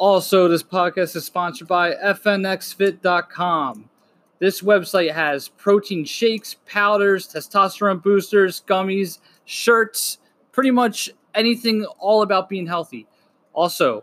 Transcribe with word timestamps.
Also, 0.00 0.48
this 0.48 0.62
podcast 0.62 1.14
is 1.14 1.26
sponsored 1.26 1.68
by 1.68 1.92
FNXFit.com. 1.92 3.90
This 4.38 4.62
website 4.62 5.12
has 5.12 5.48
protein 5.48 6.06
shakes, 6.06 6.56
powders, 6.64 7.28
testosterone 7.28 8.02
boosters, 8.02 8.62
gummies, 8.66 9.18
shirts, 9.44 10.16
pretty 10.52 10.70
much 10.70 11.10
anything 11.34 11.84
all 11.98 12.22
about 12.22 12.48
being 12.48 12.66
healthy. 12.66 13.06
Also, 13.52 14.02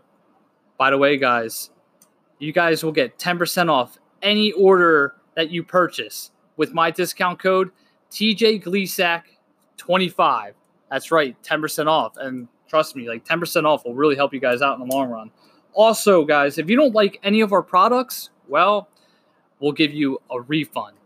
by 0.78 0.90
the 0.90 0.98
way, 0.98 1.16
guys, 1.16 1.70
you 2.38 2.52
guys 2.52 2.84
will 2.84 2.92
get 2.92 3.18
10% 3.18 3.68
off 3.68 3.98
any 4.22 4.52
order 4.52 5.16
that 5.34 5.50
you 5.50 5.64
purchase 5.64 6.30
with 6.56 6.72
my 6.72 6.92
discount 6.92 7.40
code 7.40 7.72
TJ25. 8.12 10.52
That's 10.92 11.10
right, 11.10 11.42
10% 11.42 11.86
off. 11.88 12.16
And 12.18 12.46
trust 12.68 12.94
me, 12.94 13.08
like 13.08 13.24
10% 13.24 13.64
off 13.64 13.84
will 13.84 13.96
really 13.96 14.14
help 14.14 14.32
you 14.32 14.38
guys 14.38 14.62
out 14.62 14.78
in 14.78 14.86
the 14.86 14.94
long 14.94 15.10
run. 15.10 15.32
Also, 15.78 16.24
guys, 16.24 16.58
if 16.58 16.68
you 16.68 16.74
don't 16.74 16.92
like 16.92 17.20
any 17.22 17.40
of 17.40 17.52
our 17.52 17.62
products, 17.62 18.30
well, 18.48 18.88
we'll 19.60 19.70
give 19.70 19.94
you 19.94 20.20
a 20.28 20.40
refund 20.40 20.96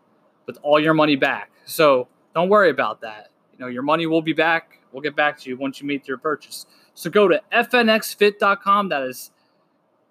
with 0.46 0.56
all 0.62 0.80
your 0.80 0.94
money 0.94 1.14
back. 1.14 1.50
So 1.66 2.08
don't 2.34 2.48
worry 2.48 2.70
about 2.70 3.02
that. 3.02 3.28
You 3.52 3.58
know, 3.58 3.66
your 3.66 3.82
money 3.82 4.06
will 4.06 4.22
be 4.22 4.32
back. 4.32 4.78
We'll 4.90 5.02
get 5.02 5.14
back 5.14 5.38
to 5.40 5.50
you 5.50 5.58
once 5.58 5.82
you 5.82 5.86
make 5.86 6.08
your 6.08 6.16
purchase. 6.16 6.64
So 6.94 7.10
go 7.10 7.28
to 7.28 7.42
fnxfit.com. 7.52 8.88
That 8.88 9.02
is 9.02 9.30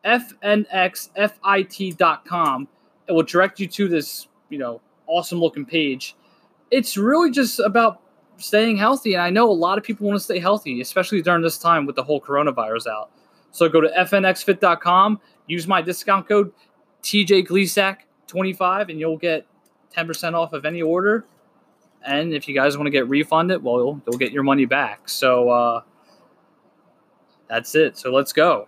fnxfit.com. 0.06 0.68
It 3.08 3.12
will 3.14 3.24
direct 3.24 3.60
you 3.60 3.66
to 3.68 3.88
this, 3.88 4.28
you 4.50 4.60
know, 4.60 4.80
awesome 5.08 5.40
looking 5.40 5.66
page. 5.66 6.16
It's 6.70 6.98
really 6.98 7.32
just 7.32 7.60
about 7.60 8.00
staying 8.38 8.78
healthy. 8.78 9.16
And 9.16 9.24
I 9.24 9.32
know 9.32 9.50
a 9.50 9.54
lot 9.54 9.80
of 9.80 9.84
people 9.84 10.06
want 10.06 10.20
to 10.20 10.24
stay 10.24 10.38
healthy, 10.38 10.82
especially 10.82 11.24
during 11.24 11.42
this 11.42 11.58
time 11.58 11.88
with 11.88 11.96
the 11.96 12.04
whole 12.04 12.22
coronavirus 12.22 12.86
out. 12.86 13.10
So 13.52 13.68
go 13.70 13.82
to 13.82 13.90
fnxfit.com, 13.90 15.20
use 15.48 15.68
my 15.68 15.82
discount 15.82 16.28
code 16.28 16.52
TJGleesack25, 17.04 18.90
and 18.90 19.00
you'll 19.00 19.18
get 19.18 19.46
10% 19.96 20.34
off 20.34 20.54
of 20.54 20.66
any 20.66 20.82
order. 20.82 21.26
And 22.04 22.34
if 22.34 22.48
you 22.48 22.56
guys 22.56 22.78
want 22.78 22.88
to 22.88 22.92
get 22.92 23.08
refunded, 23.08 23.64
well, 23.64 23.78
you'll, 23.78 24.02
you'll 24.08 24.18
get 24.18 24.32
your 24.32 24.44
money 24.44 24.66
back. 24.66 25.08
So 25.08 25.50
uh, 25.50 25.82
that's 27.48 27.76
it. 27.76 27.98
So 27.98 28.12
let's 28.12 28.34
go. 28.34 28.68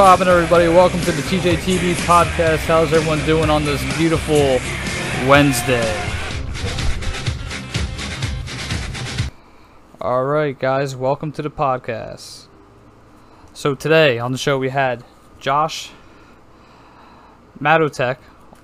Poppin', 0.00 0.28
everybody? 0.28 0.66
Welcome 0.66 1.00
to 1.00 1.12
the 1.12 1.20
TJ 1.20 1.56
TV 1.56 1.92
podcast. 2.06 2.60
How's 2.60 2.90
everyone 2.90 3.22
doing 3.26 3.50
on 3.50 3.66
this 3.66 3.82
beautiful 3.98 4.58
Wednesday? 5.28 5.86
All 10.00 10.24
right, 10.24 10.58
guys, 10.58 10.96
welcome 10.96 11.32
to 11.32 11.42
the 11.42 11.50
podcast. 11.50 12.46
So, 13.52 13.74
today 13.74 14.18
on 14.18 14.32
the 14.32 14.38
show, 14.38 14.56
we 14.56 14.70
had 14.70 15.04
Josh 15.38 15.90
Matotek 17.60 18.16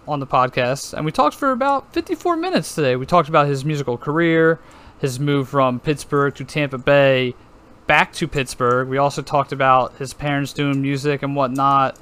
on 0.08 0.20
the 0.20 0.26
podcast, 0.26 0.94
and 0.94 1.04
we 1.04 1.12
talked 1.12 1.36
for 1.36 1.52
about 1.52 1.92
54 1.92 2.38
minutes 2.38 2.74
today. 2.74 2.96
We 2.96 3.04
talked 3.04 3.28
about 3.28 3.46
his 3.46 3.62
musical 3.62 3.98
career, 3.98 4.58
his 5.00 5.20
move 5.20 5.50
from 5.50 5.80
Pittsburgh 5.80 6.34
to 6.36 6.44
Tampa 6.44 6.78
Bay, 6.78 7.34
back 7.86 8.12
to 8.14 8.28
Pittsburgh. 8.28 8.88
We 8.88 8.98
also 8.98 9.22
talked 9.22 9.52
about 9.52 9.96
his 9.96 10.12
parents 10.12 10.52
doing 10.52 10.82
music 10.82 11.22
and 11.22 11.36
whatnot. 11.36 11.98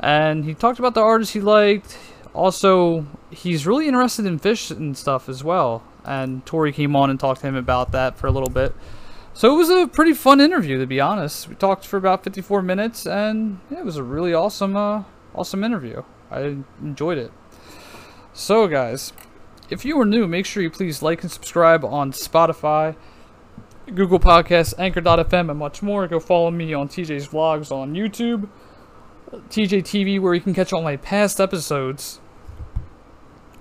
And 0.00 0.44
he 0.44 0.54
talked 0.54 0.78
about 0.78 0.94
the 0.94 1.00
artists 1.00 1.34
he 1.34 1.40
liked. 1.40 1.98
Also, 2.34 3.06
he's 3.30 3.66
really 3.66 3.86
interested 3.86 4.26
in 4.26 4.38
fish 4.38 4.70
and 4.70 4.96
stuff 4.96 5.28
as 5.28 5.44
well. 5.44 5.82
And 6.04 6.44
Tori 6.44 6.72
came 6.72 6.96
on 6.96 7.10
and 7.10 7.20
talked 7.20 7.42
to 7.42 7.46
him 7.46 7.56
about 7.56 7.92
that 7.92 8.16
for 8.16 8.26
a 8.26 8.30
little 8.30 8.50
bit. 8.50 8.74
So 9.34 9.54
it 9.54 9.56
was 9.56 9.70
a 9.70 9.86
pretty 9.86 10.12
fun 10.12 10.40
interview, 10.40 10.78
to 10.78 10.86
be 10.86 11.00
honest. 11.00 11.48
We 11.48 11.54
talked 11.54 11.86
for 11.86 11.96
about 11.96 12.22
54 12.24 12.60
minutes, 12.62 13.06
and 13.06 13.60
yeah, 13.70 13.78
it 13.78 13.84
was 13.84 13.96
a 13.96 14.02
really 14.02 14.34
awesome, 14.34 14.76
uh, 14.76 15.04
awesome 15.34 15.64
interview. 15.64 16.02
I 16.30 16.58
enjoyed 16.82 17.16
it. 17.16 17.32
So, 18.34 18.66
guys, 18.66 19.12
if 19.70 19.84
you 19.86 19.98
are 20.00 20.04
new, 20.04 20.26
make 20.26 20.44
sure 20.44 20.62
you 20.62 20.70
please 20.70 21.00
like 21.00 21.22
and 21.22 21.30
subscribe 21.30 21.82
on 21.84 22.12
Spotify. 22.12 22.94
Google 23.86 24.20
Podcasts, 24.20 24.74
Anchor.fm, 24.78 25.50
and 25.50 25.58
much 25.58 25.82
more. 25.82 26.06
Go 26.06 26.20
follow 26.20 26.50
me 26.50 26.72
on 26.72 26.88
TJ's 26.88 27.28
Vlogs 27.28 27.72
on 27.72 27.94
YouTube, 27.94 28.48
TJ 29.32 29.82
TV, 29.82 30.20
where 30.20 30.34
you 30.34 30.40
can 30.40 30.54
catch 30.54 30.72
all 30.72 30.82
my 30.82 30.96
past 30.96 31.40
episodes 31.40 32.20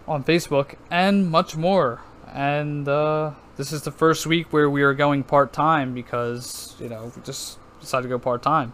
on 0.07 0.23
Facebook, 0.23 0.75
and 0.89 1.29
much 1.29 1.57
more. 1.57 2.01
And 2.33 2.87
uh, 2.87 3.31
this 3.57 3.71
is 3.71 3.81
the 3.81 3.91
first 3.91 4.25
week 4.25 4.53
where 4.53 4.69
we 4.69 4.83
are 4.83 4.93
going 4.93 5.23
part 5.23 5.53
time 5.53 5.93
because, 5.93 6.75
you 6.79 6.89
know, 6.89 7.11
we 7.15 7.21
just 7.23 7.57
decided 7.79 8.03
to 8.03 8.09
go 8.09 8.19
part 8.19 8.43
time. 8.43 8.73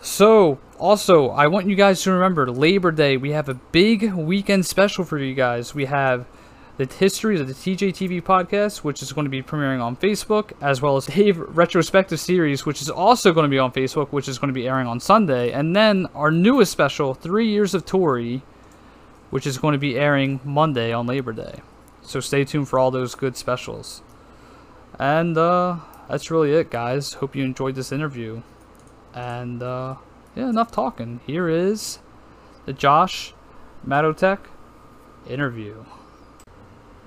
So, 0.00 0.58
also, 0.78 1.30
I 1.30 1.48
want 1.48 1.66
you 1.66 1.74
guys 1.74 2.02
to 2.02 2.12
remember 2.12 2.48
Labor 2.50 2.92
Day. 2.92 3.16
We 3.16 3.30
have 3.30 3.48
a 3.48 3.54
big 3.54 4.12
weekend 4.14 4.64
special 4.64 5.04
for 5.04 5.18
you 5.18 5.34
guys. 5.34 5.74
We 5.74 5.86
have 5.86 6.26
the 6.78 6.86
history 6.86 7.40
of 7.40 7.48
the 7.48 7.52
TJTV 7.52 8.22
podcast, 8.22 8.78
which 8.78 9.02
is 9.02 9.12
going 9.12 9.24
to 9.24 9.30
be 9.30 9.42
premiering 9.42 9.82
on 9.82 9.96
Facebook, 9.96 10.52
as 10.60 10.80
well 10.80 10.96
as 10.96 11.06
Dave 11.06 11.36
retrospective 11.38 12.20
series, 12.20 12.64
which 12.64 12.80
is 12.80 12.88
also 12.88 13.32
going 13.32 13.44
to 13.44 13.50
be 13.50 13.58
on 13.58 13.72
Facebook, 13.72 14.08
which 14.10 14.28
is 14.28 14.38
going 14.38 14.48
to 14.48 14.54
be 14.54 14.68
airing 14.68 14.86
on 14.86 15.00
Sunday, 15.00 15.50
and 15.50 15.74
then 15.74 16.06
our 16.14 16.30
newest 16.30 16.70
special, 16.70 17.14
Three 17.14 17.48
Years 17.48 17.74
of 17.74 17.84
Tori, 17.84 18.42
which 19.30 19.44
is 19.44 19.58
going 19.58 19.72
to 19.72 19.78
be 19.78 19.98
airing 19.98 20.38
Monday 20.44 20.92
on 20.92 21.06
Labor 21.06 21.32
Day. 21.32 21.60
So 22.02 22.20
stay 22.20 22.44
tuned 22.44 22.68
for 22.68 22.78
all 22.78 22.92
those 22.92 23.16
good 23.16 23.36
specials. 23.36 24.02
And 25.00 25.36
uh, 25.36 25.78
that's 26.08 26.30
really 26.30 26.52
it, 26.52 26.70
guys. 26.70 27.14
Hope 27.14 27.34
you 27.34 27.44
enjoyed 27.44 27.74
this 27.74 27.90
interview. 27.90 28.42
And 29.14 29.62
uh, 29.64 29.96
yeah, 30.36 30.48
enough 30.48 30.70
talking. 30.70 31.20
Here 31.26 31.48
is 31.48 31.98
the 32.66 32.72
Josh 32.72 33.34
Matotek 33.84 34.38
interview. 35.28 35.84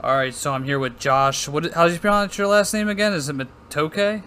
All 0.04 0.16
right, 0.16 0.34
so 0.34 0.52
I'm 0.52 0.64
here 0.64 0.80
with 0.80 0.98
Josh. 0.98 1.48
What? 1.48 1.72
How 1.74 1.88
do 1.88 1.94
you 1.94 2.00
pronounce 2.00 2.36
your 2.36 2.48
last 2.48 2.74
name 2.74 2.90
again? 2.90 3.14
Is 3.14 3.30
it 3.30 3.38
Matoke? 3.38 4.24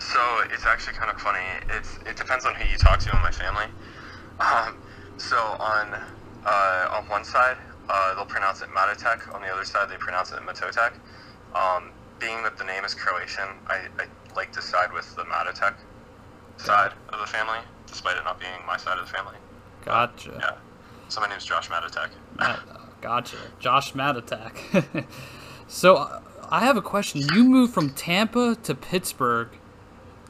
So 0.00 0.42
it's 0.52 0.66
actually 0.66 0.94
kind 0.94 1.08
of 1.08 1.20
funny. 1.20 1.38
It's 1.70 2.00
it 2.04 2.16
depends 2.16 2.44
on 2.44 2.56
who 2.56 2.68
you 2.68 2.76
talk 2.76 2.98
to 2.98 3.10
in 3.14 3.22
my 3.22 3.30
family. 3.30 3.66
Um, 4.40 4.76
so 5.16 5.36
on 5.36 5.94
uh, 6.44 6.88
on 6.90 7.08
one 7.08 7.22
side, 7.22 7.58
uh, 7.88 8.16
they'll 8.16 8.24
pronounce 8.24 8.60
it 8.60 8.70
Matotek. 8.70 9.32
On 9.32 9.40
the 9.40 9.46
other 9.46 9.64
side, 9.64 9.88
they 9.88 9.96
pronounce 9.98 10.32
it 10.32 10.40
Matotek. 10.40 10.94
Um, 11.54 11.92
being 12.18 12.42
that 12.42 12.58
the 12.58 12.64
name 12.64 12.84
is 12.84 12.92
Croatian, 12.92 13.50
I, 13.68 13.86
I 14.00 14.06
like 14.34 14.50
to 14.54 14.62
side 14.62 14.92
with 14.92 15.14
the 15.14 15.22
Matotek 15.22 15.74
side 16.56 16.90
of 17.10 17.20
the 17.20 17.26
family, 17.26 17.60
despite 17.86 18.16
it 18.16 18.24
not 18.24 18.40
being 18.40 18.66
my 18.66 18.76
side 18.76 18.98
of 18.98 19.06
the 19.06 19.12
family. 19.12 19.36
Gotcha. 19.84 20.38
Yeah. 20.40 20.56
So 21.08 21.20
my 21.20 21.28
name's 21.28 21.44
Josh 21.44 21.68
Matotek. 21.68 22.10
Gotcha. 23.00 23.36
Josh 23.60 23.94
Matt 23.94 24.16
attack. 24.16 24.58
so 25.68 25.96
uh, 25.96 26.20
I 26.50 26.60
have 26.60 26.76
a 26.76 26.82
question. 26.82 27.22
You 27.34 27.44
moved 27.44 27.72
from 27.74 27.90
Tampa 27.90 28.56
to 28.64 28.74
Pittsburgh. 28.74 29.48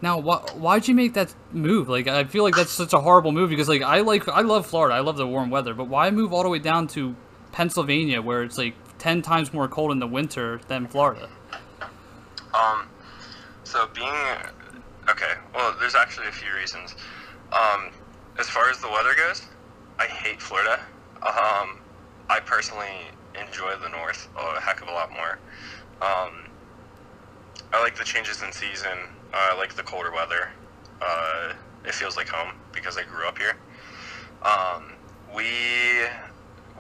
Now, 0.03 0.21
wh- 0.21 0.57
why'd 0.61 0.87
you 0.87 0.95
make 0.95 1.15
that 1.15 1.35
move? 1.51 1.89
Like, 1.89 2.07
I 2.07 2.25
feel 2.25 2.45
like 2.45 2.55
that's 2.55 2.71
such 2.71 2.93
a 2.93 3.01
horrible 3.01 3.33
move 3.33 3.51
because, 3.51 3.69
like, 3.69 3.83
I 3.83 4.01
like, 4.01 4.29
I 4.29 4.43
love 4.43 4.67
Florida. 4.67 4.95
I 4.95 5.01
love 5.01 5.17
the 5.17 5.27
warm 5.27 5.51
weather, 5.51 5.75
but 5.75 5.89
why 5.89 6.11
move 6.11 6.33
all 6.33 6.43
the 6.43 6.49
way 6.49 6.59
down 6.61 6.87
to 6.89 7.17
Pennsylvania 7.53 8.21
where 8.23 8.43
it's 8.43 8.59
like 8.59 8.75
ten 8.99 9.23
times 9.23 9.53
more 9.53 9.67
cold 9.67 9.91
in 9.91 9.99
the 9.99 10.07
winter 10.07 10.61
than 10.69 10.87
Florida? 10.87 11.29
Um, 12.55 12.89
So 13.65 13.89
being 13.95 14.15
okay, 15.11 15.33
well, 15.55 15.75
there's 15.81 15.95
actually 15.95 16.29
a 16.29 16.33
few 16.33 16.53
reasons. 16.55 16.95
Um, 17.53 17.91
as 18.39 18.49
far 18.49 18.71
as 18.71 18.79
the 18.81 18.89
weather 18.89 19.15
goes, 19.17 19.43
I 19.99 20.05
hate 20.07 20.41
Florida. 20.41 20.79
Um, 21.23 21.81
I 22.29 22.41
personally 22.41 23.09
enjoy 23.35 23.77
the 23.77 23.89
north 23.89 24.29
a 24.37 24.61
heck 24.61 24.83
of 24.83 24.89
a 24.89 24.93
lot 24.93 25.11
more. 25.11 25.39
Um, 26.01 26.49
I 27.73 27.83
like 27.83 27.97
the 27.97 28.05
changes 28.05 28.43
in 28.43 28.53
season. 28.53 28.99
I 29.33 29.57
like 29.57 29.75
the 29.75 29.83
colder 29.83 30.13
weather. 30.13 30.51
Uh, 31.01 31.53
it 31.85 31.95
feels 31.95 32.17
like 32.17 32.29
home 32.29 32.55
because 32.73 32.97
I 32.97 33.05
grew 33.05 33.27
up 33.27 33.39
here. 33.39 33.57
Um, 34.43 34.93
we, 35.35 35.45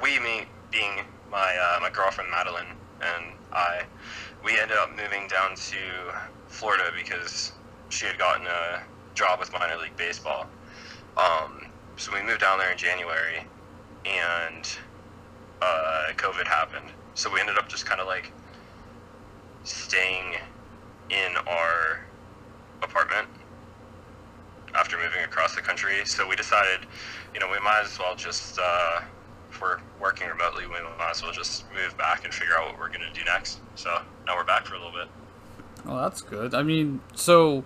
we, 0.02 0.18
me 0.20 0.46
being 0.70 1.00
my 1.30 1.56
uh, 1.56 1.80
my 1.80 1.90
girlfriend 1.90 2.30
Madeline 2.30 2.66
and 3.00 3.32
I, 3.52 3.82
we 4.44 4.58
ended 4.58 4.76
up 4.76 4.90
moving 4.90 5.28
down 5.28 5.54
to 5.54 5.76
Florida 6.48 6.90
because 6.96 7.52
she 7.88 8.06
had 8.06 8.18
gotten 8.18 8.46
a 8.46 8.82
job 9.14 9.40
with 9.40 9.52
minor 9.52 9.76
league 9.76 9.96
baseball. 9.96 10.46
Um, 11.16 11.66
so 11.96 12.12
we 12.12 12.22
moved 12.22 12.40
down 12.40 12.58
there 12.58 12.70
in 12.70 12.78
January, 12.78 13.44
and 14.04 14.68
uh, 15.60 16.12
COVID 16.16 16.46
happened. 16.46 16.90
So 17.14 17.32
we 17.32 17.40
ended 17.40 17.58
up 17.58 17.68
just 17.68 17.86
kind 17.86 18.00
of 18.00 18.06
like 18.06 18.32
staying 19.64 20.36
in 21.10 21.36
our 21.46 22.00
apartment 22.82 23.26
after 24.74 24.96
moving 24.96 25.24
across 25.24 25.54
the 25.54 25.60
country. 25.60 26.04
So 26.04 26.28
we 26.28 26.36
decided, 26.36 26.86
you 27.34 27.40
know, 27.40 27.48
we 27.50 27.58
might 27.60 27.82
as 27.84 27.98
well 27.98 28.14
just, 28.14 28.58
uh, 28.58 29.00
if 29.50 29.60
we're 29.60 29.78
working 30.00 30.28
remotely, 30.28 30.66
we 30.66 30.74
might 30.98 31.10
as 31.10 31.22
well 31.22 31.32
just 31.32 31.64
move 31.74 31.96
back 31.96 32.24
and 32.24 32.32
figure 32.32 32.54
out 32.56 32.68
what 32.68 32.78
we're 32.78 32.88
going 32.88 33.00
to 33.00 33.12
do 33.12 33.24
next. 33.24 33.60
So 33.74 34.00
now 34.26 34.36
we're 34.36 34.44
back 34.44 34.66
for 34.66 34.74
a 34.74 34.78
little 34.78 34.92
bit. 34.92 35.08
Oh, 35.86 35.96
that's 36.02 36.20
good. 36.22 36.54
I 36.54 36.62
mean, 36.62 37.00
so 37.14 37.64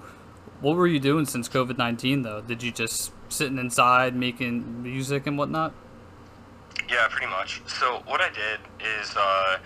what 0.60 0.76
were 0.76 0.86
you 0.86 1.00
doing 1.00 1.26
since 1.26 1.48
COVID 1.48 1.76
nineteen 1.76 2.22
though? 2.22 2.40
Did 2.40 2.62
you 2.62 2.70
just 2.70 3.10
sitting 3.28 3.58
inside 3.58 4.14
making 4.14 4.82
music 4.82 5.26
and 5.26 5.36
whatnot? 5.36 5.74
Yeah, 6.90 7.06
pretty 7.10 7.30
much. 7.30 7.62
So 7.66 8.02
what 8.06 8.20
I 8.20 8.28
did 8.30 8.60
is 8.80 9.14
uh, 9.16 9.56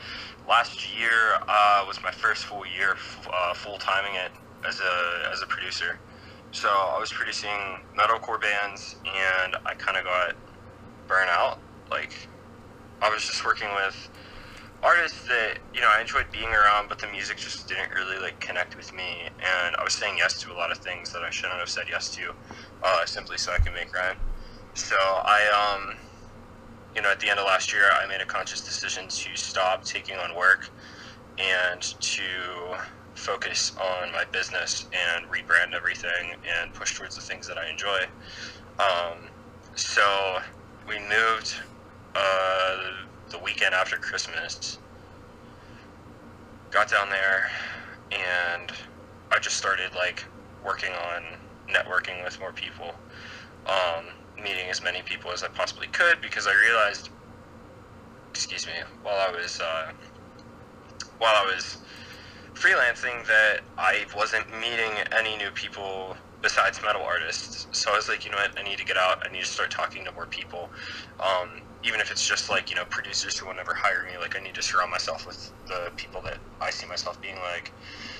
last 0.48 0.96
year 0.96 1.10
uh, 1.48 1.84
was 1.86 1.98
my 2.04 2.10
first 2.12 2.44
full 2.44 2.66
year 2.66 2.92
f- 2.92 3.26
uh, 3.28 3.54
full 3.54 3.78
timing 3.78 4.14
it 4.14 4.32
as 4.68 4.80
a 4.80 4.94
as 5.32 5.42
a 5.42 5.46
producer. 5.46 5.98
So 6.52 6.68
I 6.68 6.98
was 7.00 7.12
producing 7.12 7.84
metalcore 7.98 8.40
bands, 8.40 8.96
and 9.04 9.56
I 9.66 9.74
kind 9.74 9.98
of 9.98 10.04
got 10.04 10.34
burnt 11.08 11.30
out. 11.30 11.62
Like 11.90 12.12
I 13.02 13.10
was 13.10 13.26
just 13.26 13.44
working 13.44 13.68
with 13.74 14.10
artists 14.82 15.26
that 15.28 15.58
you 15.74 15.80
know 15.80 15.90
I 15.96 16.00
enjoyed 16.00 16.26
being 16.32 16.50
around, 16.50 16.88
but 16.88 17.00
the 17.00 17.08
music 17.08 17.38
just 17.38 17.68
didn't 17.68 17.90
really 17.94 18.20
like 18.22 18.40
connect 18.40 18.76
with 18.76 18.92
me, 18.94 19.28
and 19.40 19.76
I 19.78 19.84
was 19.84 19.94
saying 19.94 20.16
yes 20.18 20.40
to 20.42 20.52
a 20.52 20.56
lot 20.56 20.70
of 20.72 20.78
things 20.78 21.12
that 21.12 21.22
I 21.26 21.30
shouldn't 21.30 21.60
have 21.60 21.68
said 21.70 21.84
yes 21.90 22.10
to, 22.16 22.32
uh, 22.84 23.06
simply 23.06 23.38
so 23.38 23.52
I 23.52 23.58
could 23.58 23.74
make 23.74 23.94
rent. 23.94 24.18
So 24.74 24.96
I 24.96 25.40
um 25.78 25.96
you 26.96 27.02
know, 27.02 27.10
at 27.10 27.20
the 27.20 27.28
end 27.28 27.38
of 27.38 27.44
last 27.44 27.74
year, 27.74 27.84
I 28.02 28.08
made 28.08 28.22
a 28.22 28.24
conscious 28.24 28.62
decision 28.62 29.06
to 29.06 29.36
stop 29.36 29.84
taking 29.84 30.16
on 30.16 30.34
work 30.34 30.70
and 31.38 31.82
to 31.82 32.22
focus 33.12 33.76
on 33.78 34.10
my 34.12 34.24
business 34.32 34.86
and 34.94 35.26
rebrand 35.26 35.74
everything 35.74 36.32
and 36.32 36.72
push 36.72 36.96
towards 36.96 37.14
the 37.14 37.20
things 37.20 37.46
that 37.48 37.58
I 37.58 37.68
enjoy. 37.68 38.00
Um, 38.78 39.28
so 39.74 40.38
we 40.88 40.98
moved 41.00 41.54
uh, 42.14 42.76
the 43.28 43.38
weekend 43.44 43.74
after 43.74 43.96
Christmas, 43.96 44.78
got 46.70 46.90
down 46.90 47.10
there, 47.10 47.50
and 48.10 48.72
I 49.30 49.38
just 49.38 49.58
started 49.58 49.94
like 49.94 50.24
working 50.64 50.92
on 50.92 51.22
networking 51.68 52.24
with 52.24 52.40
more 52.40 52.52
people. 52.52 52.94
Um, 53.66 54.06
meeting 54.42 54.68
as 54.70 54.82
many 54.82 55.02
people 55.02 55.30
as 55.32 55.42
I 55.42 55.48
possibly 55.48 55.86
could 55.88 56.20
because 56.20 56.46
I 56.46 56.54
realized, 56.66 57.10
excuse 58.30 58.66
me, 58.66 58.74
while 59.02 59.16
I 59.16 59.30
was 59.30 59.60
uh, 59.60 59.92
while 61.18 61.34
I 61.34 61.44
was 61.44 61.78
freelancing 62.54 63.26
that 63.26 63.60
I 63.78 64.06
wasn't 64.16 64.48
meeting 64.60 64.92
any 65.16 65.36
new 65.36 65.50
people 65.50 66.16
besides 66.42 66.80
metal 66.84 67.02
artists. 67.02 67.66
So 67.72 67.92
I 67.92 67.96
was 67.96 68.08
like, 68.08 68.24
you 68.24 68.30
know 68.30 68.38
what, 68.38 68.52
I 68.58 68.62
need 68.62 68.78
to 68.78 68.84
get 68.84 68.96
out. 68.96 69.18
I 69.28 69.32
need 69.32 69.40
to 69.40 69.46
start 69.46 69.70
talking 69.70 70.04
to 70.04 70.12
more 70.12 70.26
people. 70.26 70.70
Um, 71.20 71.48
even 71.84 72.00
if 72.00 72.10
it's 72.10 72.26
just 72.26 72.50
like 72.50 72.70
you 72.70 72.76
know 72.76 72.84
producers 72.90 73.38
who 73.38 73.46
will 73.46 73.54
never 73.54 73.72
hire 73.74 74.04
me. 74.04 74.18
Like 74.20 74.36
I 74.36 74.42
need 74.42 74.54
to 74.54 74.62
surround 74.62 74.90
myself 74.90 75.26
with 75.26 75.52
the 75.68 75.90
people 75.96 76.20
that 76.22 76.38
I 76.60 76.70
see 76.70 76.86
myself 76.86 77.20
being 77.20 77.36
like. 77.54 77.72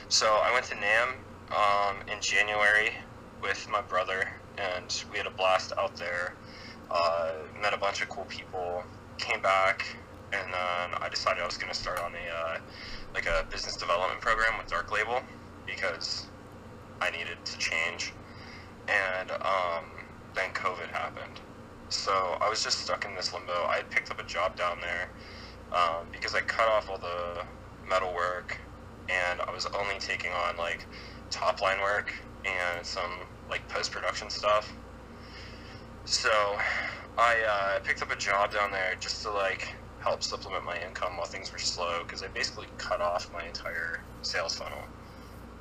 So 0.08 0.26
I 0.26 0.52
went 0.52 0.66
to 0.66 0.74
NAMM 0.76 1.10
um, 1.50 1.96
in 2.12 2.20
January 2.20 2.90
with 3.42 3.66
my 3.70 3.82
brother 3.82 4.22
and 4.58 5.04
we 5.10 5.18
had 5.18 5.26
a 5.26 5.30
blast 5.30 5.72
out 5.78 5.96
there. 5.96 6.34
Uh, 6.90 7.32
met 7.60 7.74
a 7.74 7.76
bunch 7.76 8.02
of 8.02 8.08
cool 8.08 8.24
people. 8.24 8.82
Came 9.18 9.40
back, 9.40 9.84
and 10.32 10.52
then 10.52 11.02
I 11.02 11.08
decided 11.10 11.42
I 11.42 11.46
was 11.46 11.56
going 11.56 11.72
to 11.72 11.78
start 11.78 11.98
on 11.98 12.12
a 12.12 12.56
uh, 12.56 12.58
like 13.14 13.26
a 13.26 13.44
business 13.50 13.76
development 13.76 14.20
program 14.20 14.58
with 14.58 14.68
Dark 14.68 14.92
Label 14.92 15.22
because 15.66 16.26
I 17.00 17.10
needed 17.10 17.38
to 17.44 17.58
change. 17.58 18.12
And 18.88 19.30
um, 19.30 19.84
then 20.34 20.50
COVID 20.52 20.88
happened, 20.92 21.40
so 21.88 22.36
I 22.40 22.48
was 22.48 22.62
just 22.62 22.80
stuck 22.80 23.04
in 23.04 23.14
this 23.16 23.32
limbo. 23.32 23.64
I 23.64 23.76
had 23.78 23.90
picked 23.90 24.10
up 24.10 24.20
a 24.20 24.24
job 24.24 24.56
down 24.56 24.78
there 24.80 25.08
um, 25.72 26.06
because 26.12 26.34
I 26.34 26.40
cut 26.42 26.68
off 26.68 26.88
all 26.88 26.98
the 26.98 27.44
metal 27.88 28.14
work, 28.14 28.58
and 29.08 29.40
I 29.40 29.50
was 29.52 29.66
only 29.66 29.98
taking 29.98 30.30
on 30.30 30.56
like 30.56 30.86
top 31.30 31.60
line 31.62 31.80
work 31.80 32.12
and 32.44 32.86
some 32.86 33.10
like 33.48 33.66
post 33.68 33.92
production 33.92 34.30
stuff. 34.30 34.72
So 36.04 36.30
I 37.18 37.36
uh, 37.48 37.80
picked 37.80 38.02
up 38.02 38.10
a 38.10 38.16
job 38.16 38.52
down 38.52 38.70
there 38.70 38.94
just 39.00 39.22
to 39.22 39.30
like 39.30 39.68
help 40.00 40.22
supplement 40.22 40.64
my 40.64 40.78
income 40.86 41.16
while 41.16 41.26
things 41.26 41.50
were 41.50 41.58
slow 41.58 42.02
because 42.04 42.22
I 42.22 42.28
basically 42.28 42.66
cut 42.78 43.00
off 43.00 43.32
my 43.32 43.44
entire 43.44 44.00
sales 44.22 44.56
funnel. 44.56 44.84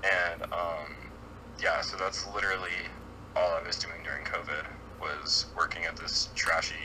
And 0.03 0.43
um, 0.43 0.95
yeah, 1.61 1.81
so 1.81 1.97
that's 1.97 2.27
literally 2.33 2.77
all 3.35 3.53
I 3.53 3.65
was 3.65 3.77
doing 3.77 4.03
during 4.03 4.23
COVID 4.23 4.65
was 5.01 5.47
working 5.55 5.85
at 5.85 5.97
this 5.97 6.29
trashy 6.35 6.75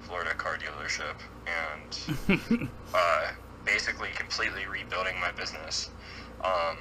Florida 0.00 0.34
car 0.34 0.58
dealership 0.58 1.16
and 1.46 2.68
uh, 2.94 3.30
basically 3.64 4.08
completely 4.14 4.66
rebuilding 4.66 5.18
my 5.20 5.32
business. 5.32 5.90
Um, 6.44 6.76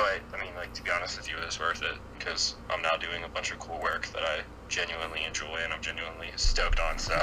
but 0.00 0.38
I 0.38 0.40
mean, 0.44 0.54
like 0.54 0.72
to 0.74 0.82
be 0.82 0.90
honest 0.90 1.16
with 1.18 1.28
you, 1.28 1.36
it 1.38 1.46
was 1.46 1.58
worth 1.60 1.82
it 1.82 1.98
because 2.18 2.56
I'm 2.70 2.82
now 2.82 2.96
doing 2.96 3.24
a 3.24 3.28
bunch 3.28 3.50
of 3.52 3.58
cool 3.58 3.80
work 3.80 4.06
that 4.08 4.22
I 4.22 4.42
genuinely 4.68 5.24
enjoy 5.24 5.58
and 5.62 5.72
I'm 5.72 5.82
genuinely 5.82 6.28
stoked 6.36 6.80
on. 6.80 6.98
So 6.98 7.14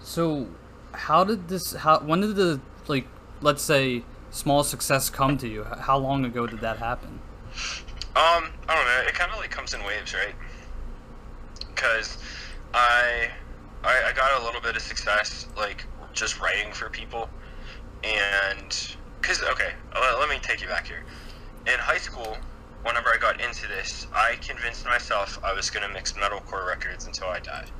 So, 0.00 0.56
how 0.92 1.24
did 1.24 1.48
this? 1.48 1.72
How 1.72 2.00
when 2.00 2.20
did 2.20 2.36
the 2.36 2.62
like, 2.86 3.06
let's 3.40 3.62
say, 3.62 4.04
small 4.30 4.64
success 4.64 5.10
come 5.10 5.36
to 5.38 5.48
you? 5.48 5.64
How 5.64 5.98
long 5.98 6.24
ago 6.24 6.46
did 6.46 6.60
that 6.60 6.78
happen? 6.78 7.22
Um, 8.16 8.52
I 8.68 8.74
don't 8.74 8.84
know. 8.86 9.08
It 9.08 9.14
kind 9.14 9.30
of 9.32 9.38
like 9.38 9.50
comes 9.50 9.74
in 9.74 9.84
waves, 9.84 10.14
right? 10.14 10.34
Because 11.68 12.18
I, 12.74 13.30
I 13.84 14.08
I 14.08 14.12
got 14.12 14.40
a 14.40 14.44
little 14.44 14.60
bit 14.60 14.76
of 14.76 14.82
success 14.82 15.46
like 15.56 15.86
just 16.12 16.40
writing 16.40 16.72
for 16.72 16.90
people, 16.90 17.30
and 18.02 18.96
because 19.20 19.42
okay, 19.42 19.72
let, 19.94 20.18
let 20.18 20.28
me 20.28 20.36
take 20.42 20.60
you 20.60 20.68
back 20.68 20.86
here. 20.86 21.04
In 21.66 21.78
high 21.78 21.98
school, 21.98 22.36
whenever 22.82 23.08
I 23.08 23.18
got 23.20 23.40
into 23.40 23.66
this, 23.68 24.06
I 24.14 24.36
convinced 24.40 24.84
myself 24.86 25.38
I 25.44 25.52
was 25.52 25.70
gonna 25.70 25.88
mix 25.88 26.12
metalcore 26.12 26.66
records 26.66 27.06
until 27.06 27.28
I 27.28 27.40
died. 27.40 27.70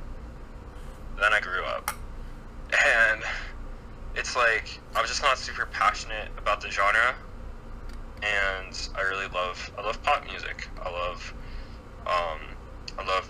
Then 1.19 1.33
I 1.33 1.39
grew 1.39 1.63
up, 1.65 1.91
and 2.71 3.21
it's 4.15 4.35
like 4.35 4.79
I 4.95 5.01
was 5.01 5.09
just 5.09 5.21
not 5.21 5.37
super 5.37 5.65
passionate 5.65 6.29
about 6.37 6.61
the 6.61 6.69
genre 6.69 7.15
and 8.23 8.89
I 8.95 9.01
really 9.01 9.27
love 9.27 9.71
I 9.77 9.85
love 9.85 10.01
pop 10.03 10.25
music. 10.25 10.67
I 10.83 10.89
love 10.89 11.33
um, 12.05 12.39
I 12.97 13.05
love 13.07 13.29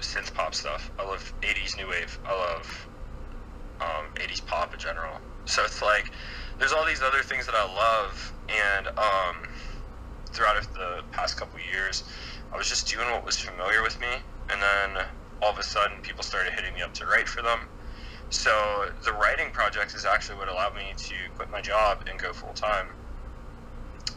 synth 0.00 0.32
pop 0.34 0.54
stuff. 0.54 0.90
I 0.98 1.04
love 1.04 1.32
80s 1.42 1.76
new 1.76 1.88
wave. 1.88 2.18
I 2.24 2.32
love 2.32 2.88
um, 3.80 4.06
80s 4.14 4.44
pop 4.46 4.72
in 4.74 4.80
general. 4.80 5.18
So 5.44 5.64
it's 5.64 5.82
like 5.82 6.10
there's 6.58 6.72
all 6.72 6.84
these 6.86 7.02
other 7.02 7.22
things 7.22 7.46
that 7.46 7.54
I 7.54 7.64
love, 7.64 8.34
and 8.48 8.86
um, 8.88 9.36
throughout 10.30 10.56
the 10.74 11.02
past 11.12 11.36
couple 11.36 11.58
years, 11.72 12.04
I 12.52 12.56
was 12.56 12.68
just 12.68 12.88
doing 12.88 13.10
what 13.10 13.24
was 13.24 13.36
familiar 13.38 13.82
with 13.82 14.00
me, 14.00 14.08
and 14.50 14.60
then 14.60 15.04
all 15.42 15.52
of 15.52 15.58
a 15.58 15.62
sudden 15.62 15.98
people 16.02 16.22
started 16.24 16.52
hitting 16.52 16.74
me 16.74 16.82
up 16.82 16.92
to 16.94 17.06
write 17.06 17.28
for 17.28 17.42
them. 17.42 17.60
So 18.30 18.50
the 19.04 19.12
writing 19.12 19.50
project 19.52 19.94
is 19.94 20.04
actually 20.04 20.36
what 20.36 20.48
allowed 20.48 20.74
me 20.74 20.92
to 20.96 21.14
quit 21.34 21.50
my 21.50 21.60
job 21.60 22.04
and 22.10 22.18
go 22.18 22.32
full 22.32 22.52
time 22.52 22.88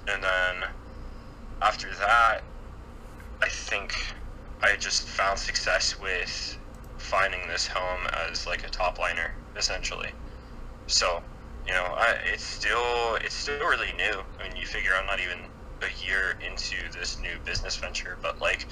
and 0.07 0.23
then 0.23 0.69
after 1.61 1.87
that, 1.99 2.41
I 3.41 3.47
think 3.49 3.93
I 4.61 4.75
just 4.77 5.07
found 5.07 5.39
success 5.39 5.99
with 5.99 6.57
finding 6.97 7.47
this 7.47 7.67
home 7.67 8.07
as 8.29 8.45
like 8.47 8.63
a 8.63 8.69
top 8.69 8.99
liner, 8.99 9.31
essentially. 9.55 10.09
So 10.87 11.23
You 11.67 11.73
know, 11.73 11.85
I, 11.95 12.15
it's 12.33 12.43
still 12.45 13.15
it's 13.23 13.35
still 13.35 13.59
really 13.59 13.93
new. 13.97 14.21
I 14.39 14.43
mean, 14.47 14.57
you 14.57 14.65
figure 14.65 14.91
I'm 14.99 15.05
not 15.05 15.19
even 15.19 15.45
a 15.81 15.91
year 16.05 16.35
into 16.45 16.75
this 16.97 17.19
new 17.21 17.37
business 17.45 17.77
venture, 17.77 18.17
but 18.21 18.41
like 18.41 18.67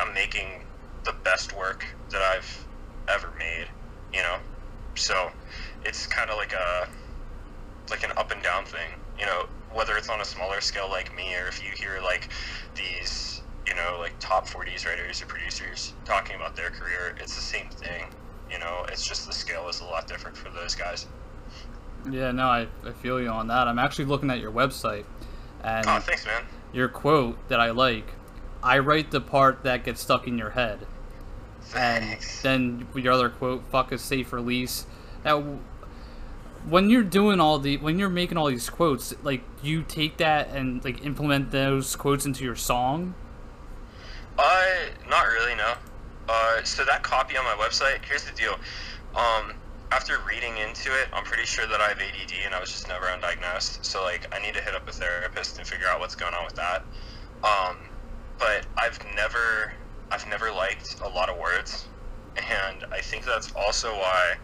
I'm 0.00 0.14
making 0.14 0.64
the 1.04 1.14
best 1.24 1.56
work 1.56 1.84
that 2.12 2.22
I've 2.22 2.68
ever 3.08 3.32
made. 3.38 3.66
You 4.12 4.22
know, 4.22 4.36
so 4.96 5.30
it's 5.84 6.06
kind 6.06 6.30
of 6.30 6.36
like 6.36 6.52
a 6.52 6.88
like 7.90 8.04
an 8.04 8.12
up 8.16 8.30
and 8.32 8.42
down 8.42 8.64
thing. 8.64 8.90
You 9.18 9.26
know, 9.26 9.44
whether 9.74 9.96
it's 9.96 10.08
on 10.10 10.20
a 10.20 10.24
smaller 10.24 10.60
scale 10.60 10.90
like 10.90 11.14
me, 11.16 11.34
or 11.36 11.48
if 11.48 11.62
you 11.62 11.70
hear 11.76 12.00
like 12.02 12.30
these, 12.76 13.42
you 13.66 13.74
know, 13.74 13.98
like 14.00 14.16
top 14.20 14.48
40s 14.48 14.86
writers 14.86 15.22
or 15.22 15.26
producers 15.26 15.94
talking 16.04 16.36
about 16.36 16.56
their 16.56 16.70
career, 16.70 17.14
it's 17.20 17.34
the 17.34 17.42
same 17.42 17.70
thing. 17.70 18.04
You 18.50 18.58
know, 18.58 18.84
it's 18.90 19.06
just 19.06 19.26
the 19.26 19.32
scale 19.32 19.68
is 19.68 19.80
a 19.80 19.84
lot 19.84 20.06
different 20.08 20.36
for 20.36 20.50
those 20.50 20.74
guys. 20.74 21.06
Yeah, 22.08 22.30
no, 22.30 22.44
I, 22.46 22.68
I 22.84 22.92
feel 22.92 23.20
you 23.20 23.28
on 23.28 23.48
that. 23.48 23.66
I'm 23.68 23.78
actually 23.78 24.04
looking 24.06 24.30
at 24.30 24.38
your 24.40 24.52
website, 24.52 25.04
and 25.62 25.86
Oh, 25.88 25.98
thanks, 25.98 26.24
man. 26.24 26.44
your 26.72 26.88
quote 26.88 27.48
that 27.48 27.60
I 27.60 27.70
like. 27.70 28.06
I 28.62 28.78
write 28.78 29.10
the 29.10 29.20
part 29.20 29.64
that 29.64 29.84
gets 29.84 30.00
stuck 30.00 30.26
in 30.28 30.38
your 30.38 30.50
head, 30.50 30.86
and 31.74 32.04
Thanks. 32.04 32.42
then 32.42 32.86
your 32.94 33.12
other 33.12 33.28
quote, 33.28 33.64
"Fuck 33.70 33.92
a 33.92 33.98
safe 33.98 34.32
release." 34.32 34.86
Now, 35.24 35.58
when 36.68 36.90
you're 36.90 37.02
doing 37.02 37.40
all 37.40 37.58
the, 37.58 37.76
when 37.78 37.98
you're 37.98 38.08
making 38.10 38.36
all 38.38 38.46
these 38.48 38.68
quotes, 38.70 39.14
like 39.22 39.42
you 39.62 39.82
take 39.82 40.18
that 40.18 40.48
and 40.50 40.82
like 40.84 41.04
implement 41.04 41.50
those 41.50 41.96
quotes 41.96 42.24
into 42.26 42.44
your 42.44 42.56
song. 42.56 43.14
Uh, 44.38 44.64
not 45.08 45.26
really, 45.26 45.54
no. 45.54 45.74
Uh, 46.28 46.62
so 46.62 46.84
that 46.84 47.02
copy 47.02 47.36
on 47.36 47.44
my 47.44 47.54
website, 47.54 48.02
here's 48.04 48.24
the 48.24 48.32
deal. 48.32 48.56
Um, 49.16 49.52
after 49.92 50.18
reading 50.28 50.56
into 50.58 50.90
it, 50.90 51.08
I'm 51.12 51.24
pretty 51.24 51.46
sure 51.46 51.66
that 51.66 51.80
I 51.80 51.88
have 51.88 51.98
ADD 51.98 52.32
and 52.44 52.54
I 52.54 52.60
was 52.60 52.70
just 52.70 52.88
never 52.88 53.06
undiagnosed. 53.06 53.84
So 53.84 54.02
like, 54.02 54.32
I 54.34 54.40
need 54.40 54.54
to 54.54 54.60
hit 54.60 54.74
up 54.74 54.88
a 54.88 54.92
therapist 54.92 55.58
and 55.58 55.66
figure 55.66 55.86
out 55.88 56.00
what's 56.00 56.14
going 56.14 56.34
on 56.34 56.44
with 56.44 56.54
that. 56.54 56.84
Um, 57.42 57.76
but 58.38 58.66
I've 58.78 58.98
never, 59.16 59.72
I've 60.10 60.26
never 60.28 60.52
liked 60.52 60.96
a 61.04 61.08
lot 61.08 61.28
of 61.28 61.38
words, 61.38 61.86
and 62.36 62.84
I 62.92 63.00
think 63.00 63.24
that's 63.24 63.52
also 63.54 63.92
why 63.92 64.34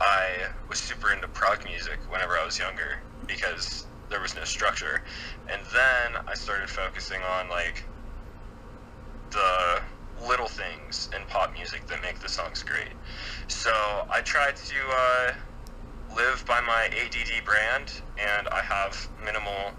I 0.00 0.48
was 0.68 0.78
super 0.78 1.12
into 1.12 1.28
prog 1.28 1.64
music 1.64 1.98
whenever 2.10 2.32
I 2.32 2.44
was 2.44 2.58
younger 2.58 2.98
because 3.26 3.86
there 4.10 4.20
was 4.20 4.34
no 4.34 4.44
structure. 4.44 5.02
And 5.48 5.60
then 5.72 6.22
I 6.26 6.34
started 6.34 6.68
focusing 6.68 7.20
on 7.22 7.48
like 7.48 7.84
the 9.30 9.80
little 10.26 10.48
things 10.48 11.08
in 11.14 11.26
pop 11.28 11.52
music 11.54 11.86
that 11.88 12.02
make 12.02 12.20
the 12.20 12.28
songs 12.28 12.62
great. 12.62 12.94
So 13.48 13.70
I 13.70 14.20
tried 14.22 14.56
to 14.56 14.74
uh, 14.74 15.32
live 16.16 16.44
by 16.46 16.60
my 16.66 16.88
ADD 16.92 17.44
brand, 17.44 17.92
and 18.18 18.48
I 18.48 18.60
have 18.62 19.08
minimal 19.24 19.72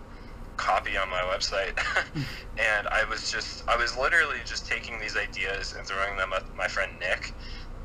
copy 0.58 0.98
on 0.98 1.10
my 1.10 1.22
website. 1.34 1.78
and 2.58 2.88
I 2.92 3.06
was 3.10 3.32
just, 3.32 3.64
I 3.68 3.76
was 3.78 3.98
literally 3.98 4.40
just 4.46 4.68
taking 4.68 5.00
these 5.00 5.16
ideas 5.18 5.74
and 5.78 5.86
throwing 5.88 6.18
them 6.18 6.30
at 6.36 6.44
my 6.58 6.68
friend 6.68 6.92
Nick. 7.00 7.34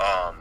Um, 0.00 0.34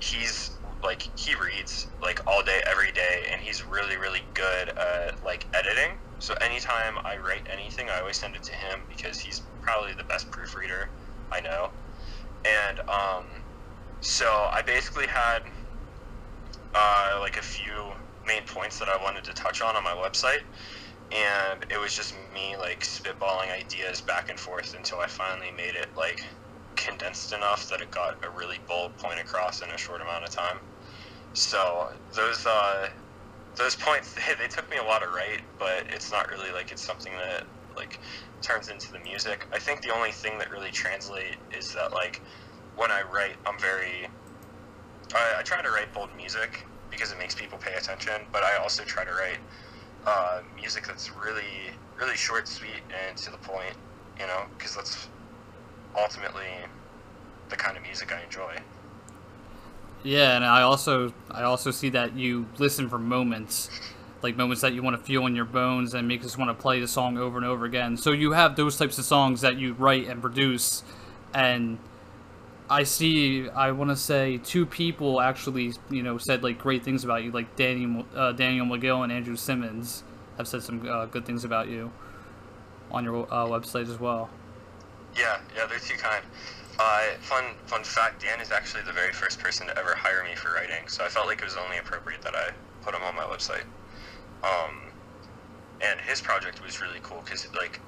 he's 0.00 0.50
like 0.82 1.08
he 1.16 1.34
reads 1.34 1.86
like 2.02 2.20
all 2.26 2.42
day 2.42 2.60
every 2.70 2.92
day 2.92 3.24
and 3.32 3.40
he's 3.40 3.64
really 3.64 3.96
really 3.96 4.20
good 4.34 4.68
at 4.68 5.24
like 5.24 5.46
editing 5.54 5.96
so 6.18 6.34
anytime 6.42 6.94
i 7.04 7.16
write 7.16 7.46
anything 7.50 7.88
i 7.88 8.00
always 8.00 8.18
send 8.18 8.34
it 8.36 8.42
to 8.42 8.52
him 8.52 8.80
because 8.88 9.18
he's 9.18 9.42
probably 9.62 9.92
the 9.96 10.04
best 10.04 10.30
proofreader 10.30 10.90
i 11.32 11.40
know 11.40 11.68
and 12.44 12.78
um 12.88 13.24
so 14.00 14.24
i 14.52 14.62
basically 14.66 15.06
had 15.06 15.40
uh 16.74 17.18
like 17.20 17.36
a 17.36 17.42
few 17.42 17.92
main 18.26 18.42
points 18.46 18.78
that 18.78 18.88
i 18.88 19.02
wanted 19.02 19.24
to 19.24 19.32
touch 19.34 19.62
on 19.62 19.76
on 19.76 19.84
my 19.84 19.94
website 20.02 20.42
and 21.12 21.64
it 21.70 21.78
was 21.78 21.94
just 21.94 22.14
me 22.34 22.56
like 22.58 22.80
spitballing 22.80 23.52
ideas 23.54 24.00
back 24.00 24.28
and 24.30 24.38
forth 24.38 24.74
until 24.76 24.98
i 24.98 25.06
finally 25.06 25.50
made 25.56 25.74
it 25.74 25.88
like 25.96 26.18
condensed 26.76 27.32
enough 27.32 27.68
that 27.68 27.80
it 27.80 27.90
got 27.90 28.14
a 28.24 28.30
really 28.36 28.58
bold 28.68 28.96
point 28.98 29.18
across 29.20 29.62
in 29.62 29.70
a 29.70 29.78
short 29.78 30.00
amount 30.00 30.24
of 30.24 30.30
time. 30.30 30.60
So 31.32 31.88
those 32.14 32.44
uh, 32.46 32.88
those 33.56 33.76
points 33.76 34.14
they, 34.14 34.34
they 34.38 34.48
took 34.48 34.70
me 34.70 34.76
a 34.76 34.84
lot 34.84 35.00
to 35.00 35.08
write, 35.08 35.42
but 35.58 35.86
it's 35.90 36.12
not 36.12 36.28
really 36.30 36.52
like 36.52 36.70
it's 36.70 36.84
something 36.84 37.12
that 37.12 37.44
like 37.76 37.98
turns 38.42 38.68
into 38.68 38.92
the 38.92 38.98
music. 39.00 39.46
I 39.52 39.58
think 39.58 39.82
the 39.82 39.90
only 39.90 40.12
thing 40.12 40.38
that 40.38 40.50
really 40.50 40.70
translate 40.70 41.36
is 41.56 41.72
that 41.74 41.92
like 41.92 42.20
when 42.76 42.90
I 42.90 43.02
write, 43.02 43.36
I'm 43.46 43.58
very 43.58 44.08
I, 45.14 45.36
I 45.38 45.42
try 45.42 45.62
to 45.62 45.70
write 45.70 45.92
bold 45.92 46.10
music 46.16 46.64
because 46.90 47.12
it 47.12 47.18
makes 47.18 47.34
people 47.34 47.58
pay 47.58 47.74
attention, 47.74 48.22
but 48.32 48.42
I 48.42 48.56
also 48.56 48.84
try 48.84 49.04
to 49.04 49.10
write 49.12 49.38
uh, 50.06 50.42
music 50.56 50.86
that's 50.86 51.10
really 51.14 51.72
really 51.98 52.16
short, 52.16 52.48
sweet, 52.48 52.82
and 53.06 53.16
to 53.18 53.30
the 53.30 53.38
point. 53.38 53.74
You 54.18 54.26
know, 54.26 54.44
because 54.56 54.76
that's 54.76 55.08
ultimately 55.96 56.46
the 57.48 57.56
kind 57.56 57.76
of 57.76 57.82
music 57.82 58.12
I 58.12 58.22
enjoy. 58.22 58.56
Yeah, 60.02 60.36
and 60.36 60.44
I 60.44 60.62
also 60.62 61.12
I 61.30 61.42
also 61.42 61.70
see 61.70 61.88
that 61.90 62.14
you 62.14 62.46
listen 62.58 62.88
for 62.88 62.98
moments, 62.98 63.70
like 64.24 64.36
moments 64.36 64.62
that 64.62 64.72
you 64.72 64.82
want 64.82 64.98
to 64.98 65.02
feel 65.04 65.26
in 65.26 65.36
your 65.36 65.44
bones 65.44 65.92
and 65.94 66.08
make 66.08 66.24
us 66.24 66.36
want 66.36 66.48
to 66.48 66.60
play 66.60 66.80
the 66.80 66.88
song 66.88 67.18
over 67.18 67.36
and 67.36 67.46
over 67.46 67.66
again. 67.66 67.96
So 67.96 68.10
you 68.10 68.32
have 68.32 68.56
those 68.56 68.76
types 68.76 68.98
of 68.98 69.04
songs 69.04 69.42
that 69.42 69.58
you 69.58 69.74
write 69.74 70.08
and 70.08 70.20
produce, 70.20 70.82
and 71.34 71.78
I 72.68 72.84
see 72.84 73.48
I 73.50 73.70
want 73.72 73.90
to 73.90 73.96
say 73.96 74.38
two 74.38 74.64
people 74.64 75.20
actually 75.20 75.74
you 75.90 76.02
know 76.02 76.16
said 76.18 76.42
like 76.42 76.58
great 76.58 76.82
things 76.82 77.04
about 77.04 77.22
you, 77.22 77.30
like 77.30 77.54
Daniel 77.54 78.06
uh, 78.16 78.32
Daniel 78.32 78.66
McGill 78.66 79.04
and 79.04 79.12
Andrew 79.12 79.36
Simmons 79.36 80.02
have 80.38 80.48
said 80.48 80.62
some 80.62 80.88
uh, 80.88 81.04
good 81.04 81.26
things 81.26 81.44
about 81.44 81.68
you 81.68 81.92
on 82.90 83.04
your 83.04 83.24
uh, 83.30 83.46
website 83.46 83.88
as 83.88 84.00
well. 84.00 84.30
Yeah, 85.14 85.38
yeah, 85.54 85.66
they're 85.66 85.78
too 85.78 85.98
kind. 85.98 86.24
Uh, 86.78 87.02
fun, 87.20 87.44
fun 87.66 87.84
fact: 87.84 88.22
Dan 88.22 88.40
is 88.40 88.50
actually 88.50 88.82
the 88.82 88.92
very 88.92 89.12
first 89.12 89.38
person 89.38 89.66
to 89.66 89.78
ever 89.78 89.94
hire 89.94 90.24
me 90.24 90.34
for 90.34 90.52
writing, 90.54 90.88
so 90.88 91.04
I 91.04 91.08
felt 91.08 91.26
like 91.26 91.38
it 91.38 91.44
was 91.44 91.56
only 91.56 91.78
appropriate 91.78 92.22
that 92.22 92.34
I 92.34 92.50
put 92.82 92.94
him 92.94 93.02
on 93.02 93.14
my 93.14 93.22
website. 93.22 93.64
Um, 94.42 94.92
and 95.80 96.00
his 96.00 96.20
project 96.20 96.62
was 96.62 96.80
really 96.80 97.00
cool 97.02 97.20
because, 97.24 97.46
like, 97.54 97.80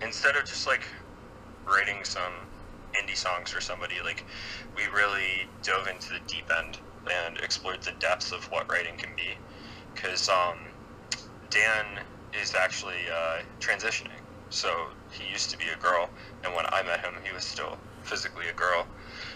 instead 0.00 0.36
of 0.36 0.44
just 0.44 0.66
like 0.66 0.82
writing 1.66 2.04
some 2.04 2.32
indie 2.98 3.16
songs 3.16 3.50
for 3.50 3.60
somebody, 3.60 3.96
like, 4.04 4.24
we 4.76 4.82
really 4.94 5.48
dove 5.62 5.86
into 5.86 6.12
the 6.12 6.20
deep 6.26 6.48
end 6.58 6.78
and 7.10 7.38
explored 7.38 7.82
the 7.82 7.92
depths 8.00 8.32
of 8.32 8.44
what 8.50 8.70
writing 8.70 8.96
can 8.96 9.10
be. 9.16 9.36
Because 9.94 10.28
um, 10.28 10.56
Dan 11.50 12.02
is 12.40 12.54
actually 12.54 13.04
uh, 13.12 13.42
transitioning. 13.60 14.20
So 14.48 14.68
he 15.10 15.30
used 15.30 15.50
to 15.50 15.58
be 15.58 15.64
a 15.72 15.80
girl, 15.80 16.10
and 16.44 16.54
when 16.54 16.66
I 16.72 16.82
met 16.82 17.00
him, 17.00 17.14
he 17.24 17.32
was 17.32 17.44
still 17.44 17.78
physically 18.02 18.48
a 18.48 18.52
girl. 18.52 18.86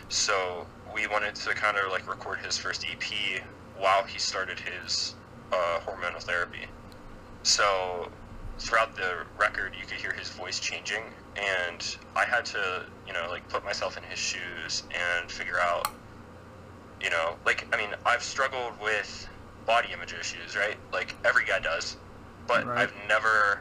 So 0.08 0.66
we 0.94 1.06
wanted 1.06 1.34
to 1.36 1.50
kind 1.54 1.76
of 1.76 1.90
like 1.90 2.08
record 2.08 2.38
his 2.44 2.58
first 2.58 2.84
EP 2.84 3.42
while 3.78 4.04
he 4.04 4.18
started 4.18 4.58
his 4.60 5.14
uh, 5.52 5.80
hormonal 5.86 6.22
therapy. 6.22 6.66
So 7.42 8.10
throughout 8.58 8.96
the 8.96 9.24
record, 9.38 9.74
you 9.78 9.86
could 9.86 9.98
hear 9.98 10.12
his 10.12 10.28
voice 10.30 10.58
changing, 10.58 11.02
and 11.36 11.96
I 12.14 12.24
had 12.24 12.44
to, 12.46 12.84
you 13.06 13.12
know, 13.12 13.26
like 13.30 13.48
put 13.48 13.64
myself 13.64 13.96
in 13.96 14.02
his 14.04 14.18
shoes 14.18 14.82
and 14.90 15.30
figure 15.30 15.60
out, 15.60 15.88
you 17.00 17.10
know, 17.10 17.36
like 17.44 17.66
I 17.72 17.76
mean, 17.76 17.90
I've 18.04 18.22
struggled 18.22 18.72
with 18.80 19.28
body 19.66 19.88
image 19.92 20.14
issues, 20.14 20.56
right? 20.56 20.76
Like 20.92 21.14
every 21.24 21.44
guy 21.44 21.60
does, 21.60 21.96
but 22.46 22.66
Right. 22.66 22.78
I've 22.78 22.94
never 23.08 23.60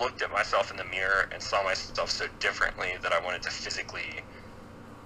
looked 0.00 0.22
at 0.22 0.30
myself 0.32 0.70
in 0.70 0.76
the 0.76 0.84
mirror 0.84 1.28
and 1.32 1.42
saw 1.42 1.62
myself 1.62 2.10
so 2.10 2.26
differently 2.38 2.94
that 3.02 3.12
I 3.12 3.20
wanted 3.24 3.42
to 3.42 3.50
physically 3.50 4.22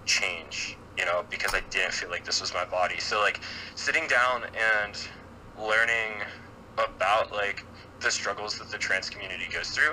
change, 0.05 0.77
you 0.99 1.05
know, 1.05 1.25
because 1.31 1.55
I 1.55 1.61
didn't 1.71 1.93
feel 1.93 2.11
like 2.11 2.25
this 2.25 2.41
was 2.41 2.53
my 2.53 2.65
body. 2.65 2.99
So 2.99 3.21
like 3.21 3.41
sitting 3.75 4.07
down 4.09 4.45
and 4.45 4.97
learning 5.61 6.25
about 6.79 7.33
like 7.33 7.65
the 8.03 8.11
struggles 8.11 8.57
that 8.59 8.71
the 8.71 8.79
trans 8.79 9.11
community 9.11 9.45
goes 9.53 9.69
through 9.69 9.93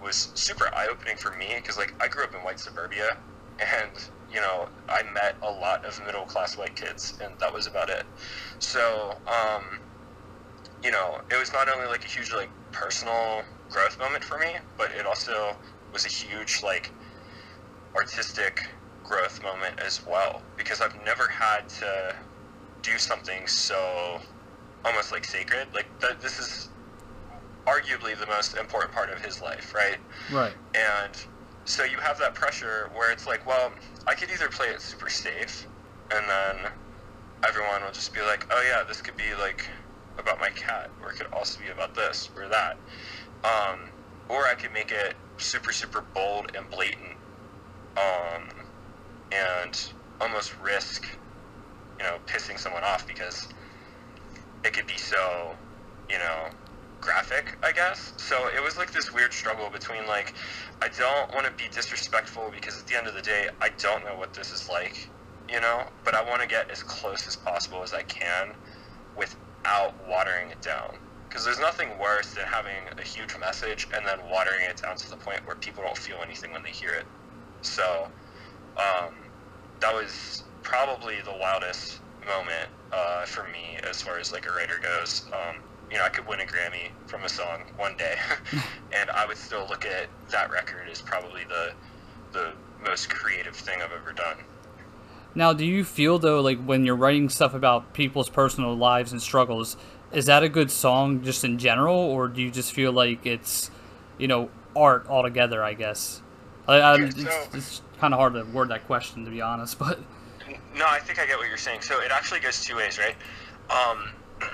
was 0.00 0.30
super 0.34 0.66
eye-opening 0.76 1.16
for 1.16 1.32
me 1.38 1.54
because 1.56 1.76
like 1.76 1.94
I 2.00 2.08
grew 2.08 2.24
up 2.24 2.34
in 2.34 2.40
white 2.40 2.60
suburbia 2.60 3.08
and 3.58 3.92
you 4.28 4.40
know 4.40 4.68
I 4.88 5.02
met 5.14 5.36
a 5.46 5.50
lot 5.50 5.84
of 5.86 5.98
middle-class 6.04 6.58
white 6.58 6.76
kids 6.76 7.14
and 7.22 7.32
that 7.40 7.52
was 7.52 7.66
about 7.66 7.88
it. 7.88 8.04
So 8.58 9.12
um, 9.26 9.62
you 10.82 10.90
know 10.90 11.18
it 11.30 11.38
was 11.38 11.52
not 11.52 11.68
only 11.68 11.86
like 11.88 12.04
a 12.04 12.08
huge 12.08 12.32
like 12.32 12.50
personal 12.72 13.42
growth 13.70 13.98
moment 13.98 14.22
for 14.24 14.38
me, 14.38 14.56
but 14.76 14.90
it 14.98 15.06
also 15.06 15.56
was 15.92 16.04
a 16.04 16.08
huge 16.08 16.60
like 16.62 16.92
artistic 17.96 18.58
growth 19.02 19.40
moment 19.42 19.74
as 19.84 20.00
well 20.06 20.42
because 20.56 20.80
I've 20.80 20.96
never 21.04 21.28
had 21.30 21.68
to 21.80 22.14
do 22.82 22.98
something 22.98 23.46
so 23.46 24.18
almost 24.86 25.12
like 25.12 25.24
sacred. 25.24 25.66
Like 25.74 25.86
th- 26.00 26.18
this 26.22 26.38
is 26.38 26.68
arguably 27.66 28.18
the 28.18 28.26
most 28.26 28.56
important 28.56 28.92
part 28.92 29.10
of 29.10 29.20
his 29.20 29.42
life, 29.42 29.74
right? 29.74 29.98
Right. 30.32 30.54
And 30.74 31.14
so 31.64 31.82
you 31.84 31.98
have 31.98 32.18
that 32.18 32.34
pressure 32.34 32.88
where 32.94 33.12
it's 33.12 33.26
like, 33.26 33.46
well, 33.46 33.72
I 34.06 34.14
could 34.14 34.30
either 34.30 34.48
play 34.48 34.68
it 34.68 34.80
super 34.80 35.08
safe, 35.08 35.66
and 36.14 36.24
then 36.28 36.70
everyone 37.46 37.82
will 37.82 37.92
just 37.92 38.14
be 38.14 38.20
like, 38.20 38.46
oh 38.50 38.62
yeah, 38.68 38.82
this 38.86 39.02
could 39.02 39.16
be 39.16 39.34
like 39.40 39.68
about 40.18 40.38
my 40.40 40.48
cat, 40.50 40.90
or 41.02 41.10
it 41.10 41.16
could 41.16 41.26
also 41.36 41.60
be 41.60 41.70
about 41.70 41.94
this 41.94 42.30
or 42.36 42.48
that. 42.48 42.78
Um, 43.44 43.90
or 44.28 44.46
I 44.46 44.54
could 44.54 44.72
make 44.72 44.90
it 44.90 45.14
super, 45.38 45.72
super 45.72 46.04
bold 46.14 46.50
and 46.56 46.68
blatant, 46.70 47.18
um, 47.96 48.48
and 49.32 49.92
almost 50.20 50.58
risk, 50.60 51.04
you 51.98 52.06
know, 52.06 52.16
pissing 52.26 52.58
someone 52.58 52.82
off 52.84 53.06
because 53.06 53.48
it 54.66 54.74
could 54.74 54.86
be 54.86 54.98
so, 54.98 55.54
you 56.10 56.18
know, 56.18 56.50
graphic, 57.00 57.56
I 57.62 57.72
guess. 57.72 58.14
So 58.18 58.48
it 58.54 58.62
was 58.62 58.76
like 58.76 58.92
this 58.92 59.12
weird 59.14 59.32
struggle 59.32 59.70
between 59.70 60.06
like, 60.08 60.34
I 60.82 60.88
don't 60.98 61.32
want 61.32 61.46
to 61.46 61.52
be 61.52 61.70
disrespectful 61.72 62.50
because 62.52 62.78
at 62.78 62.86
the 62.86 62.96
end 62.98 63.06
of 63.06 63.14
the 63.14 63.22
day, 63.22 63.46
I 63.62 63.70
don't 63.80 64.04
know 64.04 64.16
what 64.16 64.34
this 64.34 64.50
is 64.50 64.68
like, 64.70 64.96
you 65.48 65.60
know, 65.60 65.84
but 66.04 66.14
I 66.14 66.22
want 66.22 66.42
to 66.42 66.48
get 66.48 66.70
as 66.70 66.82
close 66.82 67.28
as 67.28 67.36
possible 67.36 67.82
as 67.84 67.94
I 67.94 68.02
can 68.02 68.54
without 69.16 69.94
watering 70.10 70.50
it 70.50 70.62
down. 70.62 70.98
Because 71.28 71.44
there's 71.44 71.60
nothing 71.60 71.90
worse 72.00 72.34
than 72.34 72.46
having 72.50 72.90
a 72.98 73.04
huge 73.06 73.36
message 73.38 73.86
and 73.94 74.06
then 74.06 74.18
watering 74.30 74.66
it 74.68 74.82
down 74.82 74.96
to 74.96 75.10
the 75.10 75.16
point 75.16 75.40
where 75.46 75.56
people 75.56 75.84
don't 75.84 75.98
feel 75.98 76.18
anything 76.24 76.52
when 76.52 76.62
they 76.64 76.70
hear 76.70 76.90
it. 76.90 77.06
So, 77.62 78.08
um, 78.78 79.14
that 79.80 79.94
was 79.94 80.44
probably 80.62 81.16
the 81.24 81.34
wildest 81.38 82.00
moment 82.26 82.68
uh, 82.92 83.24
for 83.24 83.44
me 83.48 83.78
as 83.88 84.02
far 84.02 84.18
as 84.18 84.32
like 84.32 84.46
a 84.46 84.50
writer 84.52 84.78
goes. 84.82 85.24
Um, 85.32 85.56
you 85.90 85.98
know, 85.98 86.04
I 86.04 86.08
could 86.08 86.26
win 86.26 86.40
a 86.40 86.44
Grammy 86.44 86.90
from 87.06 87.22
a 87.22 87.28
song 87.28 87.62
one 87.76 87.96
day, 87.96 88.16
and 88.92 89.08
I 89.10 89.24
would 89.26 89.36
still 89.36 89.66
look 89.68 89.84
at 89.86 90.08
that 90.30 90.50
record 90.50 90.88
as 90.90 91.00
probably 91.00 91.42
the 91.44 91.72
the 92.32 92.52
most 92.84 93.08
creative 93.08 93.54
thing 93.54 93.80
I've 93.82 93.92
ever 93.92 94.12
done. 94.12 94.38
Now, 95.34 95.52
do 95.52 95.64
you 95.64 95.84
feel 95.84 96.18
though, 96.18 96.40
like 96.40 96.62
when 96.64 96.84
you're 96.84 96.96
writing 96.96 97.28
stuff 97.28 97.54
about 97.54 97.92
people's 97.92 98.28
personal 98.28 98.74
lives 98.74 99.12
and 99.12 99.20
struggles, 99.22 99.76
is 100.12 100.26
that 100.26 100.42
a 100.42 100.48
good 100.48 100.70
song 100.70 101.22
just 101.22 101.44
in 101.44 101.58
general, 101.58 101.94
or 101.96 102.26
do 102.28 102.42
you 102.42 102.50
just 102.50 102.72
feel 102.72 102.90
like 102.92 103.24
it's, 103.26 103.70
you 104.18 104.28
know, 104.28 104.50
art 104.74 105.06
altogether? 105.08 105.62
I 105.62 105.74
guess. 105.74 106.22
I, 106.66 106.76
I, 106.80 106.96
Yeah, 106.96 107.04
it's 107.06 107.22
so- 107.22 107.48
it's 107.54 107.82
kind 107.98 108.12
of 108.12 108.18
hard 108.18 108.34
to 108.34 108.42
word 108.44 108.70
that 108.70 108.86
question, 108.86 109.24
to 109.24 109.30
be 109.30 109.40
honest, 109.40 109.78
but 109.78 110.00
No, 110.76 110.84
I 110.86 110.98
think 110.98 111.18
I 111.18 111.24
get 111.24 111.38
what 111.38 111.48
you're 111.48 111.56
saying. 111.56 111.80
So 111.80 112.00
it 112.00 112.10
actually 112.10 112.40
goes 112.40 112.62
two 112.62 112.76
ways, 112.76 112.98
right? 112.98 113.16
Um, 113.70 114.10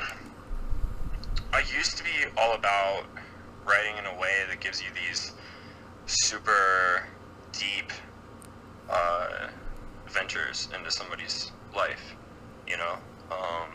I 1.53 1.65
used 1.77 1.97
to 1.99 2.05
be 2.05 2.11
all 2.39 2.55
about 2.55 3.05
writing 3.67 3.97
in 3.99 4.07
a 4.07 4.15
way 4.21 4.45
that 4.49 4.61
gives 4.61 4.81
you 4.81 4.89
these 4.95 5.33
super 6.07 7.09
deep 7.53 7.91
uh, 8.89 9.49
ventures 10.07 10.69
into 10.77 10.93
somebody's 10.93 11.51
life, 11.75 12.15
you 12.69 12.77
know? 12.77 12.95
Um, 13.33 13.71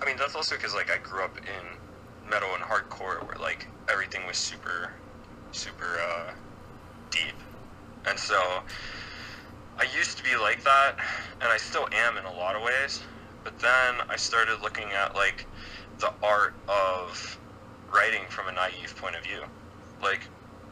I 0.00 0.04
mean, 0.04 0.18
that's 0.18 0.34
also 0.34 0.56
because, 0.56 0.74
like, 0.74 0.90
I 0.90 0.98
grew 0.98 1.24
up 1.24 1.38
in 1.38 2.30
metal 2.30 2.50
and 2.54 2.62
hardcore 2.62 3.26
where, 3.26 3.38
like, 3.40 3.66
everything 3.90 4.26
was 4.26 4.36
super, 4.36 4.92
super 5.52 5.98
uh, 6.06 6.32
deep. 7.10 7.34
And 8.06 8.18
so 8.18 8.62
I 9.78 9.86
used 9.96 10.16
to 10.18 10.24
be 10.24 10.36
like 10.36 10.62
that, 10.64 10.96
and 11.40 11.50
I 11.50 11.56
still 11.56 11.88
am 11.92 12.16
in 12.16 12.24
a 12.24 12.36
lot 12.36 12.56
of 12.56 12.62
ways. 12.62 13.00
But 13.44 13.58
then 13.58 13.94
I 14.08 14.16
started 14.16 14.60
looking 14.62 14.86
at 14.92 15.16
like 15.16 15.46
the 16.00 16.12
art 16.22 16.54
of 16.68 17.38
writing 17.92 18.22
from 18.28 18.48
a 18.48 18.52
naive 18.52 18.94
point 18.96 19.16
of 19.16 19.24
view. 19.24 19.42
Like, 20.02 20.28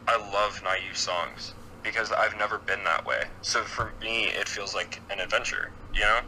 I 0.08 0.16
love 0.32 0.60
naive 0.64 0.96
songs 0.96 1.54
because 1.82 2.12
I've 2.12 2.36
never 2.38 2.58
been 2.58 2.82
that 2.84 3.06
way. 3.06 3.22
So 3.42 3.62
for 3.62 3.92
me, 4.02 4.24
it 4.26 4.48
feels 4.48 4.74
like 4.74 5.00
an 5.10 5.20
adventure, 5.20 5.72
you 5.94 6.00
know. 6.00 6.20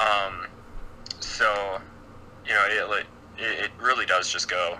Um, 0.00 0.46
so, 1.20 1.78
you 2.46 2.54
know, 2.54 2.64
it 2.68 3.06
it, 3.38 3.64
it 3.64 3.70
really 3.80 4.06
does 4.06 4.30
just 4.30 4.48
go 4.50 4.78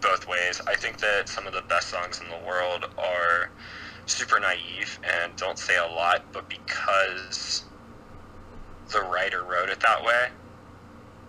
both 0.00 0.28
ways. 0.28 0.60
I 0.68 0.76
think 0.76 0.98
that 0.98 1.28
some 1.28 1.46
of 1.46 1.52
the 1.52 1.62
best 1.68 1.88
songs 1.88 2.20
in 2.20 2.28
the 2.28 2.46
world 2.46 2.84
are 2.96 3.50
super 4.10 4.40
naive 4.40 4.98
and 5.22 5.34
don't 5.36 5.58
say 5.58 5.76
a 5.76 5.94
lot, 5.94 6.24
but 6.32 6.48
because 6.48 7.64
the 8.90 9.00
writer 9.02 9.42
wrote 9.42 9.68
it 9.68 9.80
that 9.80 10.04
way, 10.04 10.28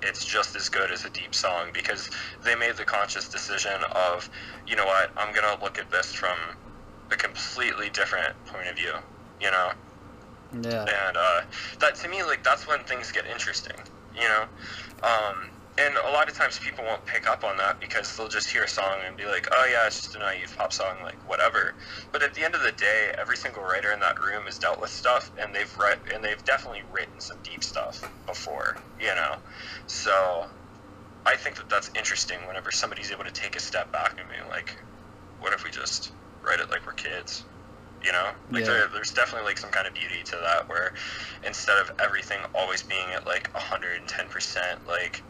it's 0.01 0.25
just 0.25 0.56
as 0.56 0.69
good 0.69 0.91
as 0.91 1.04
a 1.06 1.10
deep 1.10 1.36
song 1.36 1.67
because 1.73 2.10
they 2.43 2.56
made 2.56 2.77
the 2.77 2.86
conscious 2.86 3.27
decision 3.27 3.82
of, 3.93 4.30
you 4.65 4.75
know 4.75 4.86
what, 4.86 5.12
I'm 5.17 5.34
gonna 5.36 5.62
look 5.62 5.77
at 5.77 5.91
this 5.91 6.13
from 6.13 6.38
a 7.12 7.15
completely 7.15 7.89
different 7.89 8.34
point 8.45 8.67
of 8.69 8.75
view, 8.75 8.93
you 9.41 9.51
know? 9.51 9.71
yeah. 10.54 10.82
and 10.82 11.17
uh, 11.17 11.41
that 11.80 11.95
to 11.95 12.10
me 12.10 12.23
like 12.23 12.43
that's 12.43 12.67
when 12.67 12.80
things 12.86 13.12
get 13.12 13.25
interesting 13.27 13.75
you 14.15 14.27
know 14.27 14.45
um, 15.04 15.49
and 15.80 15.96
a 16.08 16.12
lot 16.12 16.30
of 16.30 16.36
times 16.36 16.60
people 16.60 16.84
won't 16.84 17.04
pick 17.06 17.28
up 17.28 17.44
on 17.44 17.58
that 17.58 17.80
because 17.80 18.15
they'll 18.15 18.28
just 18.28 18.50
hear 18.52 18.63
a 18.63 18.68
song 18.68 18.98
and 19.08 19.15
be 19.18 19.26
like 19.26 19.48
oh 19.52 19.65
yeah 19.72 19.88
it's 19.88 20.02
just 20.02 20.15
a 20.15 20.20
naive 20.20 20.54
pop 20.58 20.74
song 20.74 20.96
like 21.04 21.18
whatever. 21.28 21.74
But 22.12 22.24
at 22.24 22.34
the 22.34 22.44
end 22.44 22.56
of 22.56 22.62
the 22.62 22.72
day 22.74 23.12
every 23.20 23.38
single 23.38 23.63
writer 23.63 23.92
in 23.92 24.00
that 24.02 24.20
room 24.20 24.44
has 24.46 24.60
dealt 24.60 24.80
with 24.82 24.89
stuff 24.89 25.32
and 25.42 25.54
they've 25.54 25.74
read 25.80 26.00
and 26.13 26.24
they've 26.24 26.44
definitely 26.44 26.84
written 26.92 27.20
some 27.20 27.38
deep 27.44 27.63
stuff 27.63 28.10
before 28.26 28.78
you 29.00 29.08
know? 29.15 29.36
So 29.88 30.46
i 31.26 31.36
think 31.36 31.56
that 31.58 31.70
that's 31.70 31.89
interesting 31.96 32.39
whenever 32.48 32.72
somebody's 32.72 33.12
able 33.12 33.24
to 33.24 33.32
take 33.32 33.56
a 33.56 33.60
step 33.60 33.92
back 33.92 34.15
and 34.20 34.28
be 34.30 34.50
like 34.50 34.76
what 35.39 35.54
if 35.54 35.63
we 35.63 35.72
just 35.72 36.12
write 36.44 36.60
it 36.60 36.70
like 36.70 36.86
we're 36.86 36.94
kids? 36.94 37.46
You 38.04 38.12
know? 38.12 38.32
Like 38.52 38.62
Yeah. 38.65 38.74
there, 38.74 38.88
there's 38.94 39.12
definitely 39.12 39.48
like 39.48 39.58
some 39.58 39.72
kind 39.72 39.88
of 39.88 39.94
beauty 39.94 40.24
to 40.26 40.36
that 40.44 40.68
where 40.70 40.94
instead 41.46 41.78
of 41.78 41.92
everything 42.00 42.39
always 42.54 42.84
being 42.84 43.08
at 43.15 43.26
like 43.26 43.52
110% 43.54 44.88
like 44.88 45.24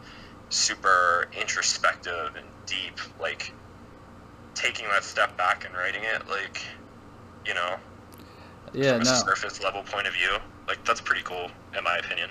super 0.50 1.28
introspective 1.40 2.32
and 2.36 2.46
deep 2.66 2.98
like 3.20 3.54
taking 4.56 4.88
that 4.90 5.04
step 5.04 5.36
back 5.38 5.66
and 5.66 5.74
writing 5.76 6.02
it 6.04 6.28
like 6.28 6.62
you 7.46 7.54
know 7.54 7.76
Yeah, 8.74 8.94
from 8.94 9.02
a 9.02 9.06
no. 9.06 9.12
surface 9.12 9.62
level 9.62 9.84
point 9.84 10.08
of 10.08 10.14
view 10.14 10.38
like 10.68 10.84
that's 10.86 11.02
pretty 11.02 11.22
cool 11.24 11.50
in 11.78 11.84
my 11.84 11.98
opinion 11.98 12.30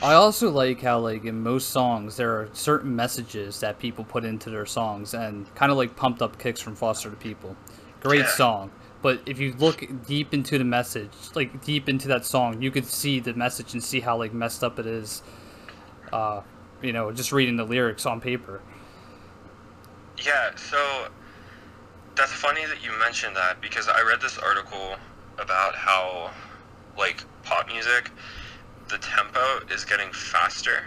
I 0.00 0.14
also 0.14 0.50
like 0.50 0.80
how 0.82 1.00
like 1.00 1.24
in 1.24 1.42
most 1.42 1.70
songs 1.70 2.16
there 2.16 2.30
are 2.32 2.48
certain 2.52 2.94
messages 2.94 3.60
that 3.60 3.78
people 3.78 4.04
put 4.04 4.24
into 4.24 4.48
their 4.50 4.66
songs 4.66 5.12
and 5.12 5.52
kind 5.54 5.72
of 5.72 5.78
like 5.78 5.96
pumped 5.96 6.22
up 6.22 6.38
kicks 6.38 6.60
from 6.60 6.76
Foster 6.76 7.10
the 7.10 7.16
People. 7.16 7.56
Great 8.00 8.20
Yeah. 8.20 8.26
song. 8.28 8.70
But 9.02 9.22
if 9.26 9.38
you 9.40 9.54
look 9.58 9.84
deep 10.06 10.34
into 10.34 10.58
the 10.58 10.64
message, 10.64 11.10
like 11.34 11.64
deep 11.64 11.88
into 11.88 12.08
that 12.08 12.24
song, 12.24 12.62
you 12.62 12.70
could 12.70 12.86
see 12.86 13.20
the 13.20 13.34
message 13.34 13.72
and 13.72 13.82
see 13.82 14.00
how 14.00 14.16
like 14.16 14.32
messed 14.32 14.62
up 14.62 14.78
it 14.78 14.86
is. 14.86 15.22
Uh, 16.12 16.42
you 16.82 16.92
know, 16.92 17.10
just 17.12 17.32
reading 17.32 17.56
the 17.56 17.64
lyrics 17.64 18.06
on 18.06 18.20
paper. 18.20 18.60
Yeah, 20.24 20.54
so 20.56 21.08
that's 22.16 22.32
funny 22.32 22.66
that 22.66 22.82
you 22.82 22.90
mentioned 22.98 23.36
that 23.36 23.60
because 23.60 23.88
I 23.88 24.02
read 24.02 24.20
this 24.20 24.38
article 24.38 24.96
about 25.38 25.74
how, 25.74 26.30
like, 26.98 27.22
pop 27.44 27.68
music, 27.68 28.10
the 28.88 28.98
tempo 28.98 29.60
is 29.72 29.84
getting 29.84 30.10
faster 30.12 30.82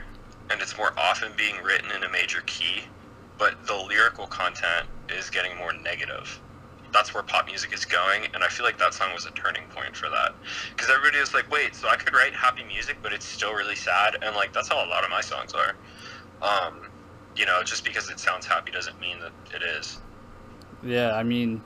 and 0.50 0.62
it's 0.62 0.78
more 0.78 0.94
often 0.98 1.32
being 1.38 1.56
written 1.64 1.90
in 1.92 2.04
a 2.04 2.10
major 2.10 2.42
key, 2.46 2.84
but 3.38 3.56
the 3.68 3.76
lyrical 3.76 4.28
content 4.28 4.88
is 5.10 5.30
getting 5.30 5.56
more 5.58 5.72
negative. 5.74 6.42
That's 6.94 7.14
where 7.14 7.24
pop 7.24 7.46
music 7.48 7.74
is 7.74 7.86
going, 7.86 8.28
and 8.34 8.44
I 8.44 8.48
feel 8.48 8.66
like 8.66 8.78
that 8.80 8.94
song 8.94 9.14
was 9.14 9.26
a 9.26 9.32
turning 9.32 9.64
point 9.70 9.96
for 9.96 10.10
that. 10.10 10.34
Because 10.76 10.90
everybody 10.90 11.20
was 11.20 11.34
like, 11.34 11.50
wait, 11.52 11.76
so 11.76 11.88
I 11.88 11.96
could 11.96 12.14
write 12.14 12.34
happy 12.34 12.64
music, 12.64 12.98
but 13.02 13.14
it's 13.14 13.26
still 13.26 13.54
really 13.54 13.76
sad? 13.76 14.18
And, 14.22 14.36
like, 14.36 14.52
that's 14.54 14.68
how 14.68 14.84
a 14.84 14.88
lot 14.88 15.04
of 15.04 15.10
my 15.10 15.22
songs 15.22 15.54
are. 15.54 15.76
Um, 16.42 16.90
you 17.36 17.46
know, 17.46 17.64
just 17.64 17.86
because 17.86 18.10
it 18.10 18.20
sounds 18.20 18.46
happy 18.46 18.72
doesn't 18.72 19.00
mean 19.00 19.18
that 19.20 19.32
it 19.56 19.64
is. 19.64 20.00
Yeah, 20.84 21.16
I 21.16 21.24
mean, 21.24 21.62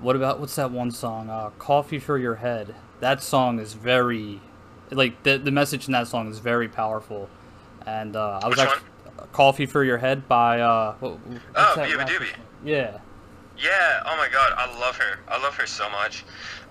what 0.00 0.16
about 0.16 0.40
what's 0.40 0.56
that 0.56 0.70
one 0.70 0.90
song? 0.90 1.30
Uh, 1.30 1.50
"Coffee 1.58 1.98
for 1.98 2.18
Your 2.18 2.36
Head." 2.36 2.74
That 3.00 3.22
song 3.22 3.58
is 3.58 3.72
very, 3.72 4.40
like 4.90 5.22
the 5.22 5.38
the 5.38 5.50
message 5.50 5.86
in 5.86 5.92
that 5.92 6.06
song 6.06 6.28
is 6.30 6.38
very 6.38 6.68
powerful, 6.68 7.28
and 7.86 8.14
uh, 8.14 8.40
I 8.42 8.48
was 8.48 8.58
Which 8.58 8.66
actually 8.66 8.88
"Coffee 9.32 9.66
for 9.66 9.82
Your 9.84 9.98
Head" 9.98 10.28
by 10.28 10.60
uh, 10.60 10.94
what, 11.00 11.18
Oh, 11.56 11.74
Beabadoobee. 11.78 12.34
Yeah, 12.64 12.98
Yeah. 13.62 14.02
Oh 14.06 14.16
my 14.16 14.28
God, 14.28 14.52
I 14.56 14.78
love 14.80 14.96
her. 14.96 15.20
I 15.28 15.40
love 15.40 15.54
her 15.54 15.66
so 15.66 15.88
much. 15.88 16.24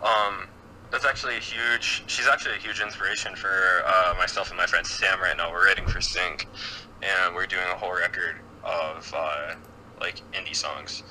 Um, 0.03 0.47
that's 0.91 1.05
actually 1.05 1.37
a 1.37 1.39
huge. 1.39 2.03
She's 2.07 2.27
actually 2.27 2.55
a 2.55 2.59
huge 2.59 2.81
inspiration 2.81 3.33
for 3.35 3.83
uh, 3.85 4.13
myself 4.17 4.49
and 4.49 4.57
my 4.57 4.65
friend 4.65 4.85
Sam 4.85 5.19
right 5.21 5.37
now. 5.37 5.51
We're 5.51 5.65
writing 5.65 5.87
for 5.87 6.01
Sync, 6.01 6.47
and 7.01 7.33
we're 7.33 7.45
doing 7.45 7.63
a 7.71 7.77
whole 7.77 7.93
record 7.93 8.35
of 8.65 9.13
uh, 9.15 9.55
like 10.01 10.21
indie 10.33 10.55
songs. 10.55 11.03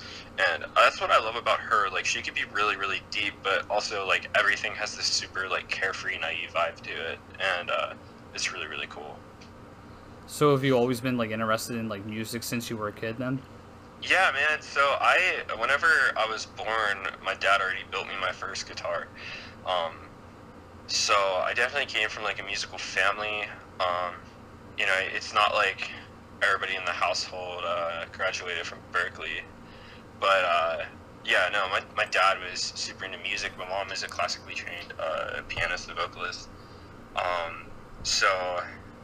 And 0.53 0.65
that's 0.75 1.01
what 1.01 1.09
I 1.09 1.19
love 1.19 1.35
about 1.35 1.59
her. 1.59 1.89
Like 1.89 2.05
she 2.05 2.21
could 2.21 2.35
be 2.35 2.43
really, 2.53 2.75
really 2.75 3.01
deep, 3.09 3.33
but 3.41 3.65
also 3.69 4.05
like 4.07 4.29
everything 4.37 4.73
has 4.75 4.95
this 4.95 5.07
super 5.07 5.49
like 5.49 5.67
carefree, 5.67 6.19
naive 6.19 6.51
vibe 6.53 6.79
to 6.81 6.91
it, 6.91 7.17
and 7.57 7.71
uh, 7.71 7.93
it's 8.35 8.53
really, 8.53 8.67
really 8.67 8.87
cool. 8.87 9.17
So 10.27 10.51
have 10.51 10.63
you 10.63 10.77
always 10.77 11.01
been 11.01 11.17
like 11.17 11.31
interested 11.31 11.77
in 11.77 11.89
like 11.89 12.05
music 12.05 12.43
since 12.43 12.69
you 12.69 12.77
were 12.77 12.89
a 12.89 12.93
kid 12.93 13.17
then? 13.17 13.41
Yeah, 14.01 14.31
man. 14.33 14.61
So 14.61 14.81
I, 14.81 15.43
whenever 15.59 15.87
I 16.17 16.25
was 16.25 16.45
born, 16.45 16.97
my 17.23 17.35
dad 17.35 17.61
already 17.61 17.83
built 17.91 18.07
me 18.07 18.13
my 18.19 18.31
first 18.31 18.67
guitar. 18.67 19.07
Um, 19.65 19.93
so 20.87 21.13
I 21.13 21.53
definitely 21.55 21.85
came 21.85 22.09
from 22.09 22.23
like 22.23 22.41
a 22.41 22.43
musical 22.45 22.79
family. 22.79 23.43
Um, 23.79 24.15
you 24.77 24.85
know, 24.85 24.95
it's 25.15 25.33
not 25.33 25.53
like 25.53 25.89
everybody 26.41 26.75
in 26.75 26.83
the 26.85 26.91
household 26.91 27.63
uh, 27.65 28.05
graduated 28.11 28.65
from 28.65 28.79
Berklee. 28.91 29.41
But 30.19 30.43
uh, 30.45 30.77
yeah, 31.25 31.49
no, 31.53 31.67
my, 31.69 31.81
my 31.95 32.05
dad 32.05 32.37
was 32.49 32.59
super 32.59 33.05
into 33.05 33.19
music. 33.19 33.51
My 33.57 33.67
mom 33.69 33.91
is 33.91 34.01
a 34.01 34.07
classically 34.07 34.55
trained 34.55 34.93
uh, 34.99 35.41
pianist 35.47 35.89
and 35.89 35.97
vocalist. 35.97 36.49
Um, 37.15 37.65
so 38.03 38.27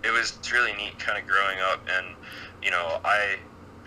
it 0.03 0.11
was 0.11 0.39
really 0.51 0.73
neat 0.73 0.97
kind 0.97 1.21
of 1.21 1.27
growing 1.27 1.57
up 1.71 1.81
and, 1.87 2.15
you 2.63 2.71
know, 2.71 2.99
I 3.05 3.37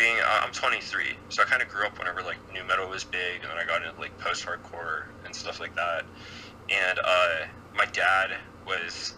being 0.00 0.16
I'm 0.40 0.50
23, 0.50 1.12
so 1.28 1.42
I 1.42 1.44
kind 1.44 1.60
of 1.60 1.68
grew 1.68 1.84
up 1.84 1.98
whenever 2.00 2.24
like 2.24 2.40
nu 2.48 2.64
metal 2.64 2.88
was 2.88 3.04
big, 3.04 3.44
and 3.44 3.52
then 3.52 3.60
I 3.60 3.68
got 3.68 3.84
into 3.84 4.00
like 4.00 4.16
post-hardcore 4.16 5.12
and 5.28 5.36
stuff 5.36 5.60
like 5.60 5.76
that. 5.76 6.08
And 6.72 6.96
uh, 7.04 7.44
my 7.76 7.84
dad 7.92 8.40
was, 8.64 9.12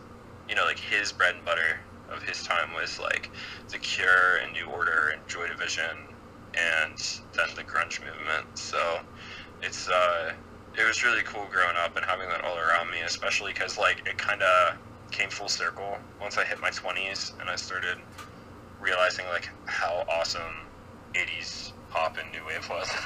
you 0.50 0.56
know, 0.58 0.66
like 0.66 0.82
his 0.82 1.12
bread 1.14 1.38
and 1.38 1.44
butter 1.46 1.78
of 2.10 2.26
his 2.26 2.42
time 2.42 2.74
was 2.74 2.98
like 2.98 3.30
The 3.70 3.78
Cure 3.78 4.42
and 4.42 4.52
New 4.52 4.66
Order 4.66 5.14
and 5.14 5.22
Joy 5.30 5.46
Division, 5.46 5.94
and 6.58 6.98
then 7.38 7.46
the 7.54 7.62
grunge 7.62 8.02
movement. 8.02 8.50
So 8.58 8.98
it's 9.62 9.86
uh, 9.86 10.34
it 10.74 10.82
was 10.82 11.04
really 11.06 11.22
cool 11.22 11.46
growing 11.46 11.78
up 11.78 11.94
and 11.94 12.04
having 12.04 12.26
that 12.28 12.42
all 12.42 12.58
around 12.58 12.90
me, 12.90 13.06
especially 13.06 13.54
because 13.54 13.78
like 13.78 14.02
it 14.04 14.18
kind 14.18 14.42
of 14.42 14.74
came 15.14 15.30
full 15.30 15.48
circle 15.48 15.94
once 16.20 16.38
I 16.38 16.44
hit 16.44 16.58
my 16.60 16.70
20s 16.70 17.38
and 17.38 17.48
I 17.48 17.54
started 17.54 17.98
realizing 18.80 19.26
like 19.30 19.46
how 19.66 20.02
awesome 20.10 20.71
80s 21.14 21.72
pop 21.90 22.16
and 22.18 22.30
new 22.32 22.44
wave 22.46 22.68
was. 22.68 22.88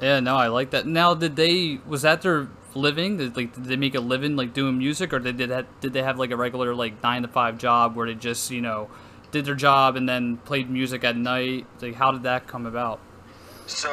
Yeah, 0.00 0.20
no, 0.20 0.36
I 0.36 0.46
like 0.46 0.70
that. 0.70 0.86
Now, 0.86 1.12
did 1.12 1.36
they 1.36 1.78
was 1.86 2.02
that 2.02 2.22
their 2.22 2.48
living? 2.74 3.18
Did 3.18 3.36
like 3.36 3.54
did 3.54 3.64
they 3.66 3.76
make 3.76 3.94
a 3.94 4.00
living 4.00 4.34
like 4.34 4.54
doing 4.54 4.78
music, 4.78 5.12
or 5.12 5.18
did 5.18 5.36
they 5.36 5.46
have, 5.46 5.66
did 5.80 5.92
they 5.92 6.02
have 6.02 6.18
like 6.18 6.30
a 6.30 6.36
regular 6.36 6.74
like 6.74 7.02
nine 7.02 7.20
to 7.20 7.28
five 7.28 7.58
job 7.58 7.96
where 7.96 8.06
they 8.06 8.14
just 8.14 8.50
you 8.50 8.62
know 8.62 8.88
did 9.30 9.44
their 9.44 9.54
job 9.54 9.96
and 9.96 10.08
then 10.08 10.38
played 10.38 10.70
music 10.70 11.04
at 11.04 11.16
night? 11.16 11.66
Like, 11.82 11.96
how 11.96 12.12
did 12.12 12.22
that 12.22 12.46
come 12.46 12.64
about? 12.64 13.00
so 13.66 13.88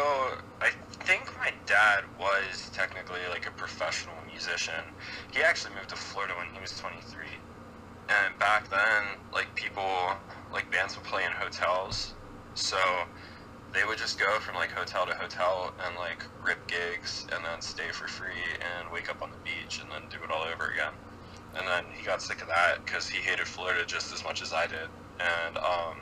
I 0.60 0.71
think 1.05 1.38
my 1.38 1.53
dad 1.67 2.03
was 2.19 2.69
technically 2.73 3.19
like 3.29 3.47
a 3.47 3.51
professional 3.51 4.15
musician. 4.29 4.83
He 5.31 5.41
actually 5.43 5.75
moved 5.75 5.89
to 5.89 5.95
Florida 5.95 6.33
when 6.36 6.47
he 6.53 6.60
was 6.60 6.77
23. 6.79 7.25
And 8.10 8.38
back 8.39 8.69
then, 8.69 9.19
like 9.33 9.53
people, 9.55 10.13
like 10.51 10.71
bands 10.71 10.95
would 10.97 11.05
play 11.05 11.25
in 11.25 11.31
hotels. 11.31 12.13
So 12.58 12.78
they 13.72 13.86
would 13.86 14.00
just 14.02 14.20
go 14.20 14.39
from 14.41 14.56
like 14.56 14.72
hotel 14.72 15.06
to 15.06 15.13
hotel 15.13 15.74
and 15.86 15.96
like 15.96 16.26
rip 16.41 16.65
gigs 16.67 17.28
and 17.30 17.46
then 17.46 17.62
stay 17.62 17.93
for 17.93 18.08
free 18.08 18.58
and 18.58 18.89
wake 18.91 19.10
up 19.10 19.22
on 19.22 19.30
the 19.30 19.38
beach 19.46 19.78
and 19.80 19.91
then 19.93 20.10
do 20.10 20.17
it 20.26 20.34
all 20.34 20.41
over 20.41 20.74
again. 20.74 20.98
And 21.54 21.67
then 21.67 21.86
he 21.93 22.02
got 22.04 22.22
sick 22.22 22.41
of 22.41 22.48
that 22.50 22.82
because 22.86 23.08
he 23.08 23.22
hated 23.22 23.46
Florida 23.46 23.86
just 23.86 24.12
as 24.12 24.24
much 24.26 24.41
as 24.41 24.54
I 24.54 24.65
did 24.65 24.89
and 25.22 25.58
um, 25.58 25.98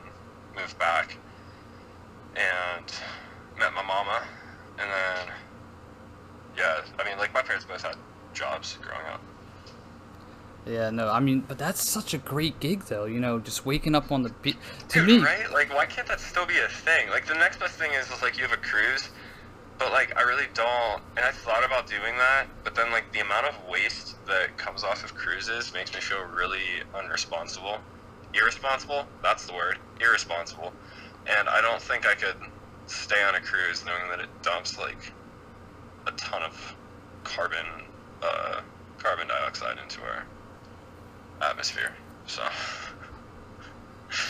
moved 0.56 0.80
back 0.80 1.20
and 2.36 2.88
met 3.60 3.76
my 3.76 3.84
mama 3.84 4.24
and 4.80 4.88
then 4.88 5.36
yeah, 6.58 6.88
I 7.00 7.04
mean 7.04 7.20
like 7.20 7.34
my 7.34 7.42
parents 7.44 7.66
both 7.68 7.84
had 7.84 8.00
jobs 8.34 8.80
growing 8.82 9.08
up. 9.12 9.35
Yeah, 10.66 10.90
no, 10.90 11.10
I 11.10 11.20
mean, 11.20 11.42
but 11.42 11.60
that's 11.60 11.88
such 11.88 12.14
a 12.16 12.18
great 12.18 12.60
gig 12.60 12.86
though. 12.86 13.06
You 13.06 13.20
know, 13.20 13.40
just 13.40 13.66
waking 13.66 13.94
up 13.94 14.12
on 14.12 14.24
the 14.24 14.30
beach. 14.30 14.58
To 14.90 15.06
Dude, 15.06 15.08
me, 15.08 15.26
right? 15.26 15.52
Like, 15.52 15.74
why 15.74 15.86
can't 15.86 16.08
that 16.08 16.20
still 16.20 16.46
be 16.46 16.58
a 16.58 16.68
thing? 16.68 17.10
Like, 17.10 17.28
the 17.28 17.36
next 17.36 17.60
best 17.60 17.78
thing 17.78 17.92
is, 17.94 18.10
is 18.10 18.22
like 18.24 18.38
you 18.38 18.44
have 18.44 18.52
a 18.52 18.62
cruise, 18.62 19.10
but 19.78 19.92
like 19.92 20.18
I 20.18 20.22
really 20.24 20.48
don't. 20.54 21.02
And 21.18 21.26
I 21.26 21.32
thought 21.32 21.64
about 21.64 21.88
doing 21.88 22.16
that, 22.18 22.48
but 22.64 22.74
then 22.74 22.92
like 22.92 23.12
the 23.14 23.20
amount 23.20 23.46
of 23.46 23.56
waste 23.70 24.16
that 24.26 24.58
comes 24.58 24.84
off 24.84 25.04
of 25.04 25.14
cruises 25.14 25.72
makes 25.74 25.94
me 25.94 26.00
feel 26.00 26.24
really 26.36 26.82
unresponsible, 26.96 27.78
irresponsible. 28.34 29.06
That's 29.22 29.46
the 29.46 29.54
word, 29.54 29.78
irresponsible. 30.02 30.74
And 31.28 31.48
I 31.48 31.62
don't 31.62 31.82
think 31.82 32.08
I 32.08 32.16
could 32.16 32.38
stay 32.88 33.22
on 33.24 33.36
a 33.36 33.40
cruise 33.40 33.84
knowing 33.86 34.10
that 34.10 34.20
it 34.20 34.30
dumps 34.42 34.80
like 34.80 35.12
a 36.08 36.12
ton 36.12 36.42
of 36.42 36.76
carbon, 37.24 37.66
uh, 38.22 38.62
carbon 38.98 39.28
dioxide 39.28 39.78
into 39.84 40.02
our 40.02 40.24
atmosphere. 41.42 41.94
So. 42.28 42.44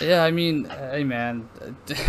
Yeah, 0.02 0.24
I 0.24 0.32
mean, 0.32 0.66
hey 0.66 1.04
man, 1.04 1.48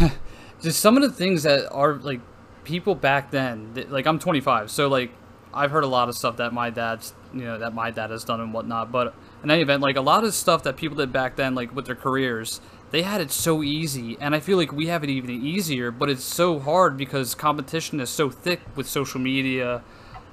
just 0.63 0.81
some 0.81 0.97
of 0.97 1.03
the 1.03 1.11
things 1.11 1.43
that 1.43 1.71
are 1.71 1.95
like 1.95 2.21
people 2.65 2.95
back 2.95 3.31
then. 3.31 3.87
Like 3.89 4.07
I'm 4.07 4.19
25, 4.19 4.71
so 4.71 4.89
like 4.89 5.11
I've 5.53 5.71
heard 5.71 5.85
a 5.85 5.89
lot 5.89 6.09
of 6.09 6.17
stuff 6.17 6.37
that 6.37 6.53
my 6.53 6.71
dad's, 6.71 7.15
you 7.33 7.45
know, 7.45 7.59
that 7.59 7.75
my 7.75 7.91
dad 7.91 8.11
has 8.11 8.25
done 8.25 8.41
and 8.41 8.53
whatnot. 8.53 8.93
But 8.93 9.15
in 9.43 9.51
any 9.51 9.63
event, 9.63 9.83
like 9.83 9.97
a 9.97 10.03
lot 10.03 10.25
of 10.25 10.35
stuff 10.35 10.63
that 10.65 10.77
people 10.77 10.97
did 10.97 11.13
back 11.13 11.37
then, 11.37 11.55
like 11.55 11.75
with 11.75 11.87
their 11.87 11.95
careers, 11.95 12.61
they 12.91 13.03
had 13.03 13.21
it 13.21 13.31
so 13.31 13.63
easy, 13.63 14.17
and 14.21 14.35
I 14.35 14.41
feel 14.41 14.57
like 14.57 14.73
we 14.73 14.87
have 14.87 15.03
it 15.03 15.11
even 15.11 15.31
easier. 15.31 15.91
But 15.91 16.11
it's 16.11 16.25
so 16.25 16.59
hard 16.59 16.97
because 16.97 17.35
competition 17.35 18.01
is 18.01 18.11
so 18.11 18.31
thick 18.31 18.61
with 18.75 18.89
social 18.89 19.21
media, 19.21 19.83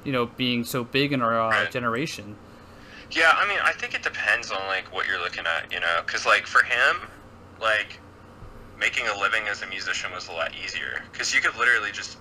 you 0.04 0.12
know, 0.12 0.28
being 0.28 0.64
so 0.64 0.84
big 0.84 1.14
in 1.14 1.22
our 1.22 1.40
uh, 1.40 1.70
generation. 1.70 2.36
Yeah, 3.16 3.32
I 3.38 3.48
mean, 3.48 3.60
I 3.64 3.74
think 3.74 3.94
it 3.94 4.02
depends 4.04 4.50
on 4.52 4.66
like 4.68 4.92
what 4.92 5.08
you're 5.08 5.22
looking 5.22 5.46
at, 5.46 5.72
you 5.72 5.80
know, 5.80 6.02
because 6.06 6.26
like 6.26 6.48
for 6.48 6.64
him, 6.64 7.10
like 7.62 8.02
making 8.80 9.06
a 9.08 9.20
living 9.20 9.44
as 9.50 9.62
a 9.62 9.68
musician 9.68 10.12
was 10.14 10.28
a 10.30 10.32
lot 10.32 10.52
easier 10.56 11.02
because 11.12 11.34
you 11.34 11.42
could 11.42 11.56
literally 11.58 11.92
just 11.94 12.18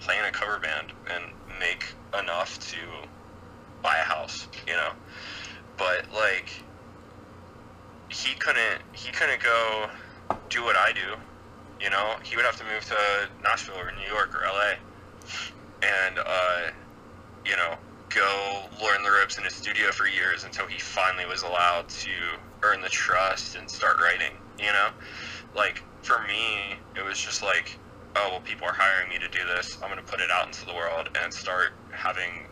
play 0.00 0.18
in 0.18 0.24
a 0.26 0.32
cover 0.32 0.60
band 0.60 0.92
and 1.14 1.24
make 1.60 1.84
enough 2.18 2.58
to 2.60 2.78
buy 3.82 3.96
a 3.98 4.04
house, 4.08 4.48
you 4.66 4.74
know. 4.74 4.90
But 5.78 6.06
like 6.14 6.50
he 8.08 8.34
couldn't 8.36 8.82
he 8.92 9.10
couldn't 9.12 9.42
go 9.42 9.86
do 10.50 10.64
what 10.64 10.76
I 10.76 10.92
do, 10.92 11.16
you 11.80 11.90
know. 11.90 12.16
He 12.24 12.36
would 12.36 12.44
have 12.44 12.56
to 12.58 12.64
move 12.64 12.84
to 12.86 12.96
Nashville 13.42 13.76
or 13.76 13.92
New 13.92 14.06
York 14.12 14.34
or 14.34 14.42
LA 14.46 14.74
and 15.82 16.18
uh 16.18 16.70
you 17.46 17.56
know, 17.56 17.74
go 18.10 18.62
learn 18.82 19.02
the 19.02 19.10
ropes 19.10 19.38
in 19.38 19.46
a 19.46 19.50
studio 19.50 19.90
for 19.92 20.06
years 20.06 20.44
until 20.44 20.66
he 20.66 20.78
finally 20.78 21.26
was 21.26 21.42
allowed 21.42 21.88
to 21.88 22.10
earn 22.62 22.80
the 22.82 22.88
trust 22.88 23.56
and 23.56 23.70
start 23.70 23.98
writing, 24.00 24.36
you 24.58 24.66
know? 24.66 24.88
Like, 25.54 25.82
for 26.02 26.20
me, 26.26 26.74
it 26.96 27.04
was 27.04 27.18
just 27.20 27.42
like, 27.42 27.76
oh, 28.16 28.28
well, 28.32 28.40
people 28.40 28.66
are 28.66 28.74
hiring 28.74 29.08
me 29.08 29.18
to 29.18 29.28
do 29.28 29.44
this. 29.46 29.78
I'm 29.82 29.90
going 29.90 30.04
to 30.04 30.10
put 30.10 30.20
it 30.20 30.30
out 30.30 30.46
into 30.46 30.66
the 30.66 30.74
world 30.74 31.08
and 31.22 31.32
start 31.32 31.72
having, 31.92 32.46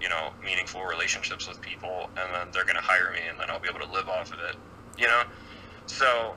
you 0.00 0.08
know, 0.08 0.30
meaningful 0.44 0.82
relationships 0.84 1.48
with 1.48 1.60
people, 1.60 2.10
and 2.16 2.34
then 2.34 2.48
they're 2.52 2.64
going 2.64 2.76
to 2.76 2.82
hire 2.82 3.12
me, 3.12 3.20
and 3.28 3.38
then 3.38 3.50
I'll 3.50 3.60
be 3.60 3.68
able 3.68 3.86
to 3.86 3.92
live 3.92 4.08
off 4.08 4.32
of 4.32 4.40
it, 4.40 4.56
you 4.98 5.06
know? 5.06 5.22
So, 5.86 6.34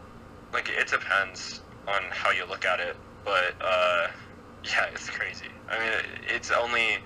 like, 0.53 0.69
it 0.69 0.87
depends 0.87 1.61
on 1.87 2.01
how 2.11 2.31
you 2.31 2.45
look 2.47 2.65
at 2.65 2.79
it, 2.79 2.95
but, 3.25 3.55
uh, 3.59 4.07
yeah, 4.63 4.85
it's 4.93 5.09
crazy. 5.09 5.47
I 5.69 5.79
mean, 5.79 5.93
it's 6.27 6.51
only 6.51 6.99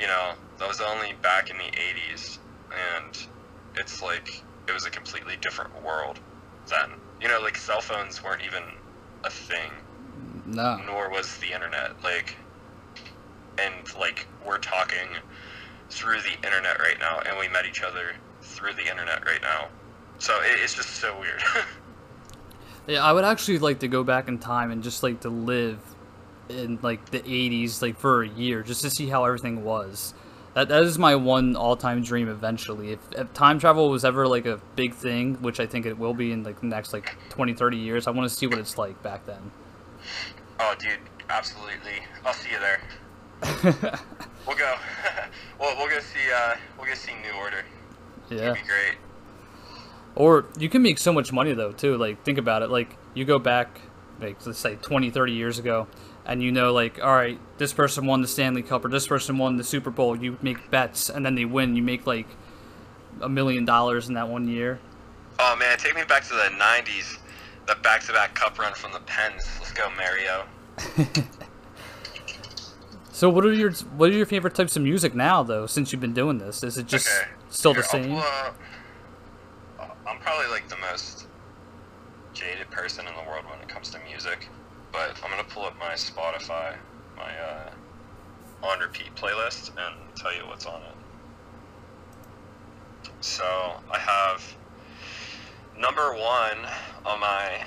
you 0.00 0.06
know, 0.06 0.32
that 0.58 0.66
was 0.66 0.80
only 0.80 1.12
back 1.22 1.50
in 1.50 1.58
the 1.58 1.64
80s, 1.64 2.38
and 2.96 3.18
it's 3.76 4.02
like, 4.02 4.42
it 4.66 4.72
was 4.72 4.86
a 4.86 4.90
completely 4.90 5.36
different 5.40 5.70
world 5.84 6.18
then. 6.68 6.90
You 7.20 7.28
know, 7.28 7.40
like, 7.40 7.56
cell 7.56 7.80
phones 7.80 8.22
weren't 8.24 8.42
even 8.42 8.62
a 9.24 9.30
thing, 9.30 9.70
No. 10.46 10.80
nor 10.86 11.10
was 11.10 11.36
the 11.38 11.52
internet. 11.52 12.02
Like, 12.02 12.34
and, 13.58 13.94
like, 13.98 14.26
we're 14.46 14.58
talking 14.58 15.08
through 15.90 16.20
the 16.22 16.34
internet 16.46 16.78
right 16.78 16.98
now, 16.98 17.20
and 17.26 17.38
we 17.38 17.48
met 17.48 17.66
each 17.66 17.82
other 17.82 18.12
through 18.40 18.72
the 18.74 18.88
internet 18.88 19.24
right 19.26 19.42
now. 19.42 19.68
So 20.18 20.40
it, 20.40 20.60
it's 20.62 20.74
just 20.74 20.90
so 20.90 21.18
weird. 21.20 21.42
Yeah, 22.86 23.04
I 23.04 23.12
would 23.12 23.24
actually 23.24 23.58
like 23.58 23.80
to 23.80 23.88
go 23.88 24.02
back 24.02 24.26
in 24.26 24.38
time 24.38 24.70
and 24.72 24.82
just 24.82 25.02
like 25.04 25.20
to 25.20 25.28
live 25.28 25.78
in 26.50 26.78
like 26.82 27.10
the 27.10 27.20
80s 27.20 27.80
like 27.82 27.98
for 27.98 28.22
a 28.22 28.28
year 28.28 28.62
just 28.62 28.82
to 28.82 28.90
see 28.90 29.08
how 29.08 29.24
everything 29.24 29.64
was. 29.64 30.14
That 30.54 30.68
that 30.68 30.82
is 30.82 30.98
my 30.98 31.14
one 31.14 31.54
all-time 31.54 32.02
dream 32.02 32.28
eventually. 32.28 32.92
If, 32.92 32.98
if 33.16 33.32
time 33.32 33.58
travel 33.58 33.88
was 33.88 34.04
ever 34.04 34.26
like 34.26 34.46
a 34.46 34.60
big 34.74 34.94
thing, 34.94 35.36
which 35.36 35.60
I 35.60 35.66
think 35.66 35.86
it 35.86 35.98
will 35.98 36.14
be 36.14 36.32
in 36.32 36.42
like 36.42 36.60
the 36.60 36.66
next 36.66 36.92
like 36.92 37.16
20 37.30 37.54
30 37.54 37.76
years, 37.76 38.06
I 38.06 38.10
want 38.10 38.28
to 38.28 38.34
see 38.34 38.46
what 38.46 38.58
it's 38.58 38.76
like 38.76 39.00
back 39.02 39.26
then. 39.26 39.50
oh, 40.58 40.74
dude, 40.78 40.98
absolutely. 41.28 42.04
I'll 42.24 42.34
see 42.34 42.50
you 42.50 42.58
there. 42.58 44.00
We'll 44.46 44.56
go. 44.56 44.74
well, 45.60 45.76
we'll 45.76 45.88
go 45.88 46.00
see. 46.00 46.32
Uh, 46.34 46.56
we'll 46.76 46.86
go 46.86 46.94
see 46.94 47.12
New 47.22 47.38
Order. 47.38 47.64
Yeah. 48.30 48.54
Great. 48.54 48.96
Or 50.14 50.46
you 50.58 50.68
can 50.68 50.82
make 50.82 50.98
so 50.98 51.12
much 51.12 51.32
money 51.32 51.52
though 51.52 51.72
too. 51.72 51.96
Like 51.96 52.22
think 52.24 52.38
about 52.38 52.62
it. 52.62 52.70
Like 52.70 52.96
you 53.14 53.24
go 53.24 53.38
back 53.38 53.80
like 54.20 54.44
let's 54.44 54.58
say 54.58 54.76
20, 54.76 55.10
30 55.10 55.32
years 55.32 55.58
ago 55.58 55.86
and 56.26 56.42
you 56.42 56.52
know 56.52 56.72
like 56.72 57.02
all 57.02 57.14
right, 57.14 57.38
this 57.58 57.72
person 57.72 58.06
won 58.06 58.22
the 58.22 58.28
Stanley 58.28 58.62
Cup 58.62 58.84
or 58.84 58.88
this 58.88 59.06
person 59.06 59.38
won 59.38 59.56
the 59.56 59.64
Super 59.64 59.90
Bowl. 59.90 60.16
You 60.16 60.38
make 60.42 60.70
bets 60.70 61.08
and 61.10 61.24
then 61.24 61.34
they 61.34 61.44
win. 61.44 61.76
You 61.76 61.82
make 61.82 62.06
like 62.06 62.26
a 63.20 63.28
million 63.28 63.64
dollars 63.64 64.08
in 64.08 64.14
that 64.14 64.28
one 64.28 64.48
year. 64.48 64.78
Oh 65.38 65.56
man, 65.56 65.78
take 65.78 65.94
me 65.94 66.02
back 66.04 66.22
to 66.24 66.34
the 66.34 66.50
'90s. 66.58 67.18
The 67.66 67.76
back-to-back 67.82 68.34
cup 68.34 68.58
run 68.58 68.72
from 68.74 68.92
the 68.92 68.98
Pens. 69.00 69.46
Let's 69.60 69.72
go, 69.72 69.88
Mario. 69.96 70.44
So 73.12 73.28
what 73.28 73.44
are 73.44 73.52
your 73.52 73.70
what 73.98 74.08
are 74.08 74.14
your 74.14 74.24
favorite 74.24 74.54
types 74.54 74.76
of 74.76 74.82
music 74.82 75.14
now 75.14 75.42
though 75.42 75.66
since 75.66 75.92
you've 75.92 76.00
been 76.00 76.14
doing 76.14 76.38
this? 76.38 76.62
Is 76.64 76.78
it 76.78 76.86
just 76.86 77.06
Okay. 77.06 77.28
still 77.50 77.74
the 77.74 77.82
Here, 77.82 77.84
I'll 77.92 78.02
same? 78.02 78.10
pull 78.12 78.18
uh, 79.82 79.88
I'm 80.06 80.18
probably 80.20 80.46
like 80.46 80.68
the 80.68 80.78
most 80.78 81.26
jaded 82.32 82.70
person 82.70 83.06
in 83.06 83.12
the 83.14 83.30
world 83.30 83.44
when 83.50 83.60
it 83.60 83.68
comes 83.68 83.90
to 83.90 83.98
music. 84.08 84.48
But 84.92 85.16
I'm 85.22 85.30
gonna 85.30 85.44
pull 85.44 85.64
up 85.64 85.78
my 85.78 85.92
Spotify, 85.94 86.76
my 87.16 87.32
uh, 87.38 87.70
on 88.62 88.80
repeat 88.80 89.14
playlist, 89.14 89.70
and 89.70 90.16
tell 90.16 90.34
you 90.34 90.46
what's 90.46 90.66
on 90.66 90.80
it. 90.82 90.96
So 93.20 93.44
I 93.90 93.98
have 93.98 94.56
number 95.78 96.12
one 96.14 96.70
on 97.04 97.20
my 97.20 97.64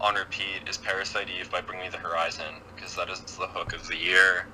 on 0.00 0.14
repeat 0.14 0.68
is 0.68 0.76
Parasite 0.76 1.28
Eve 1.28 1.50
by 1.50 1.60
Bring 1.60 1.80
Me 1.80 1.88
the 1.88 1.98
Horizon 1.98 2.54
because 2.74 2.94
that 2.94 3.08
is 3.10 3.20
the 3.20 3.46
hook 3.46 3.72
of 3.72 3.86
the 3.88 3.96
year. 3.96 4.46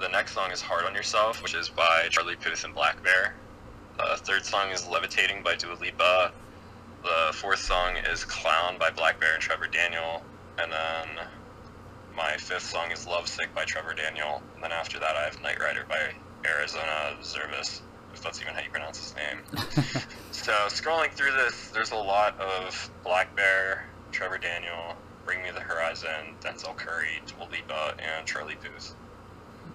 The 0.00 0.08
next 0.08 0.32
song 0.32 0.50
is 0.50 0.60
Hard 0.60 0.84
on 0.84 0.94
Yourself, 0.94 1.42
which 1.42 1.54
is 1.54 1.68
by 1.68 2.08
Charlie 2.10 2.36
Puth 2.36 2.64
and 2.64 2.74
blackbear. 2.74 3.32
The 3.98 4.16
third 4.16 4.44
song 4.44 4.70
is 4.70 4.88
Levitating 4.88 5.42
by 5.42 5.56
Dua 5.56 5.74
Lipa. 5.74 6.32
The 7.02 7.32
fourth 7.34 7.60
song 7.60 7.96
is 8.10 8.24
Clown 8.24 8.78
by 8.78 8.90
blackbear 8.90 9.34
and 9.34 9.42
Trevor 9.42 9.66
Daniel. 9.66 10.22
And 10.58 10.72
then 10.72 11.26
my 12.16 12.36
fifth 12.36 12.62
song 12.62 12.90
is 12.90 13.06
Lovesick 13.06 13.54
by 13.54 13.64
Trevor 13.64 13.94
Daniel. 13.94 14.42
And 14.54 14.64
then 14.64 14.72
after 14.72 14.98
that, 14.98 15.16
I 15.16 15.24
have 15.24 15.40
Night 15.42 15.60
Rider 15.60 15.84
by 15.88 16.12
Arizona 16.48 17.16
Zervas, 17.22 17.80
if 18.12 18.22
that's 18.22 18.40
even 18.40 18.54
how 18.54 18.60
you 18.60 18.70
pronounce 18.70 18.98
his 18.98 19.14
name. 19.16 19.38
so, 20.32 20.52
scrolling 20.68 21.12
through 21.12 21.32
this, 21.32 21.68
there's 21.68 21.92
a 21.92 21.96
lot 21.96 22.38
of 22.40 22.90
blackbear, 23.04 23.80
Trevor 24.12 24.38
Daniel, 24.38 24.96
Bring 25.24 25.42
Me 25.42 25.50
the 25.52 25.60
Horizon, 25.60 26.34
Denzel 26.40 26.76
Curry, 26.76 27.20
Dua 27.26 27.46
Lipa, 27.50 27.94
and 27.98 28.26
Charlie 28.26 28.56
Puth. 28.56 28.94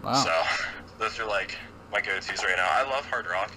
Wow. 0.04 0.14
So 0.14 0.42
those 1.00 1.20
are 1.20 1.26
like 1.26 1.58
my 1.92 2.02
go-tos 2.02 2.44
right 2.44 2.58
now. 2.58 2.68
I 2.70 2.84
love 2.90 3.06
hard 3.06 3.28
rock, 3.28 3.52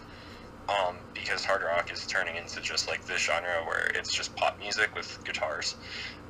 um, 0.68 0.96
because 1.14 1.44
hard 1.44 1.62
rock 1.62 1.92
is 1.92 2.06
turning 2.06 2.36
into 2.36 2.60
just 2.60 2.88
like 2.88 3.04
this 3.06 3.20
genre 3.20 3.64
where 3.66 3.90
it's 3.94 4.12
just 4.12 4.34
pop 4.36 4.58
music 4.58 4.94
with 4.94 5.18
guitars, 5.24 5.76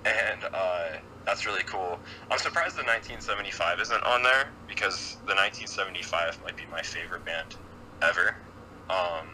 and 0.09 0.45
uh, 0.53 0.99
that's 1.27 1.47
really 1.47 1.65
cool. 1.65 1.99
I'm 2.31 2.39
surprised 2.39 2.77
the 2.77 2.89
1975 2.89 3.81
isn't 3.81 4.05
on 4.05 4.23
there 4.23 4.53
because 4.67 5.17
the 5.27 5.35
1975 5.35 6.41
might 6.45 6.57
be 6.57 6.65
my 6.71 6.83
favorite 6.83 7.25
band 7.25 7.57
ever, 8.03 8.37
um, 8.91 9.27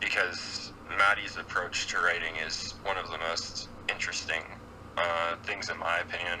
because 0.00 0.72
Matty's 0.98 1.36
approach 1.36 1.88
to 1.88 1.98
writing 1.98 2.34
is 2.44 2.74
one 2.82 2.98
of 2.98 3.08
the 3.10 3.18
most 3.18 3.68
interesting 3.88 4.42
uh, 4.96 5.36
things 5.44 5.70
in 5.70 5.78
my 5.78 6.00
opinion, 6.04 6.38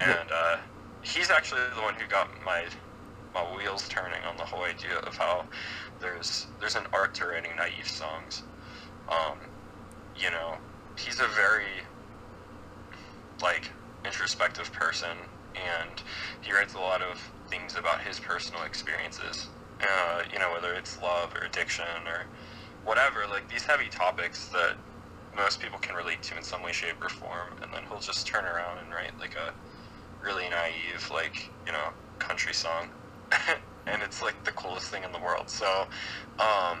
and. 0.00 0.28
Uh, 0.30 0.56
he's 1.04 1.30
actually 1.30 1.60
the 1.76 1.82
one 1.82 1.94
who 1.94 2.06
got 2.08 2.28
my 2.44 2.64
my 3.34 3.44
wheels 3.56 3.88
turning 3.88 4.22
on 4.28 4.36
the 4.36 4.44
whole 4.44 4.64
idea 4.64 4.96
of 5.06 5.16
how 5.16 5.44
there's 6.00 6.48
there's 6.60 6.76
an 6.76 6.86
art 6.92 7.14
to 7.14 7.26
writing 7.26 7.50
naive 7.56 7.86
songs. 7.86 8.44
Um, 9.08 9.38
you 10.14 10.30
know, 10.30 10.54
he's 10.98 11.20
a 11.20 11.28
very 11.34 11.82
like 13.42 13.72
introspective 14.06 14.72
person, 14.72 15.30
and 15.54 16.02
he 16.42 16.52
writes 16.52 16.74
a 16.74 16.78
lot 16.80 17.02
of 17.02 17.32
things 17.48 17.76
about 17.78 18.02
his 18.02 18.20
personal 18.20 18.64
experiences. 18.64 19.50
Uh, 19.80 20.22
you 20.32 20.38
know, 20.38 20.52
whether 20.52 20.74
it's 20.74 20.98
love 20.98 21.34
or 21.34 21.46
addiction 21.46 22.06
or 22.06 22.28
whatever, 22.84 23.20
like 23.30 23.48
these 23.48 23.64
heavy 23.64 23.88
topics 23.90 24.48
that 24.50 24.78
most 25.36 25.60
people 25.60 25.78
can 25.80 25.96
relate 25.96 26.22
to 26.22 26.36
in 26.36 26.42
some 26.44 26.62
way, 26.62 26.72
shape, 26.72 27.02
or 27.02 27.08
form, 27.08 27.58
and 27.62 27.72
then 27.72 27.82
he'll 27.88 28.00
just 28.00 28.26
turn 28.26 28.44
around 28.44 28.78
and 28.78 28.90
write 28.92 29.12
like 29.20 29.34
a 29.36 29.54
really 30.24 30.48
naive, 30.48 31.08
like, 31.12 31.52
you 31.66 31.72
know, 31.72 31.90
country 32.18 32.54
song. 32.54 32.88
and 33.86 34.02
it's 34.02 34.22
like 34.22 34.44
the 34.44 34.52
coolest 34.52 34.88
thing 34.88 35.02
in 35.04 35.12
the 35.12 35.20
world. 35.20 35.50
So, 35.50 35.66
um, 36.38 36.78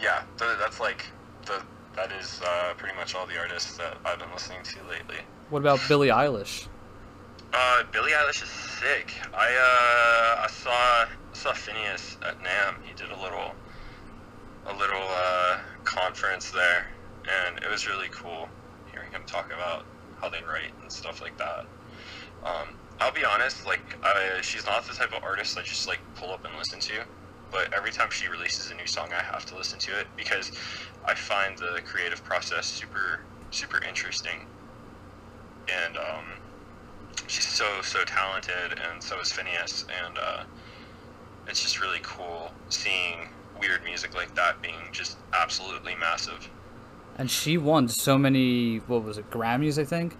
yeah, 0.00 0.26
th- 0.38 0.58
that's 0.60 0.80
like 0.80 1.04
the 1.46 1.62
that 1.96 2.12
is 2.12 2.40
uh, 2.44 2.74
pretty 2.76 2.96
much 2.96 3.14
all 3.14 3.26
the 3.26 3.38
artists 3.38 3.76
that 3.76 3.96
I've 4.04 4.18
been 4.18 4.30
listening 4.32 4.62
to 4.62 4.78
lately. 4.88 5.22
What 5.50 5.60
about 5.60 5.80
Billie 5.88 6.08
Eilish? 6.08 6.66
Uh, 7.52 7.82
Billie 7.92 8.12
Eilish 8.12 8.42
is 8.42 8.48
sick. 8.48 9.12
I 9.32 9.46
uh, 9.46 10.44
I 10.44 10.48
saw 10.48 11.06
saw 11.32 11.52
Finneas 11.52 12.16
at 12.26 12.38
NAMM. 12.40 12.82
He 12.84 12.94
did 12.94 13.10
a 13.10 13.22
little 13.22 13.52
a 14.66 14.72
little 14.76 15.06
uh, 15.08 15.58
conference 15.84 16.50
there, 16.50 16.86
and 17.46 17.58
it 17.62 17.70
was 17.70 17.86
really 17.86 18.08
cool 18.10 18.48
hearing 18.90 19.10
him 19.12 19.22
talk 19.26 19.46
about 19.46 19.84
how 20.20 20.28
they 20.28 20.40
write 20.48 20.72
and 20.82 20.90
stuff 20.90 21.20
like 21.20 21.36
that. 21.38 21.66
Um, 22.44 22.76
I'll 23.00 23.12
be 23.12 23.24
honest, 23.24 23.66
like 23.66 23.82
I, 24.02 24.40
she's 24.42 24.66
not 24.66 24.84
the 24.86 24.94
type 24.94 25.12
of 25.16 25.22
artist 25.22 25.58
I 25.58 25.62
just 25.62 25.86
like 25.86 26.00
pull 26.16 26.32
up 26.32 26.44
and 26.44 26.56
listen 26.58 26.80
to. 26.80 27.04
But 27.54 27.72
every 27.72 27.92
time 27.92 28.10
she 28.10 28.26
releases 28.26 28.72
a 28.72 28.74
new 28.74 28.86
song, 28.86 29.10
I 29.16 29.22
have 29.22 29.46
to 29.46 29.56
listen 29.56 29.78
to 29.78 30.00
it 30.00 30.08
because 30.16 30.50
I 31.06 31.14
find 31.14 31.56
the 31.56 31.80
creative 31.84 32.24
process 32.24 32.66
super 32.66 33.20
super 33.52 33.80
interesting. 33.84 34.48
And 35.72 35.96
um, 35.96 36.24
she's 37.28 37.46
so 37.46 37.80
so 37.82 38.04
talented, 38.04 38.80
and 38.90 39.00
so 39.00 39.20
is 39.20 39.32
Finneas, 39.32 39.86
and 40.04 40.18
uh, 40.18 40.42
it's 41.46 41.62
just 41.62 41.80
really 41.80 42.00
cool 42.02 42.50
seeing 42.70 43.28
weird 43.60 43.84
music 43.84 44.16
like 44.16 44.34
that 44.34 44.60
being 44.60 44.88
just 44.90 45.16
absolutely 45.32 45.94
massive. 45.94 46.50
And 47.16 47.30
she 47.30 47.56
won 47.56 47.86
so 47.86 48.18
many, 48.18 48.78
what 48.78 49.04
was 49.04 49.18
it, 49.18 49.30
Grammys, 49.30 49.80
I 49.80 49.84
think? 49.84 50.16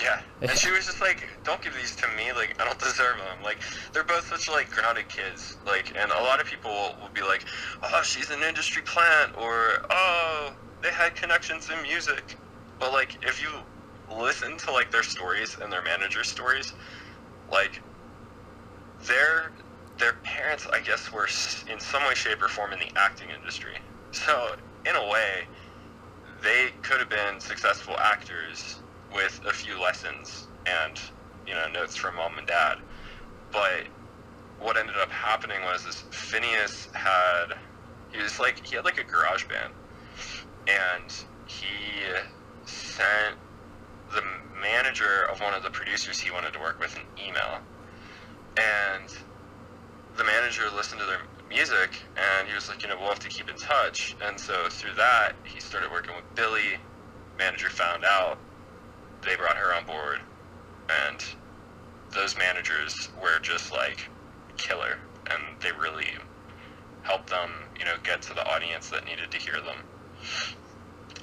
Yeah, 0.00 0.20
and 0.40 0.50
she 0.58 0.70
was 0.70 0.86
just 0.86 1.00
like, 1.00 1.28
"Don't 1.44 1.60
give 1.62 1.74
these 1.74 1.94
to 1.96 2.08
me. 2.16 2.32
Like, 2.32 2.56
I 2.60 2.64
don't 2.64 2.78
deserve 2.78 3.18
them." 3.18 3.42
Like, 3.42 3.60
they're 3.92 4.04
both 4.04 4.26
such 4.26 4.48
like 4.48 4.70
grounded 4.70 5.08
kids. 5.08 5.58
Like, 5.66 5.92
and 5.96 6.10
a 6.10 6.22
lot 6.22 6.40
of 6.40 6.46
people 6.46 6.70
will, 6.70 6.96
will 7.02 7.10
be 7.14 7.22
like, 7.22 7.44
"Oh, 7.82 8.02
she's 8.02 8.30
an 8.30 8.42
industry 8.42 8.82
plant," 8.82 9.32
or 9.36 9.78
"Oh, 9.90 10.54
they 10.82 10.92
had 10.92 11.14
connections 11.16 11.68
in 11.70 11.82
music." 11.82 12.38
But 12.78 12.92
like, 12.92 13.18
if 13.22 13.42
you 13.42 13.50
listen 14.08 14.56
to 14.58 14.72
like 14.72 14.90
their 14.90 15.02
stories 15.02 15.56
and 15.62 15.72
their 15.72 15.82
manager 15.82 16.24
stories, 16.24 16.72
like, 17.50 17.82
their 19.08 19.52
their 19.98 20.14
parents, 20.24 20.66
I 20.72 20.80
guess, 20.80 21.12
were 21.12 21.28
in 21.70 21.80
some 21.80 22.02
way, 22.04 22.14
shape, 22.14 22.42
or 22.42 22.48
form 22.48 22.72
in 22.72 22.80
the 22.80 22.90
acting 22.96 23.28
industry. 23.30 23.74
So, 24.12 24.56
in 24.88 24.96
a 24.96 25.06
way, 25.08 25.48
they 26.42 26.70
could 26.82 27.00
have 27.00 27.10
been 27.10 27.40
successful 27.40 27.96
actors 28.00 28.81
with 29.14 29.40
a 29.48 29.52
few 29.52 29.80
lessons 29.80 30.48
and 30.66 30.96
you 31.46 31.54
know 31.54 31.66
notes 31.72 31.96
from 31.96 32.16
mom 32.16 32.38
and 32.38 32.46
dad 32.46 32.76
but 33.52 33.88
what 34.58 34.76
ended 34.76 34.96
up 35.00 35.10
happening 35.10 35.60
was 35.62 35.84
this 35.84 36.04
Finneas 36.12 36.88
had 36.94 37.56
he 38.12 38.22
was 38.22 38.38
like 38.38 38.60
he 38.64 38.76
had 38.76 38.84
like 38.84 38.98
a 38.98 39.04
garage 39.04 39.44
band 39.48 39.72
and 40.68 41.10
he 41.44 42.02
sent 42.64 43.36
the 44.14 44.22
manager 44.60 45.26
of 45.32 45.40
one 45.40 45.54
of 45.54 45.62
the 45.62 45.70
producers 45.70 46.20
he 46.20 46.30
wanted 46.30 46.52
to 46.52 46.60
work 46.60 46.78
with 46.80 46.94
an 46.96 47.02
email 47.18 47.60
and 48.56 49.08
the 50.16 50.24
manager 50.24 50.62
listened 50.76 51.00
to 51.00 51.06
their 51.06 51.24
music 51.48 51.90
and 52.16 52.48
he 52.48 52.54
was 52.54 52.68
like, 52.68 52.82
you 52.82 52.88
know, 52.88 52.96
we'll 52.98 53.08
have 53.08 53.18
to 53.20 53.28
keep 53.28 53.48
in 53.48 53.56
touch. 53.56 54.16
And 54.24 54.38
so 54.38 54.68
through 54.70 54.94
that, 54.96 55.32
he 55.44 55.60
started 55.60 55.90
working 55.90 56.14
with 56.16 56.24
Billie. 56.34 56.76
Manager 57.38 57.70
found 57.70 58.04
out. 58.04 58.40
They 59.24 59.36
brought 59.36 59.56
her 59.56 59.74
on 59.74 59.84
board. 59.86 60.18
And 61.08 61.24
those 62.14 62.36
managers 62.36 63.08
were 63.20 63.38
just 63.42 63.72
like 63.72 64.10
killer. 64.56 64.98
And 65.30 65.42
they 65.60 65.70
really 65.72 66.08
helped 67.02 67.30
them, 67.30 67.50
you 67.78 67.84
know, 67.84 67.94
get 68.04 68.22
to 68.22 68.34
the 68.34 68.46
audience 68.46 68.90
that 68.90 69.04
needed 69.06 69.30
to 69.30 69.38
hear 69.38 69.54
them. 69.54 69.76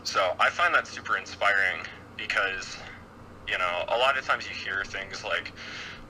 So 0.03 0.31
I 0.39 0.49
find 0.49 0.73
that 0.73 0.87
super 0.87 1.17
inspiring 1.17 1.85
because, 2.17 2.77
you 3.47 3.57
know, 3.57 3.83
a 3.89 3.97
lot 3.97 4.17
of 4.17 4.25
times 4.25 4.45
you 4.45 4.55
hear 4.55 4.83
things 4.85 5.23
like, 5.23 5.53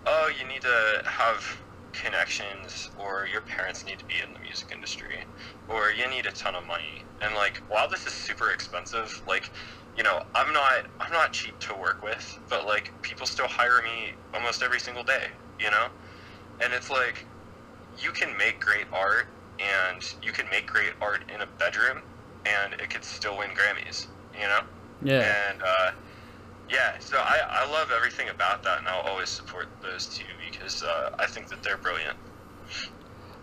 oh, 0.05 0.31
you 0.39 0.47
need 0.47 0.61
to 0.61 1.01
have 1.05 1.43
connections 1.93 2.89
or 2.97 3.27
your 3.31 3.41
parents 3.41 3.85
need 3.85 3.99
to 3.99 4.05
be 4.05 4.15
in 4.25 4.33
the 4.33 4.39
music 4.39 4.71
industry 4.73 5.17
or 5.67 5.91
you 5.91 6.07
need 6.09 6.25
a 6.25 6.31
ton 6.31 6.55
of 6.55 6.65
money 6.67 7.03
and 7.21 7.33
like 7.35 7.57
while 7.67 7.89
this 7.89 8.05
is 8.05 8.13
super 8.13 8.51
expensive 8.51 9.21
like 9.27 9.51
you 9.99 10.03
know 10.05 10.21
i'm 10.35 10.53
not 10.53 10.87
i'm 11.01 11.13
not 11.13 11.33
cheap 11.33 11.59
to 11.59 11.75
work 11.75 12.01
with 12.03 12.39
but 12.49 12.65
like 12.65 12.93
people 13.03 13.27
still 13.27 13.47
hire 13.49 13.83
me 13.83 14.13
almost 14.33 14.63
every 14.63 14.79
single 14.79 15.03
day 15.03 15.25
you 15.59 15.69
know 15.69 15.87
and 16.63 16.73
it's 16.73 16.89
like 16.89 17.27
you 18.01 18.11
can 18.11 18.35
make 18.37 18.61
great 18.61 18.87
art 18.93 19.27
and 19.59 20.01
you 20.23 20.31
can 20.31 20.45
make 20.49 20.67
great 20.67 20.93
art 21.01 21.25
in 21.35 21.41
a 21.41 21.47
bedroom 21.59 22.03
and 22.45 22.73
it 22.81 22.89
could 22.89 23.03
still 23.03 23.37
win 23.37 23.49
grammys 23.51 24.07
you 24.33 24.47
know 24.47 24.61
Yeah. 25.01 25.35
and 25.51 25.61
uh, 25.61 25.91
yeah, 26.69 26.99
so 26.99 27.17
I, 27.17 27.39
I 27.65 27.71
love 27.71 27.89
everything 27.95 28.29
about 28.29 28.63
that, 28.63 28.79
and 28.79 28.87
I'll 28.87 29.01
always 29.11 29.29
support 29.29 29.67
those 29.81 30.07
two 30.07 30.25
because 30.51 30.83
uh, 30.83 31.09
I 31.19 31.25
think 31.25 31.49
that 31.49 31.63
they're 31.63 31.79
brilliant. 31.79 32.15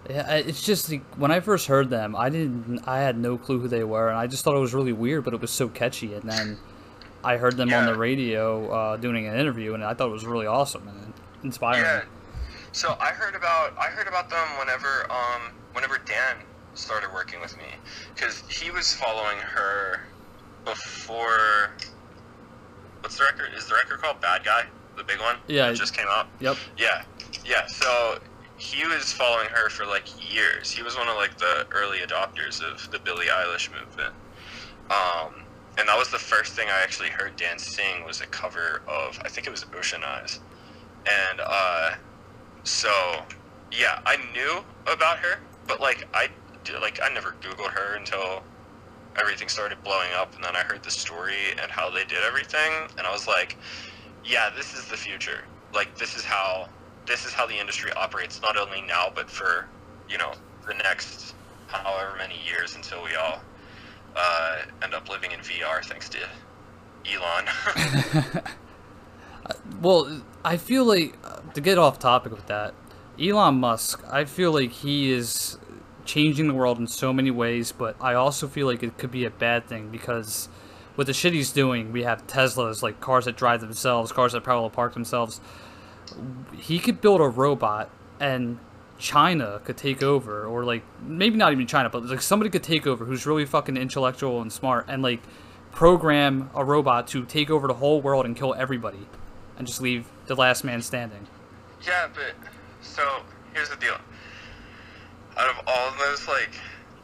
Yeah, 0.09 0.35
it's 0.35 0.62
just 0.62 0.90
like, 0.90 1.05
when 1.16 1.31
I 1.31 1.40
first 1.40 1.66
heard 1.66 1.90
them, 1.90 2.14
I 2.14 2.29
didn't, 2.29 2.87
I 2.87 2.99
had 2.99 3.19
no 3.19 3.37
clue 3.38 3.59
who 3.59 3.69
they 3.69 3.85
were, 3.85 4.09
and 4.09 4.19
I 4.19 4.27
just 4.27 4.45
thought 4.45 4.57
it 4.57 4.61
was 4.61 4.75
really 4.75 4.92
weird, 4.92 5.25
but 5.25 5.35
it 5.35 5.40
was 5.40 5.51
so 5.51 5.69
catchy. 5.69 6.14
And 6.14 6.31
then 6.31 6.59
I 7.25 7.37
heard 7.37 7.57
them 7.57 7.73
on 7.73 7.87
the 7.87 7.97
radio 7.97 8.71
uh, 8.71 8.97
doing 8.97 9.27
an 9.27 9.37
interview, 9.38 9.75
and 9.75 9.83
I 9.83 9.95
thought 9.95 10.09
it 10.09 10.12
was 10.12 10.27
really 10.27 10.47
awesome 10.47 10.87
and 10.88 11.12
inspiring. 11.42 11.83
Yeah. 11.83 12.03
So 12.73 12.97
I 13.01 13.07
heard 13.07 13.35
about 13.35 13.73
I 13.79 13.87
heard 13.87 14.07
about 14.07 14.29
them 14.29 14.47
whenever 14.59 15.11
um 15.11 15.55
whenever 15.73 15.97
Dan 16.05 16.37
started 16.75 17.11
working 17.11 17.40
with 17.40 17.57
me 17.57 17.64
because 18.14 18.42
he 18.51 18.71
was 18.71 18.92
following 18.92 19.38
her 19.38 20.01
before. 20.66 21.71
What's 23.01 23.16
the 23.16 23.25
record? 23.25 23.55
Is 23.57 23.66
the 23.66 23.77
record 23.77 24.03
called 24.03 24.21
Bad 24.21 24.45
Guy? 24.45 24.66
The 24.97 25.05
big 25.05 25.19
one? 25.21 25.37
Yeah. 25.47 25.69
That 25.69 25.77
just 25.77 25.95
came 25.95 26.07
out? 26.11 26.27
Yep. 26.40 26.57
Yeah, 26.77 27.05
yeah. 27.47 27.66
So 27.66 28.19
he 28.57 28.87
was 28.87 29.12
following 29.12 29.49
her 29.51 29.69
for 29.71 29.87
like 29.87 30.07
years. 30.16 30.71
He 30.71 30.83
was 30.83 30.97
one 30.97 31.09
of 31.09 31.16
like 31.16 31.37
the 31.38 31.66
early 31.75 31.99
adopters 31.99 32.61
of 32.62 32.88
the 32.90 32.99
Billie 33.05 33.27
Eilish 33.27 33.71
movement. 33.73 34.14
Um, 34.90 35.47
and 35.79 35.88
that 35.88 35.99
was 35.99 36.11
the 36.11 36.19
first 36.19 36.55
thing 36.55 36.69
I 36.69 36.83
actually 36.83 37.11
heard 37.11 37.37
Dan 37.37 37.59
sing 37.59 38.05
was 38.07 38.21
a 38.21 38.27
cover 38.27 38.83
of 38.88 39.19
I 39.25 39.29
think 39.29 39.47
it 39.47 39.51
was 39.51 39.66
Ocean 39.77 40.01
Eyes, 40.05 40.40
and 41.07 41.40
uh, 41.47 41.90
so 42.64 42.90
yeah, 43.73 43.99
I 44.07 44.16
knew 44.33 44.64
about 44.90 45.19
her, 45.19 45.40
but 45.66 45.81
like 45.81 46.05
I 46.14 46.29
like 46.81 46.99
I 47.03 47.12
never 47.12 47.37
Googled 47.42 47.73
her 47.73 47.97
until 47.97 48.45
everything 49.21 49.49
started 49.49 49.79
blowing 49.85 50.11
up, 50.16 50.35
and 50.35 50.45
then 50.45 50.57
I 50.57 50.61
heard 50.61 50.83
the 50.83 50.90
story 50.90 51.53
and 51.61 51.71
how 51.71 51.90
they 51.90 52.05
did 52.05 52.25
everything, 52.27 52.88
and 52.99 53.07
I 53.07 53.12
was 53.12 53.27
like, 53.27 53.59
yeah, 54.25 54.51
this 54.57 54.75
is 54.75 54.88
the 54.88 54.97
future. 54.97 55.49
Like 55.75 55.97
this 55.99 56.16
is 56.16 56.25
how 56.25 56.69
this 57.07 57.25
is 57.25 57.33
how 57.33 57.47
the 57.47 57.59
industry 57.59 57.92
operates, 57.92 58.40
not 58.42 58.57
only 58.57 58.83
now 58.83 59.11
but 59.14 59.31
for 59.31 59.66
you 60.09 60.19
know 60.19 60.33
the 60.66 60.75
next 60.75 61.35
however 61.69 62.16
many 62.16 62.37
years 62.47 62.77
until 62.77 63.03
we 63.03 63.14
all 63.14 63.40
uh, 64.14 64.59
end 64.83 64.95
up 64.95 65.09
living 65.09 65.33
in 65.33 65.40
VR 65.40 65.85
thanks 65.85 66.09
to 66.09 66.19
Elon. 67.07 68.42
Well, 69.81 70.23
I 70.45 70.57
feel 70.57 70.85
like 70.85 71.16
uh, 71.25 71.40
to 71.55 71.61
get 71.61 71.79
off 71.79 71.99
topic 71.99 72.33
with 72.33 72.47
that, 72.47 72.75
Elon 73.21 73.57
Musk. 73.57 74.03
I 74.11 74.25
feel 74.25 74.53
like 74.53 74.73
he 74.73 75.12
is 75.12 75.59
changing 76.05 76.49
the 76.49 76.55
world 76.55 76.79
in 76.79 76.87
so 76.87 77.12
many 77.12 77.31
ways, 77.31 77.73
but 77.73 77.97
I 78.01 78.14
also 78.14 78.49
feel 78.49 78.66
like 78.66 78.83
it 78.83 78.97
could 78.99 79.11
be 79.11 79.25
a 79.25 79.31
bad 79.31 79.66
thing 79.66 79.90
because 79.90 80.49
with 80.97 81.09
the 81.09 81.12
shit 81.12 81.33
he's 81.33 81.53
doing, 81.53 81.92
we 81.92 82.05
have 82.05 82.27
Teslas, 82.27 82.83
like 82.83 83.01
cars 83.01 83.27
that 83.27 83.37
drive 83.37 83.61
themselves, 83.61 84.12
cars 84.12 84.33
that 84.33 84.45
parallel 84.45 84.71
park 84.71 84.95
themselves. 84.95 85.40
He 86.57 86.79
could 86.79 87.01
build 87.01 87.21
a 87.21 87.29
robot 87.29 87.90
and 88.21 88.59
China 88.99 89.61
could 89.64 89.77
take 89.77 90.03
over, 90.03 90.47
or 90.47 90.64
like 90.64 90.83
maybe 91.03 91.37
not 91.37 91.53
even 91.53 91.66
China, 91.66 91.90
but 91.90 92.05
like 92.05 92.23
somebody 92.23 92.51
could 92.51 92.62
take 92.62 92.87
over 92.87 93.05
who's 93.05 93.27
really 93.27 93.45
fucking 93.45 93.77
intellectual 93.77 94.40
and 94.40 94.53
smart 94.53 94.87
and 94.88 95.03
like 95.03 95.21
program 95.73 96.51
a 96.55 96.64
robot 96.64 97.07
to 97.09 97.25
take 97.27 97.51
over 97.51 97.69
the 97.69 97.75
whole 97.75 98.01
world 98.01 98.25
and 98.25 98.37
kill 98.37 98.55
everybody 98.55 99.07
and 99.59 99.66
just 99.66 99.83
leave 99.83 100.07
the 100.27 100.35
last 100.35 100.64
man 100.64 100.81
standing. 100.81 101.27
yeah, 101.87 102.09
but 102.14 102.35
so 102.81 103.03
here's 103.53 103.69
the 103.69 103.77
deal. 103.77 103.97
Out 105.37 105.51
of 105.51 105.61
all 105.66 105.92
those 105.99 106.27
like 106.27 106.51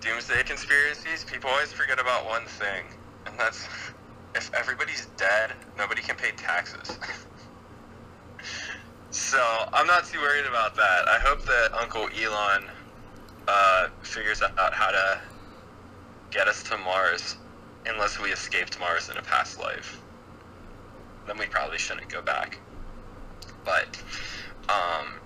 doomsday 0.01 0.43
conspiracies, 0.45 1.25
people 1.25 1.51
always 1.51 1.73
forget 1.73 2.01
about 2.01 2.25
one 2.25 2.47
thing, 2.47 2.85
and 3.27 3.39
that's 3.39 3.67
if 4.35 4.53
everybody's 4.55 5.07
dead, 5.19 5.53
nobody 5.77 6.01
can 6.01 6.17
pay 6.17 6.31
taxes. 6.37 6.99
so 9.13 9.39
I'm 9.73 9.87
not 9.87 10.07
too 10.07 10.19
worried 10.21 10.47
about 10.47 10.75
that. 10.77 11.07
I 11.07 11.19
hope 11.21 11.45
that 11.45 11.69
Uncle 11.79 12.09
Elon 12.19 12.65
uh, 13.47 13.89
figures 14.03 14.43
out 14.43 14.73
how 14.73 14.91
to 14.91 15.21
get 16.31 16.49
us 16.49 16.63
to 16.65 16.79
Mars, 16.79 17.37
unless 17.87 18.19
we 18.19 18.31
escaped 18.31 18.81
Mars 18.81 19.11
in 19.11 19.19
a 19.19 19.23
past 19.23 19.61
life. 19.61 20.01
Then 21.27 21.37
we 21.39 21.45
probably 21.47 21.79
shouldn't 21.79 22.09
go 22.09 22.23
back. 22.23 22.59
But, 23.65 24.03
um, 24.69 25.21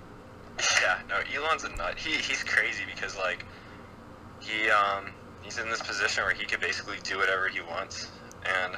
yeah, 0.82 0.98
no, 1.08 1.16
Elon's 1.34 1.64
a 1.64 1.68
nut. 1.76 1.96
He 1.96 2.10
he's 2.10 2.42
crazy 2.42 2.82
because 2.92 3.16
like 3.16 3.44
he 4.40 4.68
um 4.70 5.06
he's 5.42 5.58
in 5.58 5.68
this 5.68 5.80
position 5.80 6.24
where 6.24 6.34
he 6.34 6.44
could 6.44 6.60
basically 6.60 6.96
do 7.04 7.18
whatever 7.18 7.48
he 7.48 7.60
wants, 7.60 8.10
and 8.44 8.74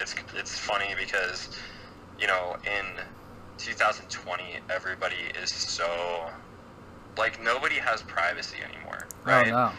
it's 0.00 0.14
it's 0.34 0.58
funny 0.58 0.94
because 0.98 1.56
you 2.20 2.26
know 2.26 2.56
in 2.64 2.84
2020 3.58 4.42
everybody 4.70 5.16
is 5.42 5.50
so 5.50 5.84
like 7.18 7.42
nobody 7.42 7.76
has 7.76 8.02
privacy 8.02 8.58
anymore, 8.62 8.98
oh, 9.26 9.30
right? 9.30 9.48
Oh 9.48 9.68
no. 9.68 9.72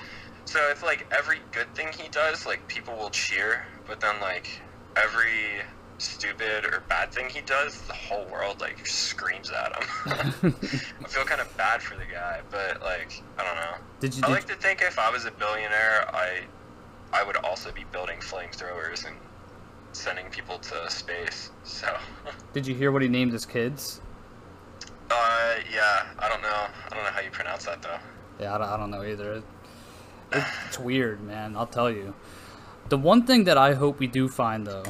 So 0.45 0.59
it's 0.71 0.83
like 0.83 1.07
every 1.11 1.37
good 1.51 1.67
thing 1.75 1.87
he 1.97 2.09
does, 2.09 2.45
like 2.45 2.67
people 2.67 2.95
will 2.95 3.09
cheer, 3.09 3.65
but 3.87 3.99
then 3.99 4.15
like 4.21 4.47
every 4.95 5.61
stupid 5.99 6.65
or 6.65 6.83
bad 6.89 7.11
thing 7.11 7.29
he 7.29 7.41
does, 7.41 7.81
the 7.87 7.93
whole 7.93 8.25
world 8.31 8.61
like 8.61 8.85
screams 8.85 9.51
at 9.51 9.75
him. 9.75 10.53
I 11.03 11.07
feel 11.07 11.25
kind 11.25 11.41
of 11.41 11.57
bad 11.57 11.81
for 11.81 11.95
the 11.95 12.05
guy, 12.11 12.39
but 12.49 12.81
like 12.81 13.11
I 13.37 13.43
don't 13.43 13.55
know. 13.55 13.77
Did 13.99 14.15
you? 14.15 14.23
I 14.23 14.27
Did, 14.27 14.33
like 14.33 14.47
to 14.47 14.55
think 14.55 14.81
if 14.81 14.97
I 14.97 15.11
was 15.11 15.25
a 15.25 15.31
billionaire, 15.31 16.05
I 16.13 16.47
I 17.13 17.23
would 17.23 17.37
also 17.37 17.71
be 17.71 17.83
building 17.91 18.17
flamethrowers 18.19 19.05
and 19.05 19.15
sending 19.97 20.29
people 20.29 20.59
to 20.59 20.89
space. 20.89 21.51
So, 21.63 21.87
did 22.53 22.67
you 22.67 22.75
hear 22.75 22.91
what 22.91 23.01
he 23.01 23.07
named 23.07 23.33
his 23.33 23.45
kids? 23.45 24.01
uh, 25.09 25.55
yeah, 25.73 26.05
I 26.19 26.29
don't 26.29 26.41
know. 26.41 26.67
I 26.85 26.89
don't 26.89 27.03
know 27.03 27.09
how 27.11 27.21
you 27.21 27.31
pronounce 27.31 27.65
that 27.65 27.81
though. 27.81 27.97
Yeah, 28.39 28.55
I 28.55 28.57
don't, 28.57 28.67
I 28.67 28.77
don't 28.77 28.91
know 28.91 29.03
either. 29.03 29.33
It, 29.33 29.43
it, 30.31 30.43
it's 30.67 30.79
weird, 30.79 31.21
man. 31.23 31.55
I'll 31.55 31.67
tell 31.67 31.89
you. 31.89 32.13
The 32.89 32.97
one 32.97 33.25
thing 33.25 33.43
that 33.45 33.57
I 33.57 33.73
hope 33.73 33.99
we 33.99 34.07
do 34.07 34.27
find 34.27 34.65
though 34.65 34.83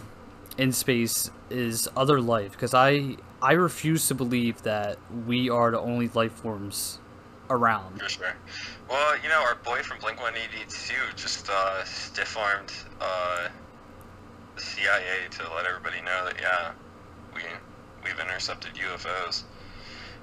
in 0.57 0.71
space 0.71 1.29
is 1.49 1.87
other 1.95 2.19
life 2.19 2.51
because 2.51 2.73
I 2.73 3.17
I 3.41 3.53
refuse 3.53 4.07
to 4.07 4.15
believe 4.15 4.63
that 4.63 4.97
we 5.25 5.49
are 5.49 5.71
the 5.71 5.79
only 5.79 6.09
life 6.09 6.33
forms 6.33 6.99
around. 7.49 8.01
For 8.01 8.09
sure. 8.09 8.35
Well, 8.89 9.17
you 9.21 9.29
know, 9.29 9.41
our 9.41 9.55
boy 9.55 9.81
from 9.83 9.99
Blink 9.99 10.21
182 10.21 10.93
just 11.15 11.49
uh, 11.49 11.83
stiff 11.83 12.37
armed 12.37 12.71
uh, 12.99 13.47
the 14.57 14.63
CIA 14.63 15.27
to 15.29 15.53
let 15.53 15.65
everybody 15.65 16.01
know 16.01 16.25
that 16.25 16.35
yeah, 16.41 16.71
we 17.33 17.41
we've 18.03 18.19
intercepted 18.19 18.73
UFOs. 18.73 19.43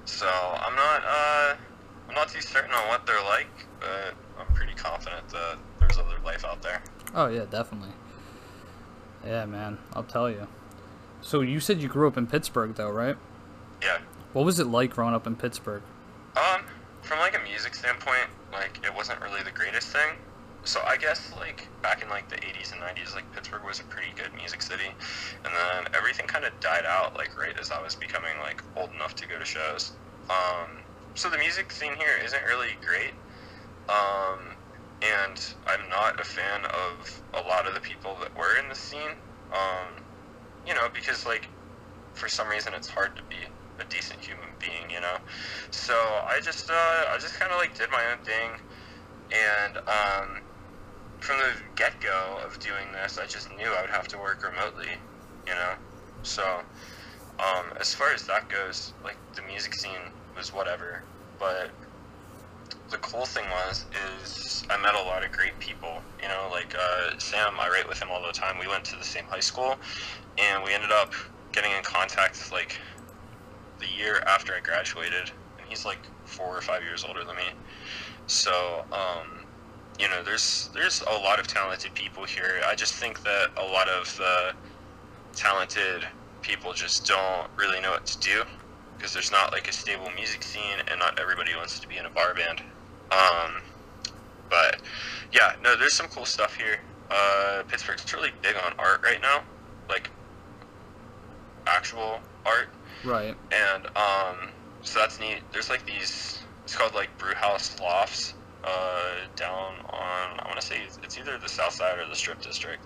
So 0.05 0.27
I'm 0.27 0.75
not 0.75 1.03
uh, 1.05 1.55
I'm 2.09 2.15
not 2.15 2.29
too 2.29 2.41
certain 2.41 2.71
on 2.71 2.87
what 2.89 3.05
they're 3.07 3.23
like, 3.23 3.47
but 3.79 4.13
I'm 4.39 4.53
pretty 4.53 4.73
confident 4.73 5.27
that 5.29 5.57
there's 5.79 5.97
other 5.97 6.17
life 6.23 6.43
out 6.45 6.61
there. 6.61 6.83
Oh 7.13 7.27
yeah, 7.27 7.45
definitely. 7.49 7.93
Yeah, 9.25 9.45
man. 9.45 9.77
I'll 9.93 10.03
tell 10.03 10.29
you. 10.29 10.47
So 11.21 11.41
you 11.41 11.59
said 11.59 11.81
you 11.81 11.87
grew 11.87 12.07
up 12.07 12.17
in 12.17 12.27
Pittsburgh, 12.27 12.75
though, 12.75 12.91
right? 12.91 13.15
Yeah. 13.81 13.97
What 14.33 14.45
was 14.45 14.59
it 14.59 14.67
like 14.67 14.91
growing 14.91 15.15
up 15.15 15.25
in 15.25 15.35
Pittsburgh? 15.35 15.81
Um, 16.35 16.61
from 17.01 17.19
like 17.19 17.35
a 17.35 17.43
music 17.43 17.73
standpoint, 17.73 18.27
like 18.51 18.79
it 18.83 18.93
wasn't 18.93 19.21
really 19.21 19.41
the 19.41 19.51
greatest 19.51 19.87
thing. 19.87 20.17
So 20.65 20.81
I 20.87 20.97
guess 20.97 21.31
like 21.37 21.69
back 21.81 22.01
in 22.01 22.09
like 22.09 22.29
the 22.29 22.37
80s 22.37 22.73
and 22.73 22.81
90s, 22.81 23.13
like 23.15 23.31
Pittsburgh 23.31 23.63
was 23.65 23.79
a 23.79 23.85
pretty 23.85 24.11
good 24.17 24.33
music 24.35 24.61
city, 24.61 24.89
and 25.45 25.53
then 25.53 25.85
everything 25.95 26.25
kind 26.27 26.45
of 26.45 26.51
died 26.59 26.85
out 26.89 27.15
like 27.17 27.37
right 27.37 27.53
as 27.61 27.71
I 27.71 27.81
was 27.81 27.95
becoming 27.95 28.33
like 28.41 28.61
old 28.75 28.89
enough 28.95 29.15
to 29.21 29.27
go 29.27 29.37
to 29.39 29.45
shows. 29.45 29.93
Um, 30.29 30.83
so 31.13 31.29
the 31.29 31.37
music 31.37 31.71
scene 31.71 31.95
here 31.95 32.17
isn't 32.23 32.43
really 32.45 32.75
great. 32.83 33.13
Um, 33.87 34.57
and 35.01 35.37
I'm 35.67 35.85
not 35.89 36.19
a 36.19 36.25
fan 36.25 36.65
of 36.65 37.23
a 37.37 37.47
lot 37.47 37.67
of 37.67 37.73
the 37.73 37.81
people 37.81 38.17
that 38.21 38.33
were 38.35 38.57
in 38.57 38.69
the 38.69 38.75
scene. 38.75 39.13
Um, 39.53 40.01
you 40.65 40.73
know, 40.73 40.89
because 40.93 41.25
like 41.25 41.49
for 42.13 42.27
some 42.29 42.49
reason 42.49 42.73
it's 42.75 42.89
hard 42.89 43.15
to 43.17 43.23
be 43.29 43.45
a 43.79 43.85
decent 43.89 44.19
human 44.21 44.55
being, 44.59 44.89
you 44.89 45.01
know. 45.01 45.17
So 45.71 45.93
I 45.93 46.39
just 46.43 46.69
uh, 46.69 46.73
I 47.13 47.17
just 47.21 47.39
kind 47.39 47.51
of 47.51 47.59
like 47.59 47.75
did 47.77 47.89
my 47.91 48.03
own 48.11 48.19
thing, 48.25 48.49
and 49.31 49.77
um, 49.77 50.41
from 51.25 51.39
the 51.39 51.57
get 51.75 51.99
go 52.01 52.37
of 52.45 52.59
doing 52.59 52.85
this, 52.93 53.17
I 53.17 53.25
just 53.25 53.49
knew 53.57 53.65
I 53.65 53.81
would 53.81 53.89
have 53.89 54.07
to 54.09 54.17
work 54.17 54.43
remotely, 54.43 54.93
you 55.47 55.53
know. 55.53 55.73
So 56.21 56.43
um, 57.39 57.73
as 57.79 57.93
far 57.95 58.13
as 58.13 58.27
that 58.27 58.47
goes, 58.47 58.93
like 59.03 59.17
the 59.35 59.41
music 59.41 59.73
scene 59.73 60.13
was 60.37 60.53
whatever, 60.53 61.01
but 61.39 61.71
the 62.91 62.97
cool 62.97 63.25
thing 63.25 63.45
was 63.49 63.85
is 64.21 64.63
I 64.69 64.77
met 64.77 64.93
a 64.93 65.01
lot 65.01 65.25
of 65.25 65.31
great 65.31 65.57
people. 65.59 65.97
You 66.21 66.27
know, 66.27 66.47
like 66.51 66.75
uh, 66.77 67.17
Sam, 67.17 67.53
I 67.59 67.69
write 67.69 67.89
with 67.89 67.99
him 67.99 68.09
all 68.13 68.21
the 68.21 68.31
time. 68.31 68.59
We 68.59 68.67
went 68.67 68.85
to 68.85 68.95
the 68.95 69.03
same 69.03 69.25
high 69.25 69.39
school, 69.41 69.75
and 70.37 70.63
we 70.63 70.73
ended 70.73 70.91
up 70.91 71.11
getting 71.53 71.71
in 71.71 71.81
contact 71.81 72.51
like 72.51 72.77
the 73.79 73.87
year 73.97 74.21
after 74.27 74.53
I 74.53 74.61
graduated, 74.61 75.31
and 75.57 75.67
he's 75.67 75.85
like 75.85 76.07
four 76.23 76.55
or 76.55 76.61
five 76.61 76.83
years 76.83 77.03
older 77.03 77.23
than 77.25 77.35
me. 77.35 77.49
So, 78.27 78.85
um, 78.91 79.44
you 79.99 80.09
know, 80.09 80.21
there's 80.23 80.69
there's 80.73 81.01
a 81.01 81.13
lot 81.19 81.39
of 81.39 81.47
talented 81.47 81.93
people 81.93 82.25
here. 82.25 82.61
I 82.65 82.75
just 82.75 82.95
think 82.95 83.23
that 83.23 83.47
a 83.57 83.63
lot 83.65 83.87
of 83.87 84.15
the 84.17 84.53
talented 85.33 86.05
people 86.41 86.73
just 86.73 87.05
don't 87.05 87.47
really 87.57 87.79
know 87.81 87.91
what 87.91 88.05
to 88.05 88.19
do 88.19 88.43
because 88.97 89.13
there's 89.13 89.31
not 89.31 89.51
like 89.51 89.67
a 89.67 89.73
stable 89.73 90.09
music 90.15 90.43
scene, 90.43 90.79
and 90.89 90.99
not 90.99 91.19
everybody 91.19 91.55
wants 91.55 91.79
to 91.79 91.87
be 91.87 91.97
in 91.97 92.05
a 92.05 92.09
bar 92.09 92.33
band. 92.33 92.61
Um, 93.11 93.61
but 94.49 94.81
yeah, 95.31 95.53
no, 95.63 95.75
there's 95.75 95.93
some 95.93 96.07
cool 96.07 96.25
stuff 96.25 96.55
here. 96.55 96.79
Uh, 97.09 97.63
Pittsburgh's 97.67 98.11
really 98.13 98.31
big 98.41 98.55
on 98.65 98.73
art 98.79 99.01
right 99.03 99.21
now, 99.21 99.43
like 99.89 100.09
actual 101.67 102.19
art, 102.45 102.69
Right. 103.03 103.35
and 103.51 103.85
um, 103.95 104.49
so 104.81 104.99
that's 104.99 105.19
neat. 105.19 105.39
There's 105.51 105.69
like 105.69 105.85
these. 105.85 106.39
It's 106.63 106.75
called 106.75 106.95
like 106.95 107.15
brew 107.17 107.33
house 107.35 107.79
lofts 107.79 108.33
uh, 108.65 109.27
down 109.35 109.73
on. 109.89 110.39
I 110.39 110.43
want 110.45 110.59
to 110.59 110.65
say 110.65 110.81
it's, 111.03 111.17
either 111.17 111.37
the 111.37 111.49
south 111.49 111.73
side 111.73 111.99
or 111.99 112.07
the 112.07 112.15
Strip 112.15 112.41
District, 112.41 112.83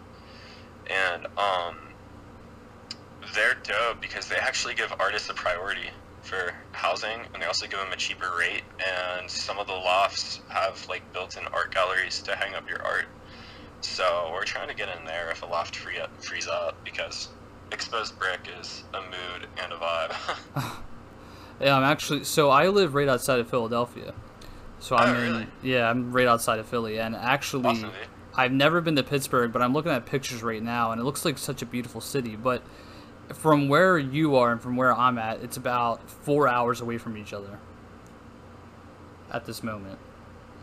and 0.88 1.26
um, 1.38 1.78
they're 3.34 3.58
dope 3.64 4.02
because 4.02 4.28
they 4.28 4.36
actually 4.36 4.76
give 4.76 4.94
artists 5.00 5.30
a 5.30 5.34
priority 5.34 5.90
for 6.22 6.54
housing, 6.72 7.22
and 7.34 7.42
they 7.42 7.48
also 7.48 7.66
give 7.66 7.80
them 7.80 7.92
a 7.92 7.98
cheaper 7.98 8.32
rate. 8.38 8.64
And 9.18 9.30
some 9.30 9.58
of 9.58 9.68
the 9.68 9.74
lofts 9.74 10.42
have 10.50 10.86
like 10.88 11.02
built-in 11.14 11.46
art 11.48 11.74
galleries 11.74 12.22
to 12.24 12.36
hang 12.36 12.56
up 12.56 12.70
your 12.70 12.84
art. 12.84 13.06
So 13.82 14.30
we're 14.34 14.44
trying 14.44 14.68
to 14.68 14.76
get 14.76 14.90
in 14.98 15.06
there 15.06 15.32
if 15.32 15.42
a 15.42 15.46
loft 15.46 15.76
free 15.76 16.00
up, 16.00 16.12
frees 16.22 16.48
up 16.48 16.76
because 16.84 17.30
exposed 17.72 18.20
brick 18.20 18.42
is 18.60 18.84
a 18.94 19.02
mood 19.02 19.48
and 19.64 19.72
a 19.72 19.78
vibe. 19.78 20.76
Yeah, 21.62 21.76
I'm 21.76 21.84
actually. 21.84 22.24
So 22.24 22.50
I 22.50 22.70
live 22.70 22.94
right 22.96 23.08
outside 23.08 23.40
of 23.40 23.50
Philadelphia. 23.50 24.14
So 24.80 24.96
I'm 24.96 25.16
Oh, 25.16 25.20
in. 25.20 25.32
really? 25.32 25.48
Yeah, 25.62 25.90
I'm 25.90 26.12
right 26.12 26.28
outside 26.28 26.60
of 26.60 26.68
Philly, 26.68 27.00
and 27.00 27.16
actually, 27.16 27.68
Awesome. 27.70 27.92
I've 28.36 28.52
never 28.52 28.80
been 28.82 28.96
to 28.96 29.04
Pittsburgh, 29.04 29.52
but 29.52 29.62
I'm 29.62 29.74
looking 29.74 29.92
at 29.92 30.06
pictures 30.06 30.42
right 30.44 30.64
now, 30.64 30.92
and 30.92 31.02
it 31.02 31.04
looks 31.04 31.26
like 31.26 31.38
such 31.38 31.62
a 31.62 31.66
beautiful 31.66 32.00
city. 32.02 32.36
But 32.36 32.62
from 33.34 33.68
where 33.68 33.98
you 33.98 34.36
are 34.38 34.52
and 34.52 34.62
from 34.62 34.76
where 34.78 34.94
I'm 34.96 35.18
at, 35.18 35.42
it's 35.42 35.58
about 35.58 36.10
four 36.10 36.48
hours 36.48 36.80
away 36.82 36.98
from 36.98 37.18
each 37.18 37.34
other. 37.34 37.60
At 39.32 39.46
this 39.46 39.62
moment. 39.62 40.00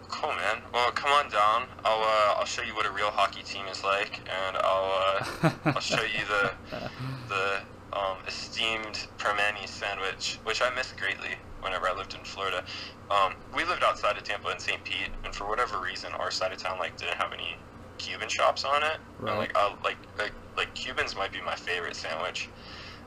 Cool, 0.08 0.30
man. 0.30 0.62
Well, 0.72 0.90
come 0.92 1.10
on 1.12 1.30
down. 1.30 1.64
I'll 1.84 2.00
uh, 2.02 2.38
I'll 2.38 2.44
show 2.44 2.62
you 2.62 2.74
what 2.74 2.86
a 2.86 2.90
real 2.90 3.10
hockey 3.10 3.42
team 3.42 3.66
is 3.66 3.82
like, 3.84 4.20
and 4.20 4.56
I'll 4.56 5.26
uh, 5.42 5.50
I'll 5.66 5.80
show 5.80 6.02
you 6.02 6.24
the 6.28 6.50
the 7.28 7.60
um, 7.96 8.16
esteemed 8.26 9.06
Primanti 9.18 9.68
sandwich, 9.68 10.38
which 10.44 10.62
I 10.62 10.74
miss 10.74 10.92
greatly 10.92 11.34
whenever 11.60 11.88
I 11.88 11.94
lived 11.94 12.14
in 12.14 12.20
Florida. 12.24 12.64
Um, 13.10 13.34
we 13.54 13.64
lived 13.64 13.82
outside 13.82 14.16
of 14.16 14.24
Tampa 14.24 14.50
in 14.50 14.58
St. 14.58 14.82
Pete, 14.84 15.10
and 15.24 15.34
for 15.34 15.48
whatever 15.48 15.80
reason, 15.80 16.12
our 16.12 16.30
side 16.30 16.52
of 16.52 16.58
town 16.58 16.78
like 16.78 16.96
didn't 16.96 17.16
have 17.16 17.32
any 17.32 17.56
Cuban 17.98 18.28
shops 18.28 18.64
on 18.64 18.82
it. 18.82 18.98
Right. 19.18 19.30
And, 19.30 19.38
like, 19.38 19.56
I, 19.56 19.74
like 19.84 19.96
like 20.18 20.32
like 20.56 20.74
Cubans 20.74 21.16
might 21.16 21.32
be 21.32 21.40
my 21.40 21.54
favorite 21.54 21.96
sandwich, 21.96 22.48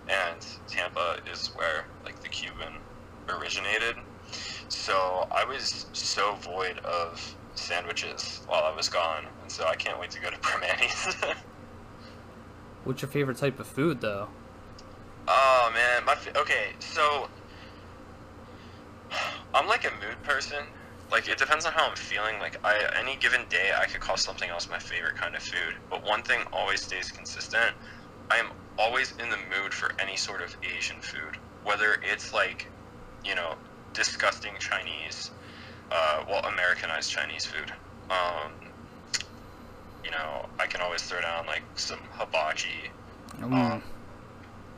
and 0.07 0.45
Tampa 0.67 1.19
is 1.31 1.47
where 1.55 1.85
like 2.03 2.19
the 2.21 2.29
Cuban 2.29 2.73
originated. 3.27 3.95
So 4.69 5.27
I 5.31 5.43
was 5.45 5.87
so 5.93 6.35
void 6.35 6.79
of 6.79 7.35
sandwiches 7.55 8.41
while 8.47 8.63
I 8.63 8.75
was 8.75 8.89
gone, 8.89 9.25
and 9.41 9.51
so 9.51 9.65
I 9.65 9.75
can't 9.75 9.99
wait 9.99 10.11
to 10.11 10.21
go 10.21 10.29
to 10.29 10.37
Primanti's. 10.41 11.15
What's 12.83 13.01
your 13.01 13.09
favorite 13.09 13.37
type 13.37 13.59
of 13.59 13.67
food, 13.67 14.01
though? 14.01 14.29
Oh 15.27 15.71
man, 15.73 16.05
my 16.05 16.17
okay. 16.41 16.69
So 16.79 17.29
I'm 19.53 19.68
like 19.68 19.86
a 19.86 19.91
mood 19.91 20.22
person. 20.24 20.57
Like 21.12 21.28
it 21.28 21.39
depends 21.39 21.66
on 21.66 21.74
how 21.74 21.89
I'm 21.89 21.95
feeling. 21.95 22.39
Like 22.39 22.57
I 22.64 22.86
any 22.99 23.18
given 23.18 23.45
day 23.49 23.72
I 23.82 23.88
could 23.88 24.01
call 24.01 24.18
something 24.18 24.49
else 24.49 24.70
my 24.70 24.78
favorite 24.80 25.16
kind 25.16 25.36
of 25.36 25.41
food. 25.41 25.74
But 25.89 26.03
one 26.05 26.24
thing 26.24 26.43
always 26.53 26.84
stays 26.84 27.12
consistent. 27.12 27.74
I 28.32 28.38
am 28.38 28.49
always 28.78 29.14
in 29.20 29.30
the 29.30 29.38
mood 29.38 29.74
for 29.74 29.91
any 29.99 30.18
sort 30.18 30.41
of 30.41 30.55
Asian 30.64 30.97
food, 31.01 31.36
whether 31.64 31.97
it's 32.03 32.34
like, 32.34 32.72
you 33.26 33.36
know, 33.36 33.55
disgusting 33.93 34.53
Chinese, 34.60 35.32
uh, 35.91 36.24
well 36.28 36.41
Americanized 36.47 37.10
Chinese 37.12 37.45
food. 37.45 37.72
Um, 38.10 38.53
you 40.03 40.12
know, 40.12 40.45
I 40.60 40.68
can 40.68 40.82
always 40.82 41.03
throw 41.03 41.22
down 41.22 41.45
like 41.47 41.64
some 41.76 41.99
hibachi, 42.12 42.89
Mm, 43.51 43.53
um, 43.53 43.84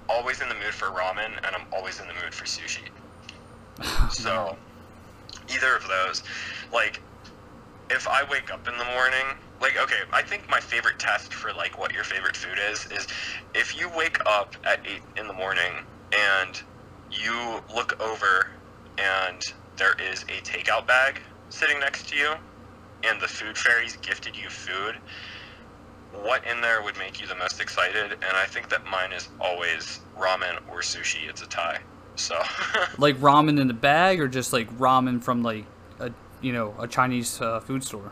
always 0.10 0.42
in 0.42 0.50
the 0.50 0.56
mood 0.56 0.74
for 0.74 0.88
ramen, 0.90 1.38
and 1.46 1.56
I'm 1.56 1.66
always 1.72 2.00
in 2.00 2.08
the 2.08 2.14
mood 2.14 2.34
for 2.34 2.46
sushi. 2.46 2.88
So, 4.11 4.57
either 5.49 5.76
of 5.76 5.88
those, 5.88 6.24
like, 6.74 7.01
if 7.89 8.07
I 8.07 8.24
wake 8.30 8.51
up 8.51 8.67
in 8.67 8.78
the 8.78 8.86
morning, 8.86 9.26
like, 9.61 9.78
okay, 9.82 10.01
I 10.13 10.22
think 10.22 10.49
my 10.49 10.59
favorite 10.59 10.99
test 10.99 11.34
for 11.34 11.51
like 11.53 11.78
what 11.78 11.93
your 11.93 12.03
favorite 12.03 12.36
food 12.36 12.57
is 12.72 12.86
is 12.91 13.07
if 13.53 13.78
you 13.80 13.89
wake 13.95 14.17
up 14.26 14.55
at 14.65 14.80
eight 14.86 15.01
in 15.17 15.28
the 15.28 15.34
morning 15.34 15.72
and 16.11 16.61
you 17.09 17.61
look 17.74 17.99
over 18.01 18.47
and 18.97 19.41
there 19.78 19.93
is 19.99 20.24
a 20.24 20.41
takeout 20.41 20.88
bag 20.88 21.22
sitting 21.49 21.80
next 21.80 22.09
to 22.09 22.15
you, 22.15 22.34
and 23.03 23.19
the 23.22 23.28
food 23.28 23.57
fairies 23.57 23.97
gifted 23.97 24.38
you 24.38 24.49
food 24.49 24.95
what 26.11 26.45
in 26.45 26.61
there 26.61 26.84
would 26.84 26.97
make 26.97 27.22
you 27.22 27.28
the 27.28 27.36
most 27.36 27.61
excited? 27.61 28.11
And 28.11 28.36
i 28.36 28.45
think 28.45 28.69
that 28.69 28.86
mine 28.86 29.11
is 29.13 29.30
always 29.39 29.99
ramen 30.17 30.57
or 30.67 30.82
sushi. 30.82 31.30
It's 31.30 31.41
a 31.41 31.47
tie 31.47 31.80
so 32.16 32.39
like 32.97 33.18
ramen 33.18 33.59
in 33.59 33.70
a 33.70 33.74
bag, 33.74 34.20
or 34.20 34.28
just 34.28 34.53
like 34.53 34.70
ramen 34.78 35.22
from 35.22 35.43
like 35.43 35.66
a 35.99 36.12
you 36.41 36.53
know 36.53 36.76
a 36.80 36.88
Chinese 36.88 37.41
uh, 37.41 37.59
food 37.59 37.84
store? 37.84 38.12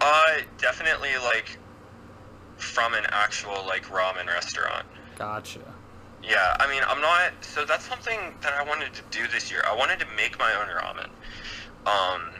uh 0.00 0.22
definitely 0.58 1.10
like 1.22 1.58
from 2.56 2.94
an 2.94 3.04
actual 3.10 3.64
like 3.66 3.84
ramen 3.86 4.26
restaurant 4.26 4.86
Gotcha. 5.16 5.60
yeah 6.22 6.56
i 6.58 6.70
mean 6.70 6.82
i'm 6.86 7.00
not 7.00 7.32
so 7.40 7.64
that's 7.64 7.86
something 7.86 8.18
that 8.40 8.52
i 8.54 8.62
wanted 8.66 8.92
to 8.94 9.02
do 9.10 9.26
this 9.28 9.50
year 9.50 9.62
i 9.66 9.74
wanted 9.74 9.98
to 9.98 10.06
make 10.16 10.38
my 10.38 10.52
own 10.54 10.68
ramen 10.68 11.10
um 11.86 12.30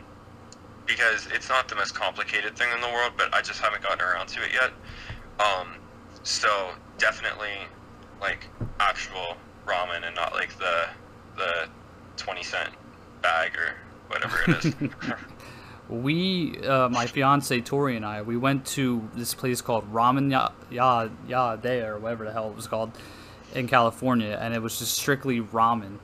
because 0.86 1.28
it's 1.32 1.48
not 1.48 1.68
the 1.68 1.76
most 1.76 1.94
complicated 1.94 2.56
thing 2.56 2.68
in 2.74 2.80
the 2.80 2.88
world 2.88 3.12
but 3.16 3.32
i 3.34 3.40
just 3.40 3.60
haven't 3.60 3.82
gotten 3.82 4.00
around 4.00 4.26
to 4.28 4.42
it 4.42 4.50
yet 4.52 4.72
um 5.38 5.68
so 6.22 6.70
definitely 6.98 7.66
like 8.20 8.46
actual 8.78 9.36
ramen 9.70 10.06
and 10.06 10.14
not 10.16 10.32
like 10.32 10.56
the 10.58 10.86
the 11.36 11.68
20 12.16 12.42
cent 12.42 12.70
bag 13.22 13.52
or 13.56 13.74
whatever 14.08 14.50
it 14.50 14.64
is 14.64 14.74
We, 15.90 16.56
uh, 16.64 16.88
my 16.88 17.06
fiance 17.06 17.60
Tori 17.62 17.96
and 17.96 18.06
I, 18.06 18.22
we 18.22 18.36
went 18.36 18.64
to 18.66 19.08
this 19.16 19.34
place 19.34 19.60
called 19.60 19.92
Ramen 19.92 20.30
Ya 20.30 20.52
Ya 20.70 21.08
Ya 21.26 21.56
Day 21.56 21.80
or 21.80 21.98
whatever 21.98 22.24
the 22.24 22.32
hell 22.32 22.48
it 22.48 22.54
was 22.54 22.68
called 22.68 22.92
in 23.56 23.66
California, 23.66 24.38
and 24.40 24.54
it 24.54 24.62
was 24.62 24.78
just 24.78 24.94
strictly 24.94 25.40
ramen. 25.40 25.98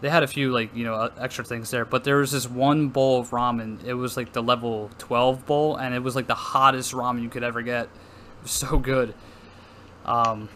They 0.00 0.08
had 0.08 0.22
a 0.22 0.28
few 0.28 0.52
like 0.52 0.74
you 0.76 0.84
know 0.84 0.94
uh, 0.94 1.10
extra 1.18 1.44
things 1.44 1.72
there, 1.72 1.84
but 1.84 2.04
there 2.04 2.18
was 2.18 2.30
this 2.30 2.48
one 2.48 2.88
bowl 2.90 3.20
of 3.20 3.30
ramen. 3.30 3.84
It 3.84 3.94
was 3.94 4.16
like 4.16 4.32
the 4.32 4.42
level 4.42 4.88
twelve 4.98 5.44
bowl, 5.46 5.76
and 5.76 5.96
it 5.96 6.00
was 6.00 6.14
like 6.14 6.28
the 6.28 6.34
hottest 6.34 6.92
ramen 6.92 7.22
you 7.22 7.28
could 7.28 7.42
ever 7.42 7.60
get. 7.62 7.86
It 7.86 8.42
was 8.42 8.52
so 8.52 8.78
good. 8.78 9.14
Um, 10.04 10.48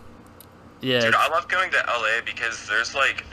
yeah. 0.81 1.01
dude 1.01 1.15
i 1.15 1.29
love 1.29 1.49
going 1.49 1.71
to 1.71 1.77
la 1.87 2.21
because 2.25 2.67
there's 2.69 2.95
like 2.95 3.25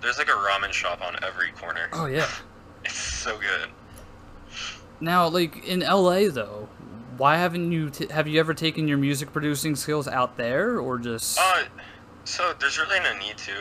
there's 0.00 0.18
like 0.18 0.28
a 0.28 0.32
ramen 0.32 0.72
shop 0.72 1.00
on 1.02 1.16
every 1.22 1.50
corner 1.52 1.88
oh 1.92 2.06
yeah. 2.06 2.28
it's 2.84 2.94
so 2.94 3.38
good 3.38 3.68
Now, 5.00 5.28
like 5.28 5.64
in 5.66 5.80
LA 5.80 6.28
though, 6.30 6.68
why 7.16 7.36
haven't 7.36 7.72
you 7.72 7.90
t- 7.90 8.06
have 8.10 8.26
you 8.28 8.38
ever 8.40 8.54
taken 8.54 8.86
your 8.88 8.98
music 8.98 9.32
producing 9.32 9.74
skills 9.76 10.06
out 10.08 10.36
there 10.36 10.78
or 10.78 10.98
just 10.98 11.38
Uh, 11.40 11.64
so 12.24 12.54
there's 12.60 12.78
really 12.78 13.00
no 13.00 13.12
need 13.18 13.36
to. 13.38 13.52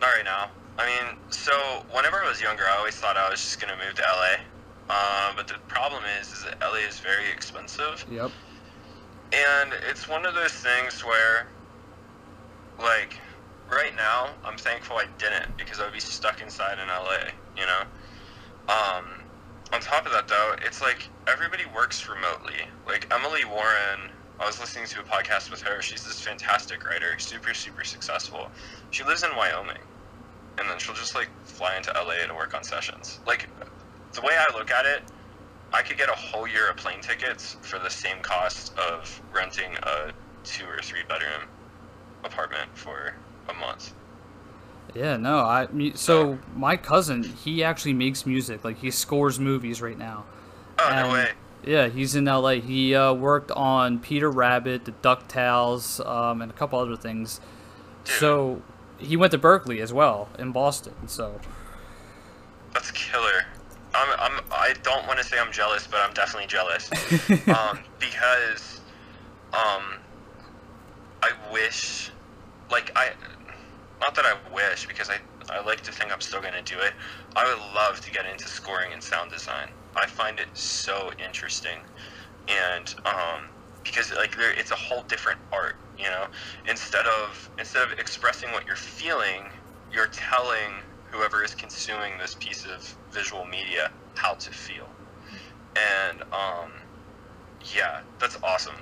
Not 0.00 0.08
right 0.16 0.24
now. 0.24 0.50
I 0.78 0.84
mean, 0.86 1.16
so 1.30 1.52
whenever 1.92 2.22
I 2.22 2.28
was 2.28 2.40
younger, 2.42 2.64
I 2.68 2.76
always 2.76 2.94
thought 2.96 3.16
I 3.16 3.28
was 3.30 3.40
just 3.40 3.60
gonna 3.60 3.76
move 3.76 3.94
to 3.94 4.02
LA. 4.02 4.42
Uh, 4.90 5.32
but 5.36 5.46
the 5.46 5.54
problem 5.68 6.02
is, 6.20 6.32
is 6.32 6.44
that 6.44 6.60
LA 6.60 6.78
is 6.88 6.98
very 6.98 7.30
expensive, 7.32 8.04
Yep. 8.10 8.30
and 9.32 9.72
it's 9.88 10.08
one 10.08 10.26
of 10.26 10.34
those 10.34 10.52
things 10.52 11.02
where, 11.04 11.46
like, 12.78 13.18
right 13.70 13.94
now, 13.96 14.30
I'm 14.44 14.56
thankful 14.56 14.96
I 14.96 15.06
didn't 15.18 15.56
because 15.56 15.80
I 15.80 15.84
would 15.84 15.92
be 15.94 16.00
stuck 16.00 16.40
inside 16.40 16.78
in 16.78 16.88
LA. 16.88 17.30
You 17.56 17.66
know. 17.66 17.82
Um, 18.68 19.04
on 19.72 19.80
top 19.80 20.06
of 20.06 20.12
that, 20.12 20.28
though, 20.28 20.54
it's 20.64 20.80
like 20.80 21.08
everybody 21.26 21.64
works 21.74 22.08
remotely. 22.08 22.60
Like 22.86 23.12
Emily 23.12 23.44
Warren, 23.44 24.10
I 24.40 24.46
was 24.46 24.60
listening 24.60 24.86
to 24.86 25.00
a 25.00 25.04
podcast 25.04 25.50
with 25.50 25.62
her. 25.62 25.82
She's 25.82 26.04
this 26.04 26.20
fantastic 26.20 26.84
writer, 26.86 27.18
super, 27.18 27.54
super 27.54 27.84
successful. 27.84 28.48
She 28.90 29.04
lives 29.04 29.22
in 29.22 29.30
Wyoming, 29.36 29.82
and 30.58 30.68
then 30.68 30.78
she'll 30.78 30.94
just 30.94 31.14
like 31.14 31.28
fly 31.44 31.76
into 31.76 31.92
LA 31.94 32.26
to 32.26 32.34
work 32.34 32.54
on 32.54 32.64
sessions. 32.64 33.20
Like, 33.26 33.48
the 34.12 34.20
way 34.20 34.34
I 34.38 34.56
look 34.56 34.70
at 34.70 34.86
it, 34.86 35.02
I 35.72 35.82
could 35.82 35.98
get 35.98 36.08
a 36.08 36.14
whole 36.14 36.46
year 36.46 36.70
of 36.70 36.76
plane 36.76 37.00
tickets 37.00 37.56
for 37.62 37.78
the 37.78 37.90
same 37.90 38.18
cost 38.22 38.76
of 38.78 39.20
renting 39.34 39.72
a 39.82 40.12
two 40.44 40.66
or 40.66 40.80
three 40.82 41.02
bedroom 41.08 41.48
apartment 42.24 42.70
for 42.74 43.14
a 43.48 43.54
month. 43.54 43.92
Yeah, 44.94 45.16
no, 45.16 45.38
I 45.38 45.68
so 45.94 46.38
my 46.54 46.76
cousin, 46.76 47.22
he 47.22 47.64
actually 47.64 47.94
makes 47.94 48.26
music. 48.26 48.64
Like 48.64 48.78
he 48.78 48.90
scores 48.90 49.40
movies 49.40 49.82
right 49.82 49.98
now. 49.98 50.24
Oh 50.78 50.88
And, 50.88 51.08
no 51.08 51.12
way! 51.14 51.30
Yeah, 51.66 51.88
he's 51.88 52.14
in 52.14 52.26
LA. 52.26 52.54
He 52.54 52.94
uh, 52.94 53.12
worked 53.14 53.50
on 53.50 53.98
Peter 53.98 54.30
Rabbit, 54.30 54.84
The 54.84 54.92
DuckTales, 54.92 56.04
um, 56.06 56.42
and 56.42 56.50
a 56.50 56.54
couple 56.54 56.78
other 56.78 56.96
things. 56.96 57.40
Dude. 58.04 58.16
So 58.16 58.62
he 58.98 59.16
went 59.16 59.32
to 59.32 59.38
Berklee 59.38 59.80
as 59.80 59.92
well 59.92 60.28
in 60.38 60.52
Boston. 60.52 60.94
So 61.08 61.40
That's 62.72 62.90
killer. 62.90 63.46
I'm, 63.94 64.08
I'm, 64.18 64.44
I 64.50 64.74
don't 64.82 65.06
want 65.06 65.18
to 65.20 65.24
say 65.24 65.38
I'm 65.38 65.52
jealous, 65.52 65.86
but 65.86 66.00
I'm 66.00 66.12
definitely 66.14 66.48
jealous. 66.48 66.90
um, 67.48 67.78
because, 68.00 68.80
um, 69.52 70.00
I 71.22 71.30
wish, 71.52 72.10
like, 72.70 72.90
I, 72.96 73.10
not 74.00 74.14
that 74.14 74.24
I 74.24 74.34
wish, 74.52 74.86
because 74.86 75.10
I, 75.10 75.16
I 75.52 75.64
like 75.64 75.82
to 75.82 75.92
think 75.92 76.12
I'm 76.12 76.20
still 76.20 76.40
going 76.40 76.54
to 76.54 76.62
do 76.72 76.80
it. 76.80 76.92
I 77.36 77.44
would 77.44 77.60
love 77.74 78.00
to 78.00 78.10
get 78.10 78.26
into 78.30 78.48
scoring 78.48 78.90
and 78.92 79.02
sound 79.02 79.30
design. 79.30 79.68
I 79.96 80.06
find 80.06 80.38
it 80.40 80.48
so 80.54 81.10
interesting. 81.18 81.78
And, 82.48 82.94
um, 83.06 83.50
because 83.84 84.12
like 84.16 84.36
there, 84.36 84.52
it's 84.58 84.70
a 84.72 84.76
whole 84.76 85.04
different 85.08 85.38
art. 85.52 85.74
You 85.96 86.06
know, 86.06 86.24
instead 86.68 87.06
of 87.06 87.50
instead 87.58 87.86
of 87.86 87.98
expressing 87.98 88.50
what 88.50 88.66
you're 88.66 88.76
feeling, 88.76 89.44
you're 89.92 90.08
telling 90.12 90.82
whoever 91.12 91.44
is 91.44 91.54
consuming 91.54 92.12
this 92.18 92.34
piece 92.40 92.64
of 92.64 92.96
visual 93.12 93.44
media 93.46 93.90
how 94.14 94.34
to 94.34 94.50
feel. 94.50 94.96
And 95.76 96.22
um, 96.32 96.70
yeah, 97.74 98.02
that's 98.20 98.36
awesome. 98.42 98.74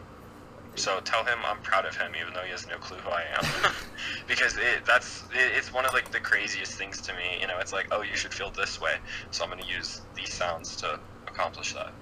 So 0.74 1.00
tell 1.00 1.24
him 1.24 1.38
I'm 1.44 1.58
proud 1.58 1.84
of 1.84 1.96
him, 1.96 2.12
even 2.20 2.32
though 2.32 2.40
he 2.40 2.50
has 2.50 2.66
no 2.66 2.76
clue 2.78 2.96
who 2.98 3.10
I 3.10 3.24
am, 3.36 3.72
because 4.26 4.56
it, 4.56 4.84
that's 4.86 5.22
it, 5.34 5.52
it's 5.56 5.72
one 5.72 5.84
of 5.84 5.92
like 5.92 6.10
the 6.10 6.20
craziest 6.20 6.72
things 6.72 7.00
to 7.02 7.12
me. 7.12 7.38
You 7.40 7.46
know, 7.46 7.58
it's 7.58 7.72
like, 7.72 7.88
oh, 7.90 8.02
you 8.02 8.16
should 8.16 8.32
feel 8.32 8.50
this 8.50 8.80
way, 8.80 8.96
so 9.30 9.44
I'm 9.44 9.50
gonna 9.50 9.66
use 9.66 10.00
these 10.14 10.32
sounds 10.32 10.74
to 10.76 10.98
accomplish 11.26 11.74
that. 11.74 11.92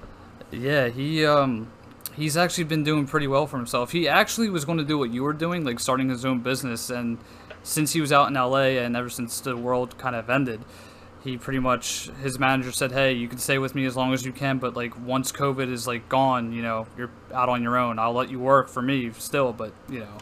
Yeah, 0.53 0.89
he 0.89 1.27
um 1.27 1.71
he's 2.17 2.37
actually 2.37 2.65
been 2.65 2.85
doing 2.85 3.07
pretty 3.07 3.27
well 3.27 3.47
for 3.47 3.57
himself. 3.57 3.93
He 3.93 4.09
actually 4.09 4.51
was 4.51 4.65
going 4.65 4.79
to 4.79 4.85
do 4.85 4.99
what 4.99 5.11
you 5.11 5.23
were 5.23 5.33
doing, 5.33 5.65
like 5.65 5.81
starting 5.81 6.09
his 6.09 6.25
own 6.25 6.41
business 6.41 6.91
and 6.91 7.19
since 7.63 7.93
he 7.93 8.01
was 8.01 8.13
out 8.13 8.29
in 8.29 8.35
LA 8.35 8.79
and 8.81 8.97
ever 8.97 9.11
since 9.11 9.41
the 9.41 9.57
world 9.57 9.97
kind 9.99 10.17
of 10.17 10.31
ended, 10.31 10.61
he 11.23 11.37
pretty 11.37 11.59
much 11.59 12.11
his 12.23 12.39
manager 12.39 12.73
said, 12.73 12.93
"Hey, 12.93 13.13
you 13.13 13.29
can 13.29 13.39
stay 13.39 13.59
with 13.59 13.75
me 13.75 13.85
as 13.85 13.97
long 13.97 14.13
as 14.13 14.25
you 14.25 14.33
can, 14.33 14.59
but 14.59 14.75
like 14.75 14.99
once 14.99 15.33
COVID 15.33 15.71
is 15.71 15.87
like 15.87 16.09
gone, 16.09 16.53
you 16.53 16.63
know, 16.63 16.87
you're 16.97 17.11
out 17.33 17.49
on 17.49 17.63
your 17.63 17.77
own. 17.77 17.99
I'll 17.99 18.13
let 18.13 18.31
you 18.31 18.39
work 18.39 18.69
for 18.69 18.81
me 18.81 19.11
still, 19.13 19.53
but 19.53 19.73
you 19.89 20.01
know, 20.01 20.19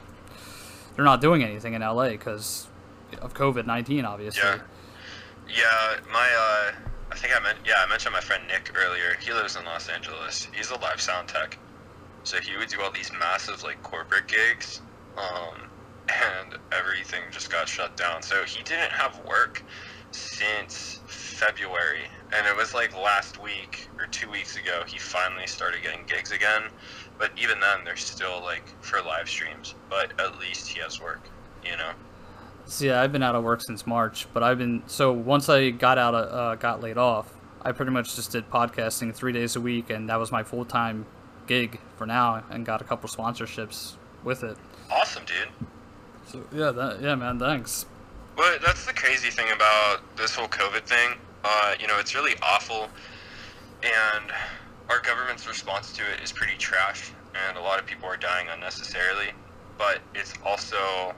they're 0.97 1.05
not 1.05 1.21
doing 1.21 1.45
anything 1.45 1.75
in 1.75 1.83
LA 1.83 2.11
because 2.11 2.69
of 3.21 3.35
COVID 3.35 3.67
nineteen, 3.67 4.05
obviously." 4.05 4.43
Yeah. 4.43 4.59
Yeah, 5.49 5.97
my 6.13 6.29
uh, 6.29 6.73
I 7.11 7.15
think 7.15 7.35
I 7.35 7.43
meant 7.43 7.59
yeah 7.65 7.77
I 7.79 7.89
mentioned 7.89 8.13
my 8.13 8.21
friend 8.21 8.43
Nick 8.49 8.73
earlier. 8.77 9.17
He 9.21 9.33
lives 9.33 9.57
in 9.57 9.65
Los 9.65 9.89
Angeles. 9.89 10.49
He's 10.53 10.71
a 10.71 10.77
live 10.79 11.01
sound 11.01 11.29
tech, 11.29 11.57
so 12.25 12.39
he 12.39 12.57
would 12.57 12.69
do 12.69 12.83
all 12.83 12.91
these 12.91 13.11
massive 13.19 13.63
like 13.63 13.83
corporate 13.83 14.27
gigs, 14.27 14.83
um, 15.17 15.71
and 16.09 16.59
everything 16.73 17.23
just 17.31 17.51
got 17.51 17.69
shut 17.69 17.97
down. 17.97 18.21
So 18.21 18.43
he 18.45 18.63
didn't 18.65 18.91
have 18.91 19.19
work 19.25 19.63
since 20.11 21.01
February, 21.07 22.05
and 22.33 22.47
it 22.47 22.57
was 22.57 22.75
like 22.75 22.95
last 22.97 23.43
week 23.43 23.89
or 23.99 24.07
two 24.07 24.31
weeks 24.31 24.57
ago 24.57 24.83
he 24.87 24.99
finally 24.99 25.47
started 25.47 25.83
getting 25.83 26.05
gigs 26.07 26.33
again. 26.33 26.63
But 27.19 27.33
even 27.37 27.59
then, 27.61 27.85
they're 27.85 27.97
still 27.97 28.41
like 28.43 28.63
for 28.83 29.03
live 29.03 29.29
streams. 29.29 29.75
But 29.91 30.19
at 30.21 30.39
least 30.39 30.69
he 30.69 30.81
has 30.81 31.01
work, 31.01 31.21
you 31.65 31.77
know. 31.77 31.91
Yeah, 32.79 33.01
I've 33.01 33.13
been 33.13 33.23
out 33.23 33.35
of 33.35 33.45
work 33.45 33.63
since 33.63 33.87
March, 33.87 34.27
but 34.35 34.43
I've 34.43 34.59
been 34.59 34.83
so 34.87 35.13
once 35.13 35.49
I 35.49 35.71
got 35.71 35.99
out 35.99 36.15
of 36.15 36.33
uh, 36.33 36.55
got 36.57 36.81
laid 36.83 36.99
off, 36.99 37.33
I 37.63 37.73
pretty 37.73 37.93
much 37.93 38.15
just 38.15 38.33
did 38.33 38.51
podcasting 38.51 39.15
three 39.15 39.33
days 39.33 39.57
a 39.57 39.61
week, 39.61 39.91
and 39.91 40.09
that 40.09 40.17
was 40.17 40.31
my 40.31 40.43
full 40.43 40.65
time 40.65 41.07
gig 41.47 41.81
for 41.97 42.07
now, 42.07 42.45
and 42.51 42.65
got 42.67 42.81
a 42.81 42.85
couple 42.85 43.09
sponsorships 43.09 43.95
with 44.23 44.45
it. 44.45 44.57
Awesome, 44.91 45.25
dude. 45.25 45.49
So 46.27 46.45
yeah, 46.53 46.71
that, 46.71 47.01
yeah, 47.01 47.15
man, 47.15 47.39
thanks. 47.39 47.87
But 48.39 48.63
that's 48.63 48.87
the 48.87 48.95
crazy 48.95 49.31
thing 49.31 49.49
about 49.53 49.99
this 50.17 50.37
whole 50.37 50.47
COVID 50.49 50.87
thing. 50.87 51.11
Uh, 51.45 51.75
you 51.81 51.89
know, 51.89 51.99
it's 51.99 52.15
really 52.15 52.35
awful, 52.43 52.89
and 53.83 54.31
our 54.89 55.01
government's 55.03 55.49
response 55.49 55.93
to 55.95 56.03
it 56.05 56.23
is 56.23 56.33
pretty 56.33 56.57
trash, 56.57 57.13
and 57.35 57.59
a 57.59 57.63
lot 57.63 57.81
of 57.81 57.87
people 57.87 58.09
are 58.09 58.17
dying 58.17 58.47
unnecessarily. 58.55 59.35
But 59.77 60.03
it's 60.15 60.33
also 60.47 61.15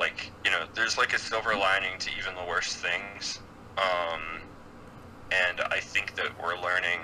like 0.00 0.32
you 0.44 0.50
know, 0.52 0.64
there's 0.74 0.98
like 0.98 1.12
a 1.14 1.18
silver 1.18 1.52
lining 1.54 1.98
to 2.00 2.10
even 2.18 2.34
the 2.34 2.48
worst 2.48 2.78
things, 2.78 3.40
um, 3.78 4.40
and 5.32 5.60
I 5.70 5.80
think 5.80 6.14
that 6.16 6.30
we're 6.42 6.56
learning 6.56 7.00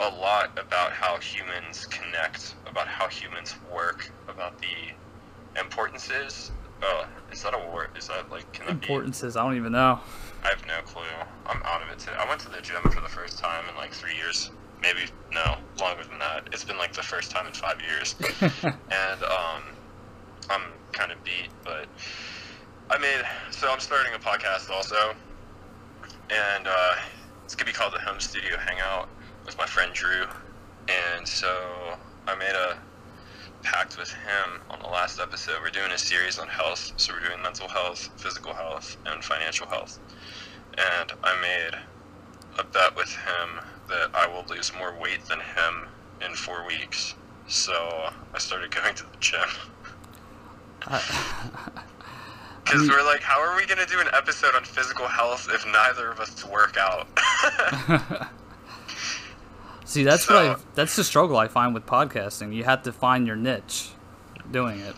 a 0.00 0.08
lot 0.08 0.50
about 0.56 0.92
how 0.92 1.18
humans 1.20 1.86
connect, 1.90 2.56
about 2.66 2.88
how 2.88 3.08
humans 3.08 3.54
work, 3.74 4.00
about 4.28 4.58
the 4.58 5.60
importances. 5.60 6.52
Uh, 6.82 7.06
is 7.32 7.42
that 7.42 7.54
a 7.54 7.74
word? 7.74 7.90
Is 7.96 8.08
that 8.08 8.30
like 8.30 8.50
can 8.52 8.66
that 8.66 8.80
be? 8.80 8.86
Importances, 8.86 9.36
I 9.36 9.44
don't 9.44 9.56
even 9.56 9.72
know. 9.72 10.00
I 10.44 10.48
have 10.48 10.64
no 10.66 10.80
clue. 10.84 11.02
I'm 11.46 11.62
out 11.64 11.82
of 11.82 11.88
it 11.88 11.98
today. 11.98 12.16
I 12.18 12.28
went 12.28 12.40
to 12.42 12.48
the 12.48 12.60
gym 12.60 12.82
for 12.82 13.00
the 13.00 13.08
first 13.08 13.38
time 13.38 13.64
in 13.68 13.74
like 13.76 13.92
three 13.92 14.14
years. 14.14 14.50
Maybe 14.80 15.00
no, 15.32 15.56
longer 15.80 16.04
than 16.04 16.18
that. 16.20 16.48
It's 16.52 16.64
been 16.64 16.78
like 16.78 16.92
the 16.92 17.02
first 17.02 17.32
time 17.32 17.46
in 17.48 17.52
five 17.52 17.80
years, 17.80 18.14
and 18.62 19.22
um, 19.24 19.62
I'm 20.48 20.62
kind 20.92 21.10
of 21.10 21.22
beat. 21.24 21.48
But 21.64 21.86
I 22.90 22.98
made 22.98 23.22
so 23.50 23.70
I'm 23.70 23.80
starting 23.80 24.14
a 24.14 24.18
podcast 24.18 24.70
also, 24.70 25.14
and 26.30 26.68
uh, 26.68 26.94
it's 27.44 27.56
gonna 27.56 27.66
be 27.66 27.74
called 27.74 27.92
the 27.92 28.00
Home 28.00 28.20
Studio 28.20 28.56
Hangout 28.56 29.08
with 29.44 29.58
my 29.58 29.66
friend 29.66 29.92
Drew, 29.92 30.26
and 30.88 31.26
so 31.26 31.96
I 32.28 32.36
made 32.36 32.54
a 32.54 32.78
pact 33.62 33.98
with 33.98 34.10
him 34.10 34.60
on 34.70 34.80
the 34.80 34.88
last 34.88 35.20
episode. 35.20 35.56
We're 35.62 35.70
doing 35.70 35.92
a 35.92 35.98
series 35.98 36.38
on 36.38 36.48
health, 36.48 36.92
so 36.96 37.12
we're 37.12 37.28
doing 37.28 37.42
mental 37.42 37.68
health, 37.68 38.08
physical 38.16 38.54
health, 38.54 38.96
and 39.06 39.22
financial 39.22 39.66
health. 39.66 39.98
And 40.76 41.12
I 41.22 41.40
made 41.40 41.78
a 42.58 42.64
bet 42.64 42.96
with 42.96 43.10
him 43.10 43.64
that 43.88 44.10
I 44.14 44.26
will 44.26 44.44
lose 44.48 44.72
more 44.76 44.94
weight 45.00 45.24
than 45.26 45.40
him 45.40 45.88
in 46.24 46.34
four 46.34 46.66
weeks. 46.66 47.14
So 47.46 47.72
I 48.34 48.38
started 48.38 48.70
going 48.74 48.94
to 48.94 49.04
the 49.04 49.18
gym. 49.20 49.48
Because 52.70 52.86
we're 52.86 53.02
like, 53.02 53.22
how 53.22 53.40
are 53.40 53.56
we 53.56 53.64
going 53.64 53.78
to 53.78 53.90
do 53.90 53.98
an 53.98 54.08
episode 54.12 54.54
on 54.54 54.62
physical 54.62 55.08
health 55.08 55.48
if 55.50 55.64
neither 55.64 56.10
of 56.10 56.20
us 56.20 56.44
work 56.44 56.76
out? 56.76 57.08
See, 59.88 60.04
that's 60.04 60.28
what 60.28 60.36
I, 60.36 60.56
that's 60.74 60.96
the 60.96 61.02
struggle 61.02 61.38
I 61.38 61.48
find 61.48 61.72
with 61.72 61.86
podcasting. 61.86 62.54
You 62.54 62.62
have 62.64 62.82
to 62.82 62.92
find 62.92 63.26
your 63.26 63.36
niche 63.36 63.88
doing 64.52 64.78
it. 64.80 64.94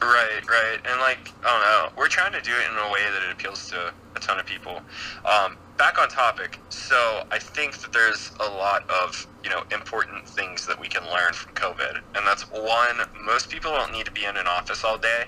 Right, 0.00 0.48
right, 0.48 0.78
and 0.84 1.00
like 1.00 1.32
I 1.44 1.48
don't 1.48 1.60
know, 1.62 1.98
we're 1.98 2.06
trying 2.06 2.30
to 2.30 2.40
do 2.40 2.52
it 2.52 2.70
in 2.70 2.78
a 2.78 2.92
way 2.92 3.00
that 3.02 3.28
it 3.28 3.32
appeals 3.32 3.68
to 3.70 3.92
a 4.14 4.20
ton 4.20 4.38
of 4.38 4.46
people. 4.46 4.80
Um, 5.24 5.56
back 5.76 5.98
on 6.00 6.08
topic, 6.08 6.60
so 6.68 7.24
I 7.32 7.40
think 7.40 7.78
that 7.78 7.92
there's 7.92 8.30
a 8.38 8.48
lot 8.48 8.88
of 8.88 9.26
you 9.42 9.50
know 9.50 9.64
important 9.72 10.28
things 10.28 10.68
that 10.68 10.78
we 10.78 10.86
can 10.86 11.02
learn 11.10 11.32
from 11.32 11.52
COVID, 11.54 11.96
and 12.14 12.24
that's 12.24 12.42
one, 12.42 13.08
most 13.24 13.50
people 13.50 13.72
don't 13.72 13.90
need 13.90 14.06
to 14.06 14.12
be 14.12 14.24
in 14.24 14.36
an 14.36 14.46
office 14.46 14.84
all 14.84 14.98
day. 14.98 15.24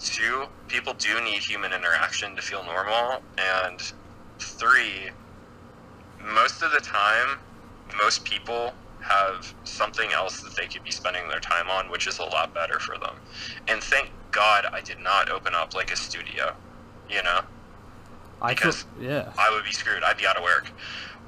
Two, 0.00 0.46
people 0.68 0.94
do 0.94 1.22
need 1.22 1.42
human 1.42 1.74
interaction 1.74 2.34
to 2.34 2.40
feel 2.40 2.64
normal, 2.64 3.20
and 3.36 3.92
three, 4.38 5.10
most 6.24 6.62
of 6.62 6.72
the 6.72 6.80
time, 6.80 7.38
most 7.96 8.24
people 8.24 8.72
have 9.00 9.54
something 9.64 10.12
else 10.12 10.40
that 10.40 10.54
they 10.56 10.66
could 10.66 10.84
be 10.84 10.90
spending 10.90 11.28
their 11.28 11.40
time 11.40 11.70
on, 11.70 11.90
which 11.90 12.06
is 12.06 12.18
a 12.18 12.24
lot 12.24 12.52
better 12.52 12.78
for 12.80 12.98
them. 12.98 13.16
And 13.68 13.82
thank 13.82 14.10
God 14.30 14.66
I 14.72 14.80
did 14.80 14.98
not 15.00 15.30
open 15.30 15.54
up 15.54 15.74
like 15.74 15.90
a 15.92 15.96
studio, 15.96 16.54
you 17.08 17.22
know? 17.22 17.40
I 18.42 18.54
feel, 18.54 18.70
Because- 18.70 18.84
yeah. 19.00 19.32
I 19.38 19.50
would 19.50 19.64
be 19.64 19.72
screwed. 19.72 20.02
I'd 20.02 20.16
be 20.18 20.26
out 20.26 20.36
of 20.36 20.42
work. 20.42 20.70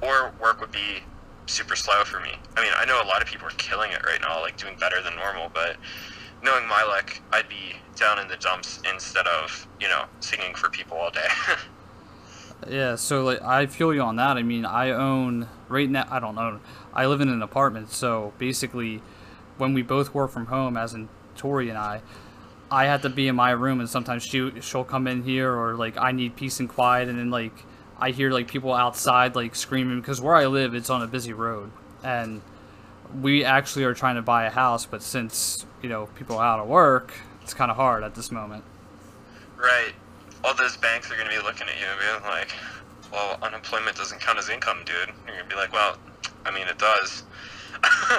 Or 0.01 0.31
work 0.39 0.61
would 0.61 0.71
be 0.71 1.03
super 1.47 1.75
slow 1.75 2.03
for 2.03 2.19
me. 2.19 2.33
I 2.55 2.61
mean, 2.61 2.71
I 2.75 2.85
know 2.85 3.01
a 3.01 3.05
lot 3.05 3.21
of 3.21 3.27
people 3.27 3.47
are 3.47 3.51
killing 3.51 3.91
it 3.91 4.05
right 4.05 4.21
now, 4.21 4.39
like 4.41 4.57
doing 4.57 4.77
better 4.77 5.01
than 5.01 5.15
normal, 5.15 5.49
but 5.53 5.77
knowing 6.43 6.67
my 6.67 6.83
luck, 6.83 7.19
I'd 7.33 7.49
be 7.49 7.75
down 7.95 8.19
in 8.19 8.27
the 8.27 8.37
dumps 8.37 8.79
instead 8.91 9.27
of, 9.27 9.67
you 9.79 9.87
know, 9.87 10.05
singing 10.21 10.55
for 10.55 10.69
people 10.69 10.97
all 10.97 11.11
day. 11.11 11.27
Yeah, 12.69 12.95
so 12.95 13.23
like 13.23 13.41
I 13.41 13.65
feel 13.65 13.93
you 13.93 14.01
on 14.01 14.17
that. 14.17 14.37
I 14.37 14.43
mean, 14.43 14.65
I 14.65 14.91
own 14.91 15.47
right 15.67 15.89
now. 15.89 16.07
I 16.09 16.19
don't 16.19 16.37
own. 16.37 16.59
I 16.93 17.05
live 17.07 17.21
in 17.21 17.29
an 17.29 17.41
apartment, 17.41 17.91
so 17.91 18.33
basically, 18.37 19.01
when 19.57 19.73
we 19.73 19.81
both 19.81 20.13
work 20.13 20.31
from 20.31 20.47
home, 20.47 20.77
as 20.77 20.93
in 20.93 21.09
Tori 21.35 21.69
and 21.69 21.77
I, 21.77 22.01
I 22.69 22.85
have 22.85 23.01
to 23.01 23.09
be 23.09 23.27
in 23.27 23.35
my 23.35 23.51
room, 23.51 23.79
and 23.79 23.89
sometimes 23.89 24.23
she 24.23 24.51
she'll 24.61 24.83
come 24.83 25.07
in 25.07 25.23
here, 25.23 25.51
or 25.53 25.75
like 25.75 25.97
I 25.97 26.11
need 26.11 26.35
peace 26.35 26.59
and 26.59 26.69
quiet, 26.69 27.09
and 27.09 27.17
then 27.17 27.31
like 27.31 27.53
I 27.99 28.11
hear 28.11 28.31
like 28.31 28.47
people 28.47 28.73
outside 28.73 29.35
like 29.35 29.55
screaming 29.55 29.99
because 29.99 30.21
where 30.21 30.35
I 30.35 30.45
live, 30.45 30.75
it's 30.75 30.89
on 30.89 31.01
a 31.01 31.07
busy 31.07 31.33
road, 31.33 31.71
and 32.03 32.41
we 33.21 33.43
actually 33.43 33.83
are 33.85 33.93
trying 33.93 34.15
to 34.15 34.21
buy 34.21 34.45
a 34.45 34.49
house, 34.51 34.85
but 34.85 35.01
since 35.01 35.65
you 35.81 35.89
know 35.89 36.07
people 36.15 36.37
are 36.37 36.45
out 36.45 36.59
of 36.59 36.67
work, 36.67 37.13
it's 37.41 37.53
kind 37.55 37.71
of 37.71 37.77
hard 37.77 38.03
at 38.03 38.13
this 38.13 38.31
moment. 38.31 38.63
right. 39.57 39.93
All 40.43 40.55
those 40.55 40.77
banks 40.77 41.11
are 41.11 41.15
going 41.15 41.29
to 41.29 41.35
be 41.35 41.41
looking 41.43 41.67
at 41.67 41.79
you 41.79 41.85
and 41.89 41.99
being 41.99 42.33
like, 42.33 42.49
well, 43.11 43.37
unemployment 43.41 43.95
doesn't 43.95 44.21
count 44.21 44.39
as 44.39 44.49
income, 44.49 44.77
dude. 44.85 44.95
You're 45.27 45.35
going 45.35 45.49
to 45.49 45.49
be 45.49 45.55
like, 45.55 45.73
well, 45.73 45.97
I 46.45 46.51
mean, 46.51 46.67
it 46.67 46.77
does. 46.77 47.23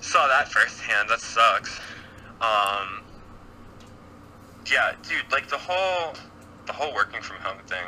Saw 0.00 0.28
that 0.28 0.48
firsthand. 0.48 1.08
That 1.08 1.20
sucks. 1.20 1.80
Um, 2.40 3.02
yeah, 4.70 4.92
dude, 5.08 5.30
like 5.32 5.48
the 5.48 5.58
whole 5.58 6.14
the 6.66 6.72
whole 6.72 6.94
working 6.94 7.20
from 7.20 7.36
home 7.40 7.58
thing 7.66 7.84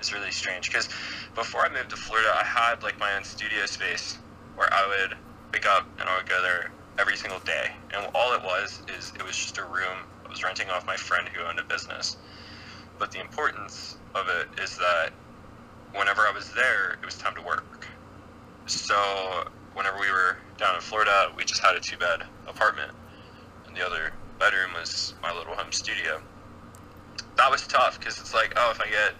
is 0.00 0.12
really 0.12 0.30
strange 0.30 0.68
because 0.68 0.88
before 1.34 1.64
I 1.64 1.72
moved 1.72 1.90
to 1.90 1.96
Florida, 1.96 2.30
I 2.34 2.44
had 2.44 2.82
like 2.82 2.98
my 2.98 3.14
own 3.16 3.24
studio 3.24 3.66
space 3.66 4.18
where 4.56 4.68
I 4.72 4.86
would 4.86 5.16
wake 5.52 5.66
up 5.66 5.86
and 5.98 6.08
I 6.08 6.16
would 6.16 6.28
go 6.28 6.42
there 6.42 6.70
every 6.98 7.16
single 7.16 7.40
day, 7.40 7.70
and 7.94 8.06
all 8.14 8.34
it 8.34 8.42
was 8.42 8.82
is 8.98 9.12
it 9.18 9.24
was 9.24 9.36
just 9.36 9.58
a 9.58 9.64
room 9.64 10.04
I 10.26 10.28
was 10.28 10.42
renting 10.44 10.68
off 10.70 10.86
my 10.86 10.96
friend 10.96 11.28
who 11.28 11.42
owned 11.44 11.58
a 11.58 11.64
business. 11.64 12.16
But 13.00 13.10
the 13.10 13.20
importance 13.20 13.96
of 14.14 14.28
it 14.28 14.60
is 14.62 14.76
that 14.76 15.10
whenever 15.94 16.20
I 16.20 16.32
was 16.32 16.52
there, 16.52 16.98
it 17.02 17.04
was 17.04 17.16
time 17.16 17.34
to 17.34 17.42
work. 17.42 17.86
So 18.66 19.44
whenever 19.74 19.98
we 19.98 20.10
were 20.12 20.36
down 20.58 20.74
in 20.74 20.82
Florida, 20.82 21.32
we 21.34 21.44
just 21.44 21.62
had 21.62 21.74
a 21.74 21.80
two 21.80 21.96
bed 21.96 22.20
apartment, 22.46 22.92
and 23.66 23.74
the 23.74 23.84
other 23.84 24.12
bedroom 24.38 24.70
was 24.78 25.14
my 25.22 25.34
little 25.34 25.54
home 25.54 25.72
studio. 25.72 26.20
That 27.36 27.50
was 27.50 27.66
tough 27.66 27.98
because 27.98 28.20
it's 28.20 28.34
like, 28.34 28.52
oh, 28.56 28.70
if 28.70 28.80
I 28.80 28.90
get 28.90 29.14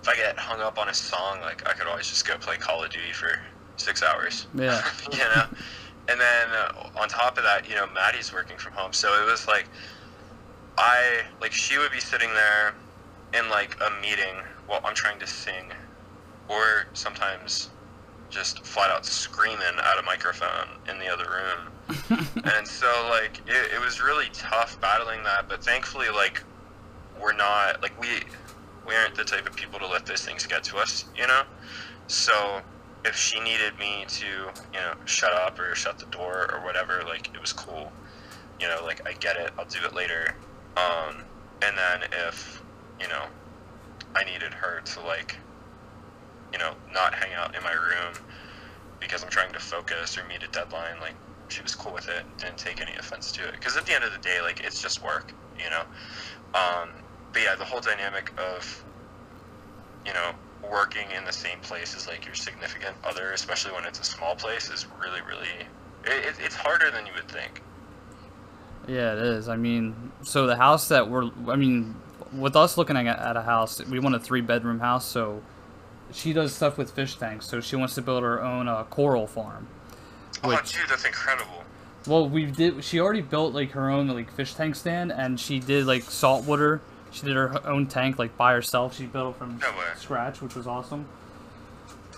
if 0.00 0.08
I 0.08 0.14
get 0.14 0.38
hung 0.38 0.60
up 0.60 0.78
on 0.78 0.88
a 0.88 0.94
song, 0.94 1.40
like 1.42 1.68
I 1.68 1.72
could 1.72 1.88
always 1.88 2.06
just 2.06 2.26
go 2.26 2.38
play 2.38 2.56
Call 2.56 2.84
of 2.84 2.90
Duty 2.90 3.12
for 3.12 3.30
six 3.76 4.02
hours. 4.02 4.46
Yeah. 4.54 4.80
you 5.12 5.18
know. 5.18 5.44
And 6.08 6.18
then 6.18 6.48
uh, 6.50 7.00
on 7.00 7.08
top 7.08 7.36
of 7.36 7.44
that, 7.44 7.68
you 7.68 7.74
know, 7.74 7.86
Maddie's 7.92 8.32
working 8.32 8.56
from 8.56 8.72
home, 8.74 8.92
so 8.92 9.08
it 9.20 9.28
was 9.28 9.48
like 9.48 9.68
I 10.78 11.22
like 11.40 11.52
she 11.52 11.78
would 11.78 11.90
be 11.90 12.00
sitting 12.00 12.32
there 12.32 12.74
in 13.34 13.48
like 13.50 13.76
a 13.80 14.00
meeting 14.00 14.42
while 14.66 14.80
I'm 14.84 14.94
trying 14.94 15.18
to 15.20 15.26
sing, 15.26 15.72
or 16.48 16.86
sometimes 16.92 17.70
just 18.30 18.64
flat 18.64 18.90
out 18.90 19.06
screaming 19.06 19.62
at 19.62 19.98
a 19.98 20.02
microphone 20.02 20.68
in 20.88 20.98
the 20.98 21.08
other 21.08 21.24
room. 21.24 21.72
and 22.56 22.66
so 22.66 23.08
like 23.10 23.40
it, 23.46 23.72
it 23.74 23.80
was 23.80 24.02
really 24.02 24.26
tough 24.32 24.78
battling 24.80 25.22
that, 25.24 25.48
but 25.48 25.64
thankfully 25.64 26.08
like 26.14 26.42
we're 27.20 27.32
not 27.32 27.80
like 27.82 27.98
we 28.00 28.08
we 28.86 28.94
aren't 28.94 29.14
the 29.14 29.24
type 29.24 29.46
of 29.46 29.54
people 29.54 29.78
to 29.78 29.86
let 29.86 30.06
those 30.06 30.22
things 30.24 30.46
get 30.46 30.64
to 30.64 30.76
us, 30.78 31.04
you 31.16 31.26
know. 31.26 31.42
So 32.06 32.60
if 33.04 33.14
she 33.16 33.38
needed 33.40 33.78
me 33.78 34.04
to, 34.08 34.26
you 34.26 34.80
know, 34.80 34.94
shut 35.04 35.32
up 35.32 35.58
or 35.58 35.74
shut 35.74 35.98
the 35.98 36.06
door 36.06 36.50
or 36.52 36.64
whatever, 36.64 37.02
like 37.06 37.28
it 37.34 37.40
was 37.40 37.52
cool. 37.52 37.92
You 38.60 38.68
know, 38.68 38.82
like 38.84 39.06
I 39.06 39.12
get 39.12 39.36
it, 39.36 39.52
I'll 39.58 39.66
do 39.66 39.78
it 39.84 39.94
later. 39.94 40.34
Um, 40.76 41.24
and 41.62 41.76
then 41.76 42.08
if, 42.28 42.62
you 43.00 43.08
know, 43.08 43.24
I 44.14 44.24
needed 44.24 44.52
her 44.54 44.80
to 44.80 45.00
like, 45.00 45.36
you 46.52 46.58
know, 46.58 46.74
not 46.92 47.14
hang 47.14 47.32
out 47.34 47.54
in 47.56 47.62
my 47.62 47.72
room 47.72 48.14
because 49.00 49.22
I'm 49.22 49.30
trying 49.30 49.52
to 49.52 49.60
focus 49.60 50.18
or 50.18 50.24
meet 50.24 50.42
a 50.42 50.48
deadline, 50.48 51.00
like 51.00 51.14
she 51.48 51.62
was 51.62 51.74
cool 51.74 51.92
with 51.92 52.08
it, 52.08 52.24
didn't 52.36 52.58
take 52.58 52.80
any 52.80 52.92
offense 52.98 53.32
to 53.32 53.46
it. 53.46 53.52
Because 53.52 53.76
at 53.76 53.86
the 53.86 53.94
end 53.94 54.04
of 54.04 54.12
the 54.12 54.18
day, 54.18 54.40
like 54.42 54.60
it's 54.60 54.82
just 54.82 55.02
work, 55.02 55.32
you 55.58 55.70
know. 55.70 55.82
Um, 56.54 56.90
but 57.32 57.42
yeah, 57.42 57.54
the 57.54 57.64
whole 57.64 57.80
dynamic 57.80 58.32
of, 58.38 58.84
you 60.06 60.12
know, 60.12 60.32
working 60.70 61.10
in 61.16 61.24
the 61.24 61.32
same 61.32 61.58
place 61.60 61.94
as 61.96 62.06
like 62.06 62.24
your 62.24 62.34
significant 62.34 62.96
other, 63.04 63.32
especially 63.32 63.72
when 63.72 63.84
it's 63.84 64.00
a 64.00 64.04
small 64.04 64.34
place, 64.34 64.70
is 64.70 64.86
really, 65.00 65.20
really. 65.22 65.66
It, 66.04 66.26
it, 66.26 66.34
it's 66.40 66.56
harder 66.56 66.90
than 66.90 67.06
you 67.06 67.12
would 67.14 67.28
think. 67.28 67.62
Yeah, 68.86 69.12
it 69.12 69.18
is. 69.18 69.48
I 69.48 69.56
mean, 69.56 70.12
so 70.22 70.46
the 70.46 70.56
house 70.56 70.88
that 70.88 71.08
we're, 71.10 71.30
I 71.48 71.56
mean, 71.56 71.94
with 72.32 72.56
us 72.56 72.76
looking 72.76 72.96
at, 72.96 73.06
at 73.06 73.36
a 73.36 73.42
house, 73.42 73.82
we 73.86 73.98
want 73.98 74.14
a 74.14 74.18
three 74.20 74.40
bedroom 74.40 74.80
house. 74.80 75.04
So 75.06 75.42
she 76.12 76.32
does 76.32 76.54
stuff 76.54 76.78
with 76.78 76.90
fish 76.90 77.16
tanks. 77.16 77.46
So 77.46 77.60
she 77.60 77.76
wants 77.76 77.94
to 77.94 78.02
build 78.02 78.22
her 78.22 78.42
own 78.42 78.68
uh, 78.68 78.84
coral 78.84 79.26
farm. 79.26 79.66
Oh, 80.42 80.48
Which- 80.50 80.72
dude, 80.72 80.88
that's 80.88 81.04
incredible. 81.04 81.64
Well, 82.06 82.28
we 82.28 82.46
did. 82.46 82.84
She 82.84 83.00
already 83.00 83.20
built 83.20 83.52
like 83.52 83.72
her 83.72 83.90
own 83.90 84.08
like 84.08 84.32
fish 84.32 84.54
tank 84.54 84.76
stand, 84.76 85.12
and 85.12 85.38
she 85.38 85.58
did 85.58 85.84
like 85.84 86.02
saltwater. 86.04 86.80
She 87.10 87.26
did 87.26 87.36
her 87.36 87.66
own 87.66 87.86
tank 87.86 88.18
like 88.18 88.36
by 88.36 88.52
herself. 88.54 88.96
She 88.96 89.04
built 89.06 89.34
it 89.34 89.38
from 89.38 89.58
No 89.58 89.70
scratch, 89.96 90.40
which 90.40 90.54
was 90.54 90.66
awesome. 90.66 91.06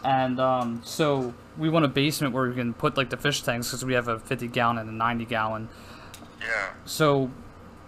And 0.04 0.38
um, 0.38 0.82
so 0.84 1.34
we 1.58 1.68
want 1.68 1.84
a 1.84 1.88
basement 1.88 2.32
where 2.34 2.48
we 2.48 2.54
can 2.54 2.72
put 2.72 2.96
like 2.96 3.10
the 3.10 3.16
fish 3.16 3.42
tanks 3.42 3.68
because 3.68 3.84
we 3.84 3.94
have 3.94 4.08
a 4.08 4.18
50 4.18 4.48
gallon 4.48 4.78
and 4.78 4.88
a 4.88 4.92
90 4.92 5.24
gallon. 5.24 5.68
Yeah. 6.40 6.70
So 6.84 7.30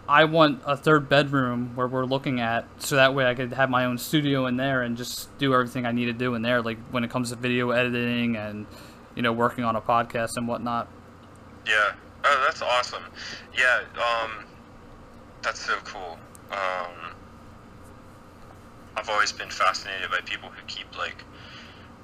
I 0.08 0.24
want 0.24 0.62
a 0.66 0.76
third 0.76 1.08
bedroom 1.08 1.72
where 1.74 1.86
we're 1.86 2.04
looking 2.04 2.40
at, 2.40 2.66
so 2.78 2.96
that 2.96 3.14
way 3.14 3.26
I 3.26 3.34
could 3.34 3.52
have 3.52 3.70
my 3.70 3.84
own 3.84 3.98
studio 3.98 4.46
in 4.46 4.56
there 4.56 4.82
and 4.82 4.96
just 4.96 5.36
do 5.38 5.54
everything 5.54 5.86
I 5.86 5.92
need 5.92 6.06
to 6.06 6.12
do 6.12 6.34
in 6.34 6.42
there, 6.42 6.60
like 6.60 6.78
when 6.90 7.04
it 7.04 7.10
comes 7.10 7.30
to 7.30 7.36
video 7.36 7.70
editing 7.70 8.36
and 8.36 8.66
you 9.14 9.22
know 9.22 9.32
working 9.32 9.64
on 9.64 9.76
a 9.76 9.80
podcast 9.80 10.36
and 10.36 10.48
whatnot. 10.48 10.88
Yeah. 11.66 11.92
Oh, 12.24 12.44
that's 12.46 12.62
awesome. 12.62 13.02
Yeah. 13.56 13.82
Um, 13.96 14.44
that's 15.42 15.60
so 15.60 15.76
cool. 15.84 16.18
Um, 16.50 17.14
I've 18.96 19.08
always 19.08 19.32
been 19.32 19.50
fascinated 19.50 20.10
by 20.10 20.20
people 20.24 20.48
who 20.48 20.62
keep 20.66 20.96
like 20.98 21.24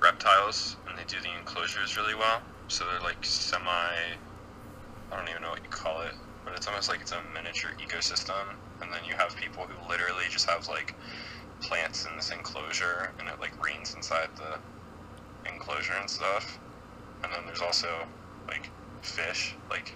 reptiles 0.00 0.76
and 0.88 0.98
they 0.98 1.04
do 1.04 1.20
the 1.20 1.30
enclosures 1.38 1.96
really 1.96 2.14
well. 2.14 2.40
So 2.68 2.84
they're 2.86 3.00
like 3.00 3.24
semi. 3.24 3.68
I 3.68 5.16
don't 5.16 5.28
even 5.28 5.42
know 5.42 5.50
what 5.50 5.62
you 5.62 5.70
call 5.70 6.02
it, 6.02 6.14
but 6.48 6.56
it's 6.56 6.66
almost 6.66 6.88
like 6.88 7.00
it's 7.00 7.12
a 7.12 7.20
miniature 7.34 7.70
ecosystem. 7.78 8.54
And 8.80 8.92
then 8.92 9.00
you 9.06 9.14
have 9.14 9.36
people 9.36 9.64
who 9.64 9.88
literally 9.88 10.24
just 10.30 10.48
have 10.48 10.66
like 10.68 10.94
plants 11.60 12.06
in 12.06 12.16
this 12.16 12.30
enclosure, 12.30 13.12
and 13.18 13.28
it 13.28 13.38
like 13.40 13.52
rains 13.64 13.94
inside 13.94 14.28
the 14.36 14.58
enclosure 15.50 15.94
and 16.00 16.08
stuff. 16.08 16.58
And 17.22 17.32
then 17.32 17.40
there's 17.44 17.60
also 17.60 17.88
like 18.46 18.70
fish, 19.02 19.54
like 19.70 19.92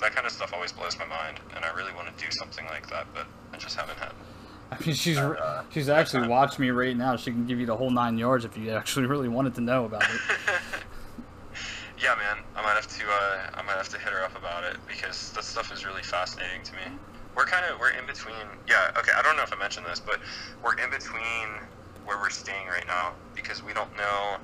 that 0.00 0.12
kind 0.14 0.26
of 0.26 0.32
stuff 0.32 0.52
always 0.52 0.72
blows 0.72 0.98
my 0.98 1.06
mind, 1.06 1.38
and 1.54 1.64
I 1.64 1.72
really 1.74 1.92
want 1.92 2.16
to 2.16 2.24
do 2.24 2.30
something 2.32 2.64
like 2.66 2.88
that, 2.90 3.06
but 3.14 3.26
I 3.52 3.58
just 3.58 3.76
haven't 3.76 3.98
had. 3.98 4.12
I 4.72 4.84
mean, 4.84 4.94
she's 4.94 5.18
Uh, 5.18 5.64
she's 5.70 5.88
actually 5.88 6.28
watched 6.28 6.58
me 6.58 6.70
right 6.70 6.96
now. 6.96 7.16
She 7.16 7.32
can 7.32 7.44
give 7.46 7.60
you 7.60 7.66
the 7.66 7.76
whole 7.76 7.90
nine 7.90 8.16
yards 8.16 8.44
if 8.44 8.56
you 8.56 8.70
actually 8.70 9.06
really 9.06 9.28
wanted 9.28 9.54
to 9.56 9.60
know 9.60 9.84
about 9.84 10.02
it. 10.02 10.20
Yeah, 12.00 12.16
man, 12.16 12.42
I 12.56 12.62
might 12.62 12.80
have 12.80 12.88
to. 12.88 13.04
Uh, 13.04 13.60
I 13.60 13.62
might 13.62 13.76
have 13.76 13.90
to 13.90 13.98
hit 13.98 14.08
her 14.08 14.24
up 14.24 14.34
about 14.60 14.72
it 14.72 14.78
because 14.86 15.32
that 15.32 15.44
stuff 15.44 15.72
is 15.72 15.84
really 15.84 16.02
fascinating 16.02 16.62
to 16.64 16.72
me. 16.74 16.98
We're 17.36 17.46
kind 17.46 17.64
of 17.70 17.78
we're 17.78 17.92
in 17.92 18.06
between. 18.06 18.34
Yeah, 18.68 18.90
okay. 18.98 19.12
I 19.16 19.22
don't 19.22 19.36
know 19.36 19.42
if 19.42 19.52
I 19.52 19.58
mentioned 19.58 19.86
this, 19.86 20.00
but 20.00 20.18
we're 20.62 20.74
in 20.74 20.90
between 20.90 21.48
where 22.04 22.18
we're 22.18 22.30
staying 22.30 22.66
right 22.66 22.86
now 22.86 23.12
because 23.34 23.64
we 23.64 23.72
don't 23.72 23.94
know. 23.96 24.36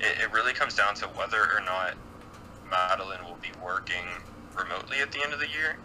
It, 0.00 0.18
it 0.22 0.32
really 0.32 0.52
comes 0.52 0.74
down 0.74 0.94
to 0.96 1.06
whether 1.06 1.38
or 1.38 1.60
not 1.64 1.94
Madeline 2.68 3.24
will 3.24 3.38
be 3.40 3.52
working 3.64 4.04
remotely 4.56 4.98
at 5.00 5.12
the 5.12 5.22
end 5.22 5.32
of 5.32 5.38
the 5.38 5.48
year. 5.48 5.76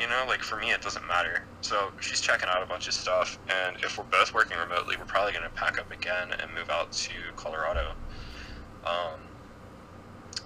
You 0.00 0.08
know, 0.08 0.24
like 0.28 0.42
for 0.42 0.56
me, 0.56 0.72
it 0.72 0.82
doesn't 0.82 1.06
matter. 1.06 1.44
So 1.62 1.90
she's 2.00 2.20
checking 2.20 2.48
out 2.50 2.62
a 2.62 2.66
bunch 2.66 2.86
of 2.88 2.94
stuff, 2.94 3.38
and 3.48 3.76
if 3.82 3.96
we're 3.96 4.04
both 4.04 4.34
working 4.34 4.58
remotely, 4.58 4.96
we're 4.98 5.06
probably 5.06 5.32
gonna 5.32 5.54
pack 5.54 5.78
up 5.78 5.90
again 5.90 6.28
and 6.42 6.52
move 6.54 6.68
out 6.68 6.92
to 6.92 7.14
Colorado. 7.36 7.92
Um, 8.84 9.20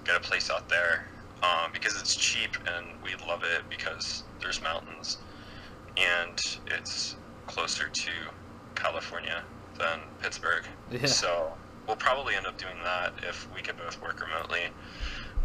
get 0.05 0.17
a 0.17 0.21
place 0.21 0.51
out 0.51 0.69
there 0.69 1.10
um, 1.43 1.71
because 1.73 2.01
it's 2.01 2.15
cheap 2.15 2.57
and 2.67 2.87
we 3.03 3.15
love 3.27 3.43
it 3.45 3.63
because 3.69 4.25
there's 4.41 4.63
mountains 4.63 5.19
and 5.97 6.59
it's 6.67 7.17
closer 7.47 7.89
to 7.89 8.11
California 8.75 9.43
than 9.79 10.01
Pittsburgh. 10.23 10.65
Yeah. 10.91 11.07
So 11.07 11.53
we'll 11.87 11.97
probably 11.97 12.35
end 12.35 12.47
up 12.47 12.59
doing 12.59 12.77
that 12.85 13.13
if 13.29 13.49
we 13.55 13.63
can 13.63 13.77
both 13.77 14.01
work 14.03 14.21
remotely. 14.21 14.67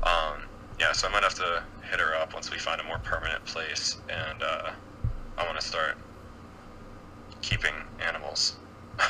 Um, 0.04 0.43
yeah, 0.80 0.91
so 0.91 1.08
I 1.08 1.12
might 1.12 1.24
have 1.24 1.36
to 1.36 1.64
hit 1.89 2.00
her 2.00 2.16
up 2.16 2.34
once 2.34 2.52
we 2.52 2.58
find 2.58 2.82
a 2.82 2.84
more 2.84 3.00
permanent 3.00 3.43
place 3.46 3.98
and 4.10 4.43
uh, 4.43 4.72
I 5.38 5.46
want 5.46 5.60
to 5.60 5.66
start 5.66 5.98
keeping 7.41 7.74
animals. 8.06 8.56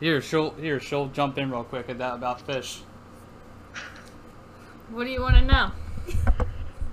Here, 0.00 0.22
she'll 0.22 0.52
here 0.52 0.80
she'll 0.80 1.08
jump 1.08 1.36
in 1.36 1.50
real 1.50 1.62
quick 1.62 1.90
at 1.90 1.98
that 1.98 2.14
about 2.14 2.40
fish. 2.40 2.80
What 4.90 5.04
do 5.04 5.10
you 5.10 5.20
want 5.20 5.36
to 5.36 5.42
know? 5.42 5.70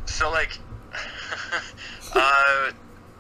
So 0.06 0.30
like, 0.30 0.58
uh, 2.14 2.72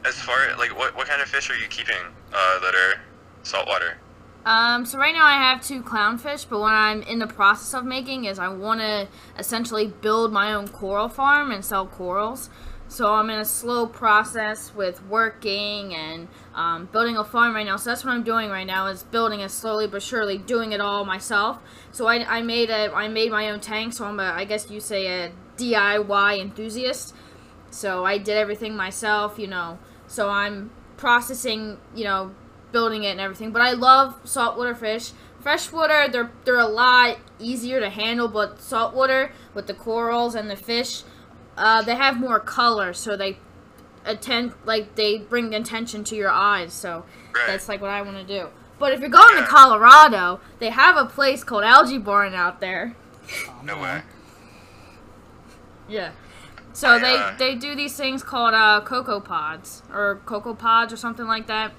as 0.05 0.15
far 0.21 0.55
like 0.57 0.77
what 0.77 0.95
what 0.95 1.07
kind 1.07 1.21
of 1.21 1.27
fish 1.27 1.49
are 1.49 1.55
you 1.55 1.67
keeping 1.67 1.97
uh, 2.33 2.59
that 2.59 2.75
are 2.75 3.01
saltwater? 3.43 3.97
Um, 4.45 4.85
so 4.85 4.97
right 4.97 5.13
now 5.13 5.25
I 5.25 5.33
have 5.33 5.61
two 5.61 5.81
clownfish, 5.83 6.47
but 6.49 6.59
what 6.59 6.73
I'm 6.73 7.01
in 7.01 7.19
the 7.19 7.27
process 7.27 7.73
of 7.73 7.85
making 7.85 8.25
is 8.25 8.39
I 8.39 8.47
want 8.47 8.79
to 8.79 9.07
essentially 9.37 9.87
build 9.87 10.31
my 10.31 10.53
own 10.53 10.69
coral 10.69 11.09
farm 11.09 11.51
and 11.51 11.65
sell 11.65 11.85
corals. 11.85 12.49
So 12.89 13.13
I'm 13.13 13.29
in 13.29 13.39
a 13.39 13.45
slow 13.45 13.85
process 13.85 14.73
with 14.73 15.05
working 15.07 15.93
and 15.93 16.27
um, 16.55 16.87
building 16.91 17.17
a 17.17 17.23
farm 17.23 17.53
right 17.53 17.65
now. 17.65 17.75
So 17.75 17.89
that's 17.89 18.05
what 18.05 18.11
I'm 18.11 18.23
doing 18.23 18.49
right 18.49 18.65
now 18.65 18.87
is 18.87 19.03
building 19.03 19.41
it 19.41 19.51
slowly 19.51 19.87
but 19.87 20.01
surely, 20.01 20.37
doing 20.37 20.71
it 20.71 20.79
all 20.79 21.03
myself. 21.03 21.59
So 21.91 22.07
I, 22.07 22.37
I 22.37 22.41
made 22.41 22.69
a 22.69 22.93
I 22.93 23.07
made 23.07 23.31
my 23.31 23.49
own 23.49 23.59
tank. 23.59 23.93
So 23.93 24.05
I'm 24.05 24.19
a 24.19 24.23
I 24.23 24.45
guess 24.45 24.69
you 24.71 24.79
say 24.79 25.25
a 25.25 25.31
DIY 25.57 26.39
enthusiast. 26.39 27.13
So 27.69 28.05
I 28.05 28.17
did 28.17 28.37
everything 28.37 28.75
myself, 28.75 29.37
you 29.37 29.47
know. 29.47 29.79
So 30.07 30.29
I'm 30.29 30.71
processing, 30.95 31.77
you 31.93 32.05
know, 32.05 32.33
building 32.71 33.03
it 33.03 33.11
and 33.11 33.19
everything. 33.19 33.51
But 33.51 33.61
I 33.61 33.73
love 33.73 34.19
saltwater 34.23 34.75
fish. 34.75 35.11
Freshwater, 35.39 36.07
they're 36.11 36.31
they're 36.45 36.57
a 36.57 36.67
lot 36.67 37.17
easier 37.39 37.79
to 37.79 37.89
handle, 37.89 38.27
but 38.27 38.59
saltwater 38.61 39.31
with 39.53 39.67
the 39.67 39.73
corals 39.73 40.35
and 40.35 40.49
the 40.49 40.55
fish, 40.55 41.03
uh, 41.57 41.81
they 41.81 41.95
have 41.95 42.19
more 42.19 42.39
color, 42.39 42.93
so 42.93 43.17
they 43.17 43.37
attend 44.05 44.53
like 44.65 44.95
they 44.95 45.17
bring 45.17 45.53
attention 45.53 46.03
to 46.05 46.15
your 46.15 46.29
eyes. 46.29 46.71
So 46.73 47.03
Right. 47.35 47.47
that's 47.47 47.67
like 47.67 47.81
what 47.81 47.89
I 47.91 48.01
want 48.01 48.17
to 48.17 48.23
do. 48.23 48.47
But 48.79 48.93
if 48.93 48.99
you're 48.99 49.09
going 49.09 49.35
to 49.37 49.43
Colorado, 49.43 50.39
they 50.59 50.69
have 50.69 50.97
a 50.97 51.05
place 51.05 51.43
called 51.43 51.63
Algae 51.63 51.97
Barn 51.97 52.33
out 52.35 52.59
there. 52.61 52.95
No 53.63 53.79
way. 53.79 54.01
Yeah. 55.87 56.11
So 56.73 56.89
I, 56.89 56.99
they 56.99 57.15
uh, 57.17 57.33
they 57.37 57.55
do 57.55 57.75
these 57.75 57.95
things 57.97 58.23
called 58.23 58.53
uh, 58.53 58.81
copepods 58.85 59.81
or 59.93 60.21
copepods 60.25 60.91
or 60.93 60.97
something 60.97 61.25
like 61.25 61.47
that, 61.47 61.71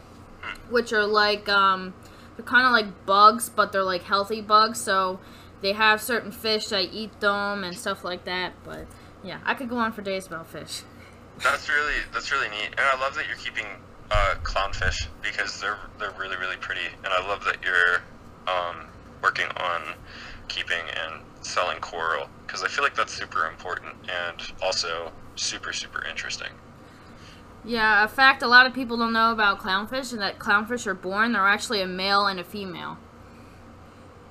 which 0.70 0.92
are 0.92 1.06
like 1.06 1.48
um 1.48 1.94
they're 2.36 2.44
kind 2.44 2.66
of 2.66 2.72
like 2.72 3.06
bugs, 3.06 3.48
but 3.48 3.70
they're 3.72 3.84
like 3.84 4.02
healthy 4.04 4.40
bugs. 4.40 4.80
So 4.80 5.20
they 5.60 5.72
have 5.72 6.00
certain 6.02 6.32
fish 6.32 6.66
that 6.68 6.92
eat 6.92 7.20
them 7.20 7.62
and 7.64 7.76
stuff 7.76 8.02
like 8.04 8.24
that. 8.24 8.52
But 8.64 8.86
yeah, 9.28 9.40
I 9.44 9.52
could 9.52 9.68
go 9.68 9.76
on 9.76 9.92
for 9.92 10.00
days 10.00 10.26
about 10.26 10.46
fish. 10.46 10.82
That's 11.44 11.68
really 11.68 11.94
that's 12.14 12.32
really 12.32 12.48
neat, 12.48 12.70
and 12.70 12.80
I 12.80 12.98
love 12.98 13.14
that 13.14 13.26
you're 13.28 13.36
keeping 13.36 13.66
uh, 14.10 14.36
clownfish 14.42 15.06
because 15.22 15.60
they're 15.60 15.78
they're 15.98 16.14
really 16.18 16.36
really 16.36 16.56
pretty, 16.56 16.86
and 17.04 17.12
I 17.12 17.28
love 17.28 17.44
that 17.44 17.58
you're 17.62 18.02
um, 18.48 18.86
working 19.22 19.46
on 19.48 19.94
keeping 20.48 20.80
and 20.96 21.22
selling 21.42 21.78
coral 21.78 22.28
because 22.46 22.64
I 22.64 22.68
feel 22.68 22.82
like 22.82 22.96
that's 22.96 23.12
super 23.12 23.46
important 23.46 23.94
and 24.08 24.40
also 24.62 25.12
super 25.36 25.74
super 25.74 26.04
interesting. 26.06 26.50
Yeah, 27.64 28.04
a 28.04 28.08
fact 28.08 28.42
a 28.42 28.48
lot 28.48 28.64
of 28.64 28.72
people 28.72 28.96
don't 28.96 29.12
know 29.12 29.30
about 29.30 29.60
clownfish 29.60 30.12
is 30.12 30.16
that 30.16 30.38
clownfish 30.38 30.86
are 30.86 30.94
born. 30.94 31.32
They're 31.32 31.46
actually 31.46 31.82
a 31.82 31.86
male 31.86 32.26
and 32.26 32.40
a 32.40 32.44
female. 32.44 32.96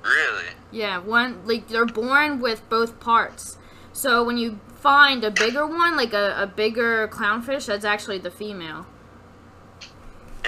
Really? 0.04 0.45
Yeah, 0.72 0.98
one 0.98 1.45
like 1.45 1.68
they're 1.68 1.86
born 1.86 2.39
with 2.39 2.68
both 2.68 3.00
parts. 3.00 3.60
So 3.93 4.24
when 4.24 4.38
you 4.38 4.60
find 4.80 5.23
a 5.23 5.32
bigger 5.32 5.65
one, 5.65 5.95
like 5.95 6.13
a, 6.13 6.36
a 6.41 6.47
bigger 6.47 7.07
clownfish, 7.07 7.65
that's 7.65 7.86
actually 7.86 8.19
the 8.19 8.32
female. 8.32 8.86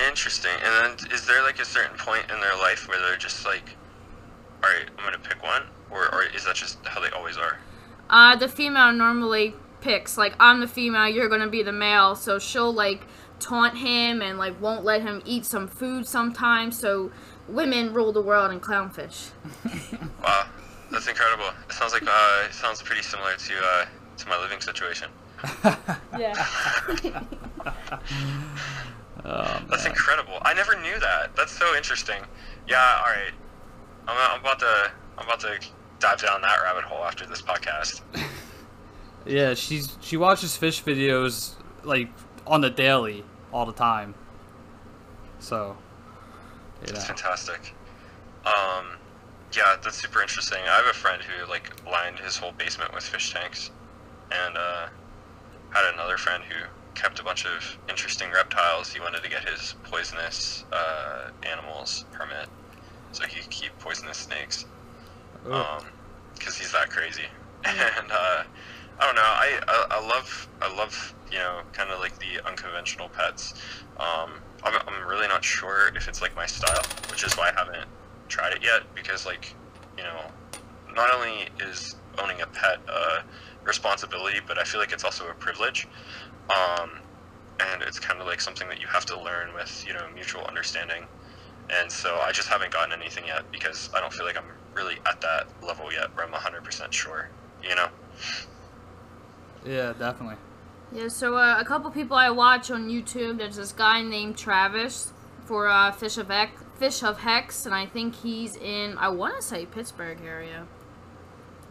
Interesting. 0.07 0.51
And 0.63 0.97
then 0.99 1.11
is 1.11 1.25
there 1.25 1.43
like 1.43 1.59
a 1.59 1.65
certain 1.65 1.97
point 1.97 2.23
in 2.31 2.39
their 2.39 2.55
life 2.57 2.87
where 2.87 2.99
they're 2.99 3.17
just 3.17 3.45
like, 3.45 3.75
all 4.63 4.69
right, 4.69 4.89
I'm 4.97 5.03
gonna 5.03 5.17
pick 5.17 5.41
one, 5.43 5.63
or 5.89 6.13
or 6.13 6.23
is 6.23 6.45
that 6.45 6.55
just 6.55 6.83
how 6.85 7.01
they 7.01 7.09
always 7.09 7.37
are? 7.37 7.57
Uh, 8.09 8.35
the 8.35 8.47
female 8.47 8.91
normally 8.91 9.55
picks 9.81 10.17
like 10.17 10.35
I'm 10.39 10.59
the 10.59 10.67
female, 10.67 11.07
you're 11.07 11.29
gonna 11.29 11.49
be 11.49 11.63
the 11.63 11.71
male, 11.71 12.15
so 12.15 12.39
she'll 12.39 12.73
like 12.73 13.03
taunt 13.39 13.77
him 13.77 14.21
and 14.21 14.37
like 14.37 14.59
won't 14.61 14.83
let 14.83 15.01
him 15.01 15.21
eat 15.25 15.45
some 15.45 15.67
food 15.67 16.07
sometimes. 16.07 16.77
So 16.77 17.11
women 17.47 17.93
rule 17.93 18.11
the 18.11 18.21
world 18.21 18.51
in 18.51 18.59
clownfish. 18.59 19.31
Wow, 20.21 20.47
that's 20.91 21.07
incredible. 21.07 21.49
It 21.69 21.73
sounds 21.73 21.93
like 21.93 22.03
uh, 22.05 22.45
it 22.45 22.53
sounds 22.53 22.81
pretty 22.81 23.01
similar 23.01 23.35
to 23.35 23.53
uh, 23.63 23.85
to 24.19 24.27
my 24.29 24.39
living 24.39 24.61
situation. 24.61 25.09
Yeah. 26.17 26.33
Oh, 29.25 29.61
That's 29.69 29.85
incredible. 29.85 30.37
I 30.43 30.53
never 30.53 30.79
knew 30.79 30.97
that. 30.99 31.35
That's 31.35 31.51
so 31.51 31.75
interesting. 31.75 32.21
Yeah. 32.67 33.01
All 33.05 33.11
right. 33.13 33.33
I'm, 34.07 34.17
I'm 34.31 34.39
about 34.39 34.59
to 34.59 34.91
I'm 35.17 35.27
about 35.27 35.41
to 35.41 35.59
dive 35.99 36.21
down 36.21 36.41
that 36.41 36.61
rabbit 36.63 36.85
hole 36.85 37.03
after 37.03 37.25
this 37.25 37.41
podcast. 37.41 38.01
Yeah, 39.25 39.53
she's 39.53 39.97
she 40.01 40.15
watches 40.15 40.55
fish 40.55 40.81
videos 40.81 41.53
like 41.83 42.09
on 42.47 42.61
the 42.61 42.69
daily 42.69 43.23
all 43.51 43.65
the 43.65 43.73
time. 43.73 44.15
So, 45.39 45.75
That's 46.79 46.93
yeah. 46.93 46.99
fantastic. 46.99 47.75
Um, 48.45 48.97
yeah, 49.55 49.75
that's 49.83 49.97
super 50.01 50.21
interesting. 50.21 50.59
I 50.63 50.77
have 50.77 50.85
a 50.85 50.93
friend 50.93 51.21
who 51.21 51.47
like 51.49 51.69
lined 51.85 52.17
his 52.19 52.37
whole 52.37 52.53
basement 52.53 52.93
with 52.93 53.03
fish 53.03 53.33
tanks, 53.33 53.71
and 54.31 54.57
uh, 54.57 54.87
had 55.71 55.93
another 55.93 56.17
friend 56.17 56.43
who 56.43 56.65
kept 56.95 57.19
a 57.19 57.23
bunch 57.23 57.45
of 57.45 57.77
interesting 57.87 58.31
reptiles. 58.31 58.91
He 58.91 58.99
wanted 58.99 59.23
to 59.23 59.29
get 59.29 59.47
his 59.47 59.75
poisonous 59.83 60.65
uh, 60.71 61.29
animals 61.43 62.05
permit, 62.11 62.47
so 63.11 63.25
he 63.25 63.39
could 63.41 63.49
keep 63.49 63.77
poisonous 63.79 64.17
snakes. 64.17 64.65
Ooh. 65.47 65.53
Um, 65.53 65.85
because 66.37 66.57
he's 66.57 66.71
that 66.71 66.89
crazy. 66.89 67.25
And 67.65 68.11
uh, 68.11 68.43
I 68.99 69.05
don't 69.05 69.15
know. 69.15 69.21
I, 69.21 69.59
I 69.67 69.85
I 69.91 70.07
love 70.07 70.47
I 70.61 70.75
love 70.75 71.13
you 71.31 71.37
know 71.37 71.61
kind 71.73 71.89
of 71.89 71.99
like 71.99 72.17
the 72.19 72.45
unconventional 72.47 73.09
pets. 73.09 73.53
Um, 73.97 74.31
I'm 74.63 74.81
I'm 74.87 75.07
really 75.07 75.27
not 75.27 75.43
sure 75.43 75.91
if 75.95 76.07
it's 76.07 76.21
like 76.21 76.35
my 76.35 76.45
style, 76.45 76.81
which 77.09 77.23
is 77.25 77.35
why 77.37 77.49
I 77.49 77.59
haven't 77.59 77.87
tried 78.29 78.53
it 78.53 78.63
yet. 78.63 78.83
Because 78.95 79.25
like 79.25 79.53
you 79.97 80.03
know, 80.03 80.21
not 80.95 81.13
only 81.13 81.47
is 81.59 81.95
owning 82.17 82.41
a 82.41 82.47
pet 82.47 82.79
a 82.87 83.23
responsibility, 83.69 84.39
but 84.45 84.57
I 84.57 84.65
feel 84.65 84.81
like 84.81 84.91
it's 84.91 85.05
also 85.05 85.29
a 85.29 85.33
privilege. 85.33 85.87
Um, 86.49 86.99
and 87.61 87.81
it's 87.83 87.99
kind 87.99 88.19
of 88.19 88.27
like 88.27 88.41
something 88.41 88.67
that 88.67 88.81
you 88.81 88.87
have 88.87 89.05
to 89.05 89.21
learn 89.21 89.53
with 89.53 89.85
you 89.87 89.93
know 89.93 90.05
mutual 90.13 90.43
understanding. 90.45 91.05
And 91.69 91.91
so 91.91 92.17
I 92.17 92.31
just 92.31 92.47
haven't 92.49 92.71
gotten 92.71 92.91
anything 92.99 93.25
yet 93.27 93.49
because 93.51 93.89
I 93.95 93.99
don't 94.01 94.11
feel 94.11 94.25
like 94.25 94.37
I'm 94.37 94.51
really 94.73 94.95
at 95.09 95.21
that 95.21 95.47
level 95.61 95.91
yet 95.93 96.15
where 96.15 96.25
I'm 96.25 96.33
100% 96.33 96.91
sure, 96.91 97.29
you 97.63 97.75
know? 97.75 97.87
Yeah, 99.65 99.93
definitely. 99.93 100.37
Yeah, 100.91 101.09
so 101.09 101.35
uh, 101.35 101.57
a 101.59 101.65
couple 101.65 101.91
people 101.91 102.17
I 102.17 102.31
watch 102.31 102.71
on 102.71 102.89
YouTube, 102.89 103.37
there's 103.37 103.57
this 103.57 103.71
guy 103.71 104.01
named 104.01 104.37
Travis 104.37 105.13
for 105.45 105.67
uh, 105.67 105.91
Fish 105.91 106.17
of 106.17 106.29
Hex, 106.29 106.51
Fish 106.77 107.03
of 107.03 107.19
Hex, 107.19 107.65
and 107.67 107.75
I 107.75 107.85
think 107.85 108.15
he's 108.15 108.55
in 108.55 108.97
I 108.97 109.09
want 109.09 109.35
to 109.35 109.41
say 109.43 109.67
Pittsburgh 109.67 110.19
area, 110.25 110.65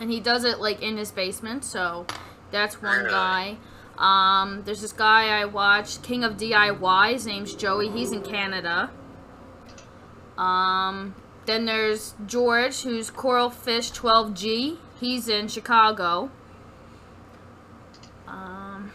and 0.01 0.11
he 0.11 0.21
does 0.21 0.45
it 0.45 0.61
like 0.61 0.83
in 0.83 0.97
his 0.97 1.11
basement. 1.11 1.65
So 1.65 2.07
that's 2.51 2.83
one 2.83 3.07
guy. 3.07 3.57
Um, 3.99 4.63
there's 4.65 4.81
this 4.81 4.93
guy 4.93 5.41
I 5.41 5.45
watch, 5.45 6.01
King 6.03 6.23
of 6.23 6.37
DIY. 6.37 7.13
His 7.13 7.27
name's 7.27 7.55
Joey. 7.55 7.91
He's 7.91 8.13
in 8.13 8.23
Canada. 8.23 8.91
Um, 10.37 11.17
then 11.47 11.65
there's 11.65 12.15
George, 12.27 12.83
who's 12.83 13.11
Coral 13.11 13.51
Fish 13.51 13.91
12G. 13.91 14.77
He's 15.01 15.29
in 15.29 15.49
Chicago. 15.49 16.31
Um, 18.29 18.93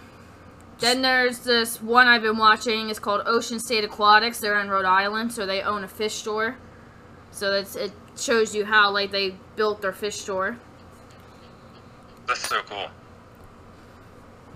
then 0.80 1.02
there's 1.02 1.40
this 1.40 1.82
one 1.82 2.08
I've 2.08 2.22
been 2.22 2.38
watching. 2.38 2.90
It's 2.90 3.00
called 3.00 3.24
Ocean 3.26 3.60
State 3.60 3.84
Aquatics. 3.84 4.40
They're 4.40 4.60
in 4.60 4.70
Rhode 4.70 4.86
Island, 4.86 5.34
so 5.34 5.46
they 5.46 5.62
own 5.62 5.84
a 5.84 5.88
fish 5.88 6.14
store. 6.14 6.58
So 7.32 7.52
that's 7.52 7.76
it 7.76 7.92
shows 8.16 8.54
you 8.54 8.66
how 8.66 8.92
like 8.92 9.12
they 9.12 9.36
built 9.56 9.82
their 9.82 9.92
fish 9.92 10.18
store. 10.18 10.58
That's 12.28 12.48
so 12.48 12.62
cool. 12.64 12.88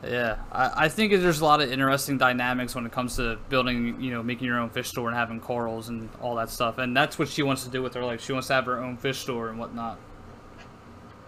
Yeah, 0.03 0.38
I, 0.51 0.86
I 0.86 0.89
think 0.89 1.11
there's 1.11 1.41
a 1.41 1.45
lot 1.45 1.61
of 1.61 1.72
interesting 1.72 2.18
dynamics 2.18 2.76
when 2.76 2.86
it 2.86 2.91
comes 2.91 3.15
to 3.15 3.38
building, 3.49 3.99
you 3.99 4.11
know, 4.11 4.22
making 4.22 4.45
your 4.45 4.59
own 4.59 4.70
fish 4.70 4.89
store 4.89 5.09
and 5.09 5.18
having 5.18 5.39
corals 5.39 5.89
and 5.89 6.07
all 6.22 6.36
that 6.36 6.49
stuff. 6.49 6.78
And 6.78 6.95
that's 6.95 7.18
what 7.18 7.28
she 7.28 7.41
wants 7.41 7.63
to 7.63 7.70
do 7.70 7.82
with 7.82 7.93
her 7.95 8.03
life. 8.03 8.24
She 8.24 8.32
wants 8.32 8.47
to 8.47 8.53
have 8.53 8.65
her 8.65 8.78
own 8.78 8.97
fish 8.97 9.18
store 9.18 9.49
and 9.49 9.57
whatnot. 9.57 9.97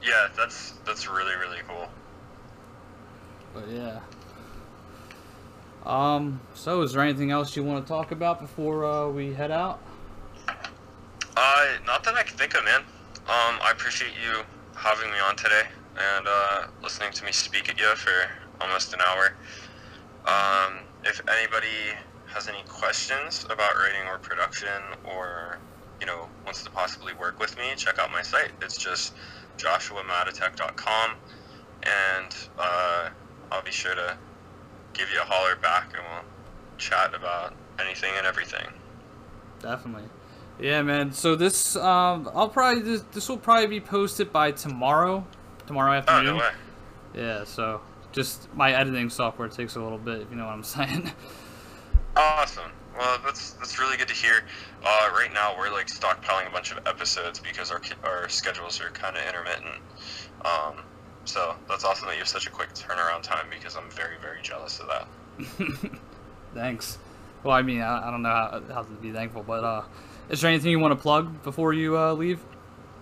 Yeah, 0.03 0.27
that's 0.37 0.73
that's 0.85 1.09
really, 1.09 1.35
really 1.35 1.59
cool. 1.67 1.89
But 3.53 3.67
yeah. 3.69 3.99
Um. 5.85 6.39
So, 6.53 6.81
is 6.83 6.93
there 6.93 7.01
anything 7.01 7.31
else 7.31 7.55
you 7.55 7.63
want 7.63 7.85
to 7.85 7.87
talk 7.87 8.11
about 8.11 8.39
before 8.39 8.85
uh, 8.85 9.09
we 9.09 9.33
head 9.33 9.51
out? 9.51 9.79
Uh, 10.47 11.65
not 11.85 12.03
that 12.03 12.15
I 12.15 12.23
can 12.23 12.37
think 12.37 12.53
of, 12.55 12.63
man. 12.63 12.81
Um, 12.81 13.59
I 13.61 13.71
appreciate 13.71 14.11
you 14.23 14.43
having 14.75 15.09
me 15.09 15.19
on 15.19 15.35
today 15.35 15.63
and 15.99 16.27
uh, 16.27 16.67
listening 16.81 17.11
to 17.11 17.25
me 17.25 17.31
speak 17.31 17.69
at 17.69 17.79
you 17.79 17.93
for 17.95 18.29
almost 18.61 18.93
an 18.93 18.99
hour. 19.07 19.33
Um, 20.25 20.79
if 21.03 21.21
anybody 21.27 21.95
has 22.27 22.47
any 22.47 22.63
questions 22.67 23.45
about 23.45 23.75
writing 23.75 24.07
or 24.07 24.17
production 24.19 24.81
or, 25.03 25.57
you 25.99 26.05
know, 26.05 26.27
wants 26.45 26.63
to 26.63 26.69
possibly 26.69 27.13
work 27.13 27.39
with 27.39 27.57
me, 27.57 27.73
check 27.75 27.99
out 27.99 28.11
my 28.11 28.21
site. 28.21 28.51
It's 28.61 28.77
just 28.77 29.13
joshuamatotek.com 29.57 31.15
and 31.83 32.35
uh, 32.57 33.09
I'll 33.51 33.63
be 33.63 33.71
sure 33.71 33.95
to 33.95 34.17
give 34.93 35.09
you 35.11 35.19
a 35.19 35.25
holler 35.25 35.55
back 35.55 35.93
and 35.93 36.03
we'll 36.03 36.77
chat 36.77 37.13
about 37.13 37.53
anything 37.79 38.11
and 38.17 38.25
everything. 38.25 38.67
Definitely. 39.59 40.09
Yeah, 40.59 40.81
man. 40.81 41.11
So 41.13 41.35
this, 41.35 41.75
um, 41.77 42.29
I'll 42.33 42.49
probably 42.49 42.83
this, 42.83 43.03
this 43.13 43.29
will 43.29 43.37
probably 43.37 43.67
be 43.67 43.81
posted 43.81 44.31
by 44.33 44.51
tomorrow, 44.51 45.25
tomorrow 45.69 45.91
Oh, 45.91 45.97
afternoon. 45.97 46.25
no 46.25 46.37
way. 46.37 46.51
Yeah. 47.13 47.43
So 47.43 47.79
just 48.11 48.51
my 48.55 48.73
editing 48.73 49.09
software 49.11 49.47
takes 49.49 49.75
a 49.75 49.79
little 49.81 49.99
bit, 49.99 50.21
if 50.21 50.29
you 50.31 50.35
know 50.35 50.45
what 50.47 50.53
I'm 50.53 50.63
saying. 50.77 51.11
Awesome. 52.15 52.71
Well, 52.97 53.19
that's 53.23 53.51
that's 53.51 53.79
really 53.79 53.95
good 53.97 54.07
to 54.07 54.13
hear. 54.15 54.43
Uh, 54.83 55.09
right 55.13 55.29
now, 55.31 55.55
we're 55.57 55.71
like 55.71 55.85
stockpiling 55.87 56.47
a 56.47 56.51
bunch 56.51 56.71
of 56.71 56.85
episodes 56.87 57.39
because 57.39 57.69
our 57.71 57.79
our 58.03 58.27
schedules 58.29 58.81
are 58.81 58.89
kind 58.89 59.15
of 59.15 59.23
intermittent. 59.27 59.75
Um, 60.43 60.73
so 61.25 61.53
that's 61.69 61.83
awesome 61.85 62.07
that 62.07 62.13
you 62.13 62.19
have 62.19 62.27
such 62.27 62.47
a 62.47 62.49
quick 62.49 62.73
turnaround 62.73 63.21
time 63.21 63.45
because 63.51 63.75
I'm 63.77 63.89
very 63.91 64.15
very 64.19 64.39
jealous 64.41 64.79
of 64.79 64.87
that. 64.87 65.91
Thanks. 66.55 66.97
Well, 67.43 67.55
I 67.55 67.61
mean, 67.61 67.81
I, 67.81 68.07
I 68.07 68.11
don't 68.11 68.23
know 68.23 68.29
how, 68.29 68.61
how 68.73 68.81
to 68.81 68.91
be 68.95 69.11
thankful, 69.11 69.43
but 69.43 69.63
uh, 69.63 69.83
is 70.29 70.41
there 70.41 70.49
anything 70.49 70.71
you 70.71 70.79
want 70.79 70.91
to 70.97 71.01
plug 71.01 71.43
before 71.43 71.73
you 71.73 71.95
uh, 71.97 72.13
leave? 72.13 72.41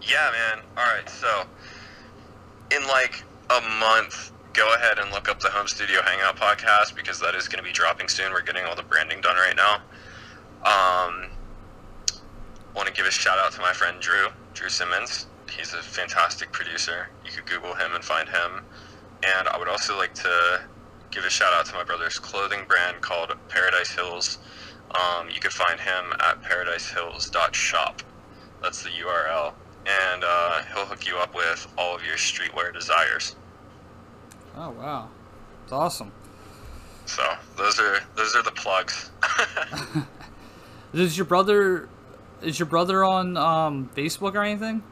Yeah, 0.01 0.29
man. 0.31 0.63
All 0.77 0.83
right. 0.85 1.09
So, 1.09 1.43
in 2.71 2.85
like 2.87 3.23
a 3.49 3.61
month, 3.79 4.31
go 4.53 4.73
ahead 4.75 4.99
and 4.99 5.11
look 5.11 5.29
up 5.29 5.39
the 5.39 5.49
Home 5.49 5.67
Studio 5.67 6.01
Hangout 6.01 6.35
podcast 6.35 6.95
because 6.95 7.19
that 7.19 7.35
is 7.35 7.47
going 7.47 7.63
to 7.63 7.67
be 7.67 7.73
dropping 7.73 8.07
soon. 8.07 8.31
We're 8.31 8.41
getting 8.41 8.65
all 8.65 8.75
the 8.75 8.83
branding 8.83 9.21
done 9.21 9.35
right 9.35 9.55
now. 9.55 9.75
Um, 10.65 11.29
want 12.75 12.87
to 12.87 12.93
give 12.93 13.05
a 13.05 13.11
shout 13.11 13.39
out 13.39 13.51
to 13.53 13.61
my 13.61 13.73
friend 13.73 13.99
Drew, 13.99 14.27
Drew 14.53 14.69
Simmons. 14.69 15.27
He's 15.49 15.73
a 15.73 15.81
fantastic 15.81 16.51
producer. 16.51 17.09
You 17.25 17.31
could 17.31 17.45
Google 17.45 17.73
him 17.73 17.95
and 17.95 18.03
find 18.03 18.27
him. 18.27 18.63
And 19.23 19.47
I 19.47 19.57
would 19.57 19.67
also 19.67 19.97
like 19.97 20.13
to 20.15 20.61
give 21.09 21.23
a 21.23 21.29
shout 21.29 21.53
out 21.53 21.65
to 21.67 21.73
my 21.73 21.83
brother's 21.83 22.19
clothing 22.19 22.65
brand 22.67 23.01
called 23.01 23.33
Paradise 23.47 23.91
Hills. 23.91 24.39
Um, 24.91 25.29
you 25.29 25.39
could 25.39 25.53
find 25.53 25.79
him 25.79 26.13
at 26.19 26.41
paradisehills.shop. 26.43 28.01
That's 28.61 28.83
the 28.83 28.89
URL. 28.89 29.53
And 29.87 30.23
uh, 30.23 30.61
he'll 30.73 30.85
hook 30.85 31.07
you 31.07 31.17
up 31.17 31.33
with 31.35 31.67
all 31.77 31.95
of 31.95 32.03
your 32.05 32.15
streetwear 32.15 32.73
desires. 32.73 33.35
Oh 34.55 34.71
wow, 34.71 35.09
it's 35.63 35.71
awesome. 35.71 36.11
So 37.05 37.23
those 37.55 37.79
are 37.79 37.99
those 38.15 38.35
are 38.35 38.43
the 38.43 38.51
plugs. 38.51 39.11
Is 40.93 41.17
your 41.17 41.25
brother? 41.25 41.89
Is 42.41 42.59
your 42.59 42.65
brother 42.65 43.03
on 43.03 43.37
um, 43.37 43.89
Facebook 43.95 44.35
or 44.35 44.43
anything? 44.43 44.83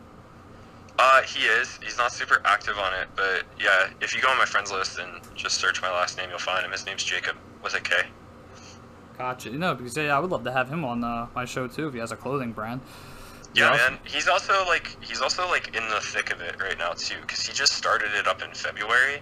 uh, 0.97 1.21
he 1.23 1.41
is. 1.45 1.79
He's 1.83 1.97
not 1.97 2.11
super 2.11 2.41
active 2.45 2.77
on 2.77 2.93
it, 2.93 3.07
but 3.15 3.43
yeah, 3.59 3.89
if 4.01 4.15
you 4.15 4.21
go 4.21 4.29
on 4.29 4.37
my 4.37 4.45
friends 4.45 4.71
list 4.71 4.97
and 4.97 5.21
just 5.35 5.57
search 5.59 5.81
my 5.81 5.89
last 5.91 6.17
name, 6.17 6.29
you'll 6.29 6.39
find 6.39 6.65
him. 6.65 6.71
His 6.71 6.85
name's 6.85 7.03
Jacob 7.03 7.35
with 7.63 7.73
a 7.75 7.81
K. 7.81 7.95
Gotcha. 9.17 9.49
You 9.49 9.57
know, 9.57 9.75
because 9.75 9.95
yeah, 9.97 10.15
I 10.15 10.19
would 10.19 10.31
love 10.31 10.43
to 10.45 10.51
have 10.51 10.69
him 10.69 10.83
on 10.85 11.03
uh, 11.03 11.27
my 11.35 11.45
show 11.45 11.67
too 11.67 11.87
if 11.87 11.93
he 11.93 11.99
has 11.99 12.11
a 12.11 12.15
clothing 12.15 12.51
brand. 12.51 12.81
Yeah, 13.55 13.71
Yeah. 13.71 13.77
man. 13.91 13.99
He's 14.05 14.27
also 14.29 14.65
like 14.67 14.97
he's 15.01 15.21
also 15.21 15.47
like 15.49 15.75
in 15.75 15.89
the 15.89 16.01
thick 16.01 16.31
of 16.31 16.41
it 16.41 16.57
right 16.61 16.77
now 16.79 16.93
too, 16.97 17.21
because 17.21 17.41
he 17.45 17.53
just 17.53 17.73
started 17.73 18.13
it 18.15 18.27
up 18.27 18.43
in 18.43 18.53
February, 18.53 19.21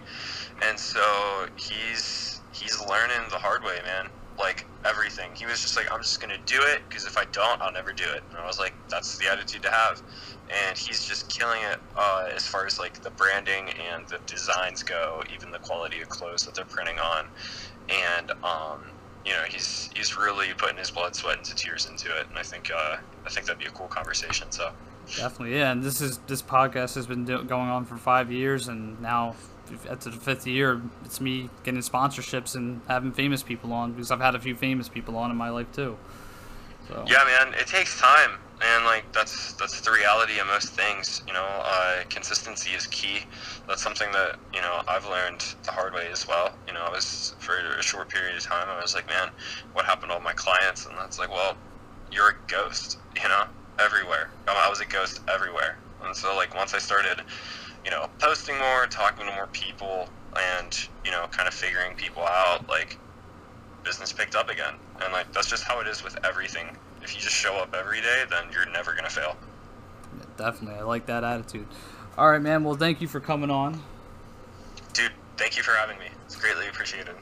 and 0.62 0.80
so 0.80 1.48
he's 1.58 2.44
he's 2.52 2.80
learning 2.82 3.30
the 3.32 3.40
hard 3.40 3.64
way, 3.64 3.80
man. 3.86 4.12
Like 4.40 4.68
everything. 4.86 5.32
He 5.36 5.46
was 5.46 5.62
just 5.62 5.78
like, 5.78 5.88
I'm 5.94 6.02
just 6.02 6.22
gonna 6.22 6.40
do 6.48 6.62
it, 6.62 6.84
because 6.90 7.06
if 7.06 7.18
I 7.18 7.26
don't, 7.34 7.62
I'll 7.62 7.74
never 7.74 7.94
do 7.94 8.06
it. 8.06 8.24
And 8.32 8.40
I 8.40 8.48
was 8.48 8.60
like, 8.60 8.76
that's 8.90 9.18
the 9.20 9.32
attitude 9.32 9.64
to 9.64 9.72
have. 9.72 10.02
And 10.50 10.78
he's 10.78 11.06
just 11.06 11.30
killing 11.30 11.62
it 11.64 11.80
uh, 11.98 12.26
as 12.36 12.46
far 12.48 12.66
as 12.68 12.80
like 12.80 13.02
the 13.04 13.12
branding 13.12 13.70
and 13.94 14.08
the 14.10 14.20
designs 14.28 14.84
go, 14.84 15.24
even 15.34 15.52
the 15.52 15.60
quality 15.60 16.02
of 16.02 16.10
clothes 16.10 16.46
that 16.46 16.56
they're 16.56 16.66
printing 16.70 17.00
on, 17.00 17.26
and 17.90 18.32
um, 18.44 18.93
you 19.26 19.32
know, 19.32 19.44
he's 19.50 19.90
he's 19.96 20.18
really 20.18 20.48
putting 20.58 20.78
his 20.78 20.92
blood, 20.92 21.16
sweat, 21.16 21.38
and 21.38 21.46
tears 21.46 21.88
into 21.88 22.16
it. 22.18 22.28
And 22.30 22.38
I 22.38 22.44
think 22.44 22.72
uh, 22.72 22.98
I 23.26 23.30
think 23.30 23.46
that'd 23.46 23.60
be 23.60 23.66
a 23.66 23.72
cool 23.72 23.88
conversation. 23.88 24.52
So. 24.52 24.72
Definitely, 25.18 25.58
yeah. 25.58 25.72
And 25.72 25.84
this 25.84 26.00
is 26.00 26.20
this 26.28 26.42
podcast 26.42 26.96
has 26.96 27.08
been 27.08 27.26
do- 27.26 27.44
going 27.44 27.70
on 27.70 27.84
for 27.84 27.98
five 27.98 28.32
years, 28.32 28.70
and 28.70 29.02
now 29.02 29.36
at 29.90 30.02
the 30.02 30.12
fifth 30.12 30.48
year, 30.48 30.82
it's 31.04 31.22
me 31.22 31.50
getting 31.64 31.82
sponsorships 31.82 32.56
and 32.56 32.82
having 32.88 33.12
famous 33.12 33.44
people 33.44 33.74
on 33.74 33.94
because 33.94 34.12
I've 34.12 34.22
had 34.22 34.36
a 34.36 34.40
few 34.40 34.56
famous 34.56 34.90
people 34.90 35.18
on 35.18 35.32
in 35.32 35.38
my 35.38 35.50
life 35.50 35.72
too. 35.74 35.98
So 36.88 37.06
Yeah, 37.08 37.24
man, 37.26 37.54
it 37.54 37.68
takes 37.68 38.00
time, 38.00 38.32
and 38.64 38.86
like 38.86 39.06
that's 39.14 39.54
that's 39.54 39.82
the 39.82 39.92
reality 39.92 40.40
of 40.40 40.48
most 40.48 40.70
things. 40.70 41.22
You 41.28 41.34
know, 41.34 41.46
uh, 41.66 42.04
consistency 42.10 42.72
is 42.72 42.88
key. 42.88 43.20
That's 43.68 43.84
something 43.84 44.12
that 44.14 44.38
you 44.54 44.62
know 44.62 44.82
I've 44.88 45.06
learned 45.06 45.44
the 45.66 45.72
hard 45.72 45.94
way 45.94 46.08
as 46.12 46.28
well. 46.28 46.58
You 46.68 46.74
know, 46.74 46.82
I 46.82 46.90
was 46.90 47.36
for 47.40 47.54
a 47.58 47.84
short 47.84 48.10
period 48.10 48.36
of 48.38 48.44
time, 48.44 48.68
I 48.70 48.82
was 48.82 48.96
like, 48.96 49.08
man, 49.08 49.30
what 49.74 49.86
happened 49.86 50.12
to 50.12 50.16
all 50.16 50.22
my 50.22 50.34
clients? 50.34 50.86
And 50.86 50.98
that's 50.98 51.20
like, 51.20 51.30
well, 51.30 51.58
you're 52.12 52.30
a 52.30 52.36
ghost. 52.48 52.98
You 53.22 53.30
know, 53.30 53.44
everywhere. 53.80 54.30
I 54.48 54.70
was 54.70 54.82
a 54.82 54.86
ghost 54.86 55.20
everywhere. 55.34 55.78
And 56.06 56.16
so 56.16 56.36
like 56.36 56.56
once 56.56 56.74
I 56.74 56.80
started, 56.80 57.22
you 57.86 57.92
know, 57.92 58.08
posting 58.20 58.58
more, 58.58 58.86
talking 58.88 59.26
to 59.28 59.34
more 59.34 59.48
people, 59.48 60.10
and 60.38 60.74
you 61.06 61.12
know, 61.12 61.26
kind 61.32 61.48
of 61.48 61.54
figuring 61.54 61.96
people 61.96 62.24
out, 62.24 62.68
like 62.70 62.98
business 63.84 64.14
picked 64.14 64.36
up 64.36 64.50
again. 64.50 64.74
And 65.04 65.14
like 65.14 65.32
that's 65.34 65.50
just 65.50 65.64
how 65.64 65.82
it 65.82 65.88
is 65.88 66.04
with 66.04 66.18
everything. 66.26 66.78
If 67.04 67.16
you 67.16 67.22
just 67.22 67.36
show 67.36 67.56
up 67.56 67.76
every 67.78 68.02
day, 68.02 68.24
then 68.30 68.46
you're 68.52 68.70
never 68.72 68.94
gonna 68.94 69.10
fail. 69.10 69.36
definitely, 70.38 70.80
I 70.80 70.84
like 70.84 71.06
that 71.08 71.24
attitude. 71.24 71.68
All 72.18 72.30
right, 72.30 72.42
man. 72.42 72.64
Well, 72.64 72.76
thank 72.76 73.02
you 73.02 73.08
for 73.08 73.20
coming 73.20 73.50
on. 73.50 73.82
Dude, 74.94 75.12
thank 75.38 75.58
you 75.58 75.64
for 75.64 75.72
having 75.72 75.98
me. 76.00 76.06
It's 76.26 76.36
greatly 76.36 76.68
appreciated. 76.68 77.16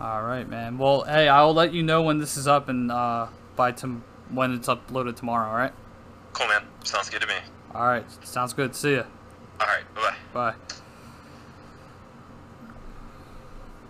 All 0.00 0.22
right, 0.22 0.48
man. 0.48 0.76
Well, 0.78 1.02
hey, 1.02 1.28
I'll 1.28 1.54
let 1.54 1.72
you 1.72 1.82
know 1.82 2.02
when 2.02 2.18
this 2.18 2.36
is 2.36 2.46
up 2.46 2.68
and 2.68 2.90
uh, 2.92 3.28
by 3.54 3.72
tom- 3.72 4.04
when 4.30 4.52
it's 4.52 4.68
uploaded 4.68 5.16
tomorrow. 5.16 5.48
All 5.48 5.56
right. 5.56 5.72
Cool 6.32 6.48
man. 6.48 6.64
Sounds 6.84 7.08
good 7.08 7.22
to 7.22 7.26
me. 7.26 7.34
All 7.74 7.86
right. 7.86 8.04
Sounds 8.26 8.52
good. 8.52 8.74
See 8.74 8.96
ya. 8.96 9.04
Alright, 9.60 9.94
bye 9.94 10.00
bye. 10.32 10.52
Bye. 10.52 10.54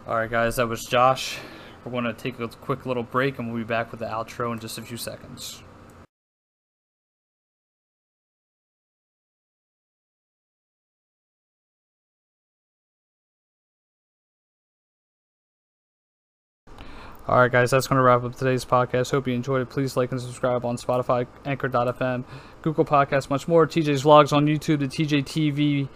All 0.06 0.14
right, 0.16 0.30
guys, 0.30 0.56
that 0.56 0.68
was 0.68 0.84
Josh. 0.84 1.38
We're 1.86 1.92
going 1.92 2.04
to 2.04 2.12
take 2.12 2.40
a 2.40 2.48
quick 2.48 2.84
little 2.84 3.04
break 3.04 3.38
and 3.38 3.46
we'll 3.46 3.62
be 3.62 3.64
back 3.64 3.92
with 3.92 4.00
the 4.00 4.06
outro 4.06 4.52
in 4.52 4.58
just 4.58 4.76
a 4.76 4.82
few 4.82 4.96
seconds. 4.96 5.62
All 17.28 17.38
right, 17.38 17.52
guys, 17.52 17.70
that's 17.70 17.86
going 17.86 17.98
to 17.98 18.02
wrap 18.02 18.24
up 18.24 18.34
today's 18.34 18.64
podcast. 18.64 19.12
Hope 19.12 19.28
you 19.28 19.34
enjoyed 19.34 19.62
it. 19.62 19.70
Please 19.70 19.96
like 19.96 20.10
and 20.10 20.20
subscribe 20.20 20.64
on 20.64 20.76
Spotify, 20.76 21.28
Anchor.fm, 21.44 22.24
Google 22.62 22.84
Podcasts, 22.84 23.30
much 23.30 23.46
more. 23.46 23.64
TJ's 23.64 24.02
Vlogs 24.02 24.32
on 24.32 24.46
YouTube, 24.46 24.80
the 24.80 24.88
TJAY 24.88 25.24
TV 25.24 25.88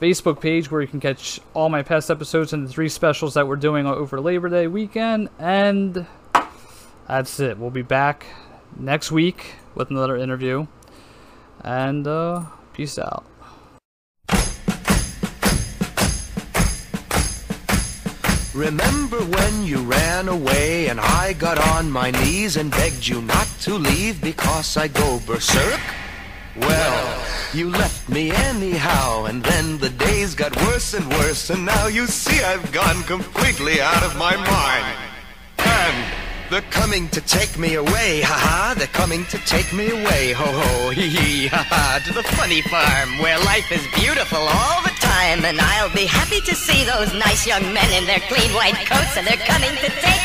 Facebook 0.00 0.40
page 0.40 0.70
where 0.70 0.80
you 0.80 0.88
can 0.88 0.98
catch 0.98 1.40
all 1.52 1.68
my 1.68 1.82
past 1.82 2.10
episodes 2.10 2.52
and 2.54 2.66
the 2.66 2.72
three 2.72 2.88
specials 2.88 3.34
that 3.34 3.46
we're 3.46 3.56
doing 3.56 3.86
over 3.86 4.18
Labor 4.20 4.48
Day 4.48 4.66
weekend. 4.66 5.28
And 5.38 6.06
that's 7.06 7.38
it. 7.38 7.58
We'll 7.58 7.70
be 7.70 7.82
back 7.82 8.26
next 8.78 9.12
week 9.12 9.56
with 9.74 9.90
another 9.90 10.16
interview. 10.16 10.66
And 11.62 12.06
uh, 12.06 12.44
peace 12.72 12.98
out. 12.98 13.26
Remember 18.54 19.18
when 19.18 19.64
you 19.64 19.78
ran 19.82 20.28
away 20.28 20.88
and 20.88 20.98
I 20.98 21.34
got 21.34 21.58
on 21.58 21.90
my 21.90 22.10
knees 22.10 22.56
and 22.56 22.70
begged 22.70 23.06
you 23.06 23.22
not 23.22 23.46
to 23.60 23.74
leave 23.74 24.20
because 24.22 24.76
I 24.76 24.88
go 24.88 25.20
berserk? 25.26 25.80
Well, 26.56 27.19
you 27.54 27.68
left 27.70 28.08
me 28.08 28.30
anyhow, 28.30 29.24
and 29.24 29.42
then 29.42 29.78
the 29.78 29.90
days 29.90 30.34
got 30.34 30.54
worse 30.66 30.94
and 30.94 31.06
worse, 31.18 31.50
and 31.50 31.64
now 31.64 31.86
you 31.86 32.06
see 32.06 32.42
I've 32.42 32.70
gone 32.72 33.02
completely 33.04 33.80
out 33.80 34.02
of 34.04 34.16
my 34.16 34.36
mind. 34.36 34.96
And 35.58 36.14
they're 36.50 36.70
coming 36.70 37.08
to 37.08 37.20
take 37.20 37.58
me 37.58 37.74
away, 37.74 38.20
haha, 38.22 38.74
they're 38.74 38.86
coming 38.88 39.24
to 39.26 39.38
take 39.38 39.72
me 39.72 39.90
away, 39.90 40.32
ho 40.32 40.44
ho, 40.44 40.90
hee 40.90 41.08
hee, 41.08 41.46
haha, 41.48 41.98
to 42.06 42.12
the 42.12 42.22
funny 42.22 42.62
farm 42.62 43.18
where 43.18 43.38
life 43.40 43.70
is 43.72 43.86
beautiful 43.94 44.38
all 44.38 44.82
the 44.82 44.94
time, 45.00 45.44
and 45.44 45.60
I'll 45.60 45.94
be 45.94 46.06
happy 46.06 46.40
to 46.42 46.54
see 46.54 46.84
those 46.84 47.12
nice 47.14 47.46
young 47.46 47.62
men 47.74 47.90
in 47.92 48.06
their 48.06 48.20
clean 48.30 48.50
white 48.54 48.78
coats, 48.86 49.16
and 49.16 49.26
they're 49.26 49.46
coming 49.46 49.74
to 49.76 49.90
take 50.00 50.20